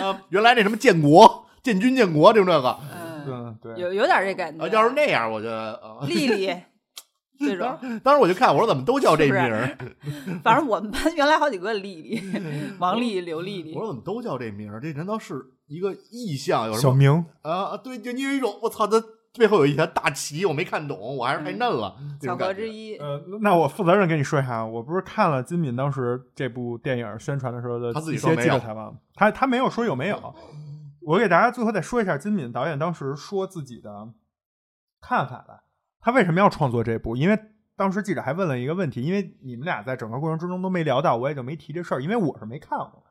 [0.02, 0.22] 啊。
[0.30, 4.66] 原来那什么建国、建军、建国就这个啊，嗯，嗯，对，有有点这感觉。
[4.70, 6.56] 要是那样，我觉得啊，丽丽
[7.38, 9.78] 这种，当时我就看，我说怎么都叫这名儿？
[10.42, 12.24] 反正我们班原来好几个丽丽，
[12.80, 13.82] 王丽、刘丽丽我。
[13.82, 14.80] 说怎么都叫这名儿？
[14.80, 16.68] 这难道是一个意象？
[16.68, 17.76] 有什么小明，啊？
[17.76, 19.04] 对，就你有一种我操，它
[19.38, 21.96] 背后有一条大旗，我没看懂，我还是太嫩了。
[22.20, 30.36] 这巧合之一，呃，那我负责任跟你说一下，我不是看了金敏当时这部电影宣传的时候的他自己一些说没有记者采访，他他没有说有没有。
[31.02, 34.10] 我给大家最后再说一下金敏导演当时说自己的
[35.02, 35.64] 看法吧。
[36.00, 37.16] 他为什么要创作这部？
[37.16, 37.40] 因为
[37.76, 43.04] 当时记者还问了一个问题，因为你们俩在整个过程之中都没聊到，我也就没提这事儿，因为我是没看过。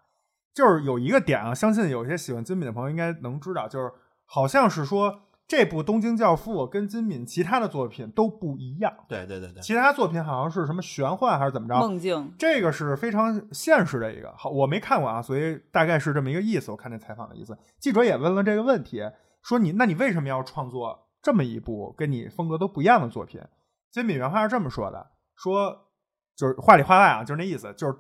[0.55, 3.93] 就是有一个点啊，相信有些喜欢金敏的朋友应该能知道，就是
[4.25, 8.93] 好像是说这部《东京教父》跟金敏其他的作品都不一样。
[9.09, 11.75] 对对对对，其他作品好像是什么玄幻还是怎么着？
[11.75, 14.33] 梦境，这个是非常现实的一个。
[14.37, 16.71] 好，我没看过啊，所以大概是这么一个意思。
[16.71, 19.03] 我看那采访的意思，记者也问了这个问题，
[19.43, 23.41] 说你那你为什么要创作这么一部跟你风格都不一样的作品？
[23.91, 25.89] 金敏原话是这么说的，说
[26.35, 27.95] 就是话里话外啊，就是那意思，就是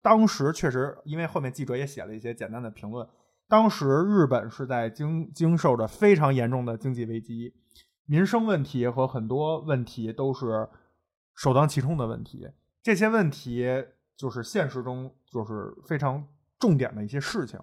[0.00, 3.06] 当时确实，因为后面记者也写了一些简单的评论，
[3.48, 7.54] 当时日本是在经经受着非常严重的经济危机，
[8.04, 10.68] 民生问题和很多问题都是
[11.34, 12.48] 首当其冲的问题。
[12.82, 13.66] 这些问题
[14.16, 16.26] 就是现实中就是非常
[16.58, 17.58] 重点的一些事情，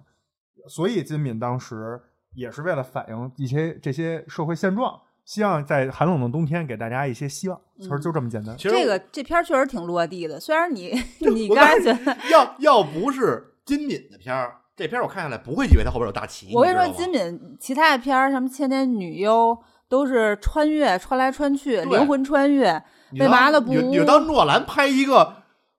[0.68, 2.00] 所以金敏当时
[2.34, 8.56] 也是为了反映一些这些社会现状，希望在寒冷的冬天给大家一些希望，其实就这么简单。
[8.56, 10.40] 其实这个这片儿确实挺落地的。
[10.40, 16.54] 虽然你 你我刚才觉得，要要不是金敏的片儿，这片儿我看下来不会以为它后边有大旗。
[16.54, 19.50] 我跟你说，金敏其他的片儿，什么《千年女优》
[19.88, 22.82] 都是穿越，穿来穿去，灵魂穿越。
[23.10, 25.36] 你当为嘛了不你你当诺兰拍一个，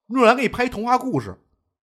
[0.07, 1.38] 诺兰给你拍童话故事，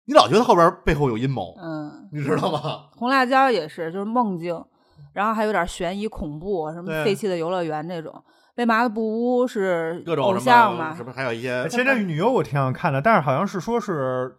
[0.05, 2.85] 你老觉得后边背后有阴谋，嗯，你知道吗？
[2.97, 4.65] 红辣椒也是，就是梦境，
[5.13, 8.23] 然后还有点悬疑恐怖，什么废弃的游乐园这种。
[8.57, 14.37] 为嘛的不污是偶各种什像嘛是不是还有一些千年女优我挺想看的，但是好像是说是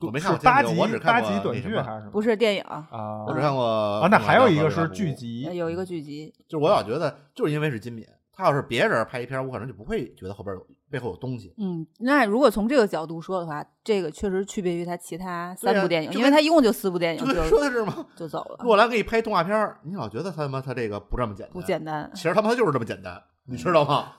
[0.00, 2.10] 我没看过是八集我只看八集短剧还是什么？
[2.10, 6.34] 不是电影，啊，我只看过啊，那还有一个是剧剧，集呃，有一个剧集。
[6.46, 11.54] 就是我老觉得就是因为是金敏，他要是别人拍一片，我可能就不会觉得后边有背后有东西。
[11.56, 18.04] 嗯，那如果从这个角度说的话，这个确实区别于他其他三部电影，因为他一共就四部电影就说的是吗？
[18.14, 22.10] 就走了，若兰给你拍动画片儿，你老觉得他妈他这个不这么简单，不简单。
[22.14, 24.12] 其实他妈就是这么简单，你知道吗？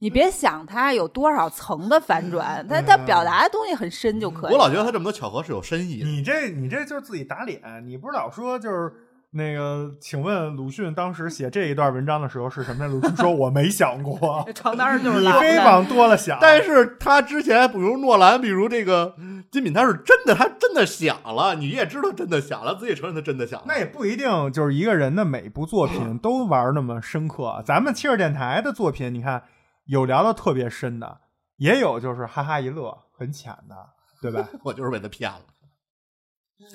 [0.00, 4.52] 你别想它有多少层的反转，它它表达的东西很深就可以。
[4.52, 6.08] 我老觉得它这么多巧合是有深意的。
[6.08, 8.92] 你这你这就是自己打脸，你不是老说就是
[9.32, 12.90] 那个，请问鲁迅当时写这一段文章的时候是什么呀？
[12.90, 14.42] 鲁迅说：“我没想过。
[14.46, 16.38] 这床单上就是你非往多了想。
[16.40, 19.14] ”但是他之前，比如诺兰，比如这个
[19.50, 23.66] 金敏，他是真的，他真的想了，你也知道真的想了，自己承认他真的想了。
[23.68, 27.62] 那也不一定，就是一个人的每部作品 都玩那么深刻。
[27.66, 29.42] 咱们七十电台的作品，你看
[29.88, 31.20] 有聊的特别深的，
[31.56, 33.74] 也有就是哈哈一乐很浅的，
[34.22, 34.48] 对吧？
[34.64, 35.40] 我就是被他骗了，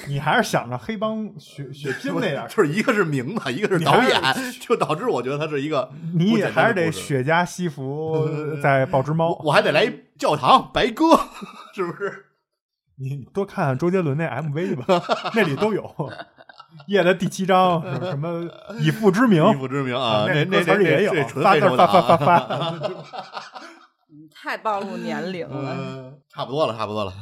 [0.08, 4.22] 你还是想着黑帮血血拼那点儿， 就是一个是名字，一个是导演，
[4.60, 8.28] 就导致我觉得他是一个你也还是得雪茄西服
[8.62, 9.46] 在抱只猫我。
[9.46, 11.06] 我还得来一教堂白鸽，
[11.76, 12.26] 是不是？
[12.98, 15.84] 你多看看周杰伦那 MV 吧，那里都有。
[16.88, 22.18] 夜的第七章是 什么以父之名，以父之名啊，那那词儿里也有发非洲发发发。
[22.18, 22.90] 发。
[24.36, 25.76] 太暴露年龄了。
[25.78, 27.14] 嗯，差不多了，差不多了。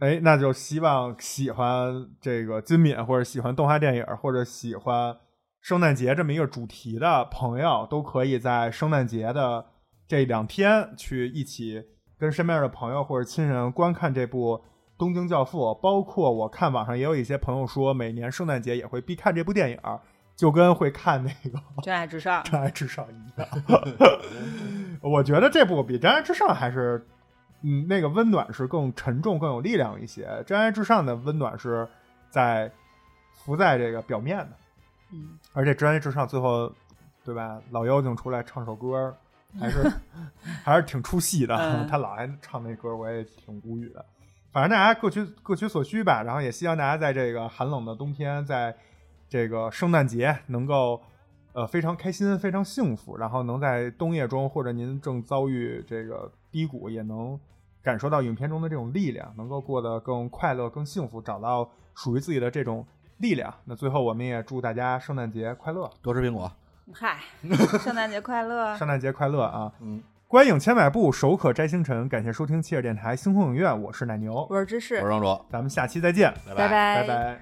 [0.00, 5.16] 哎，那就希望喜欢这个金敏，或者喜欢动画电影，或者喜欢
[5.60, 9.66] 圣诞节这么一个主题的朋友，都可以在圣诞节的
[10.06, 11.82] 这两天去一起
[12.18, 14.56] 跟身边的朋友或者亲人观看这部
[14.98, 15.60] 《东京教父》。
[15.80, 19.78] 包括我看网上也有一些朋友说，每年圣诞节也会必看这部电影，
[20.36, 23.48] 就跟会看那个《真爱至上， 真爱至上》一样。
[25.00, 27.06] 我觉得这部比《真爱至上》还是，
[27.62, 30.26] 嗯，那个温暖是更沉重、更有力量一些。
[30.44, 31.88] 《真爱至上》的温暖是
[32.30, 32.70] 在
[33.32, 34.50] 浮在这个表面的，
[35.12, 36.72] 嗯，而且《真爱至上》最后，
[37.24, 37.60] 对吧？
[37.70, 39.16] 老妖精出来唱首歌，
[39.58, 39.90] 还是
[40.64, 41.56] 还是挺出戏的。
[41.56, 44.04] 嗯他老爱唱那歌，我也挺无语的。
[44.58, 48.74] 反正大家各取各取所需吧，然后也希望大家在这个寒冷的冬天，在
[49.28, 51.00] 这个圣诞节能够
[51.52, 57.38] 呃非常开心、非常幸福，然后能在冬夜中或者您正遭遇这个低谷，也能
[57.84, 62.84] 感受到影片中的这种力量，能够过得更快乐、更幸福，找到属于自己的这种
[63.18, 63.54] 力量。
[63.64, 66.50] 那最后，我们也祝大家圣诞节快乐，多吃苹果。
[66.92, 67.20] 嗨，
[67.78, 68.76] 圣诞节快乐！
[68.76, 69.72] 圣诞节快乐啊！
[69.78, 72.06] 嗯，观影千百步，手可摘星辰。
[72.06, 74.96] 感谢收听切尔电台星空影院，我是奶牛，我是芝士。
[74.96, 76.68] 我是，庄主，咱们下期再见，拜拜。
[76.68, 77.40] 拜拜。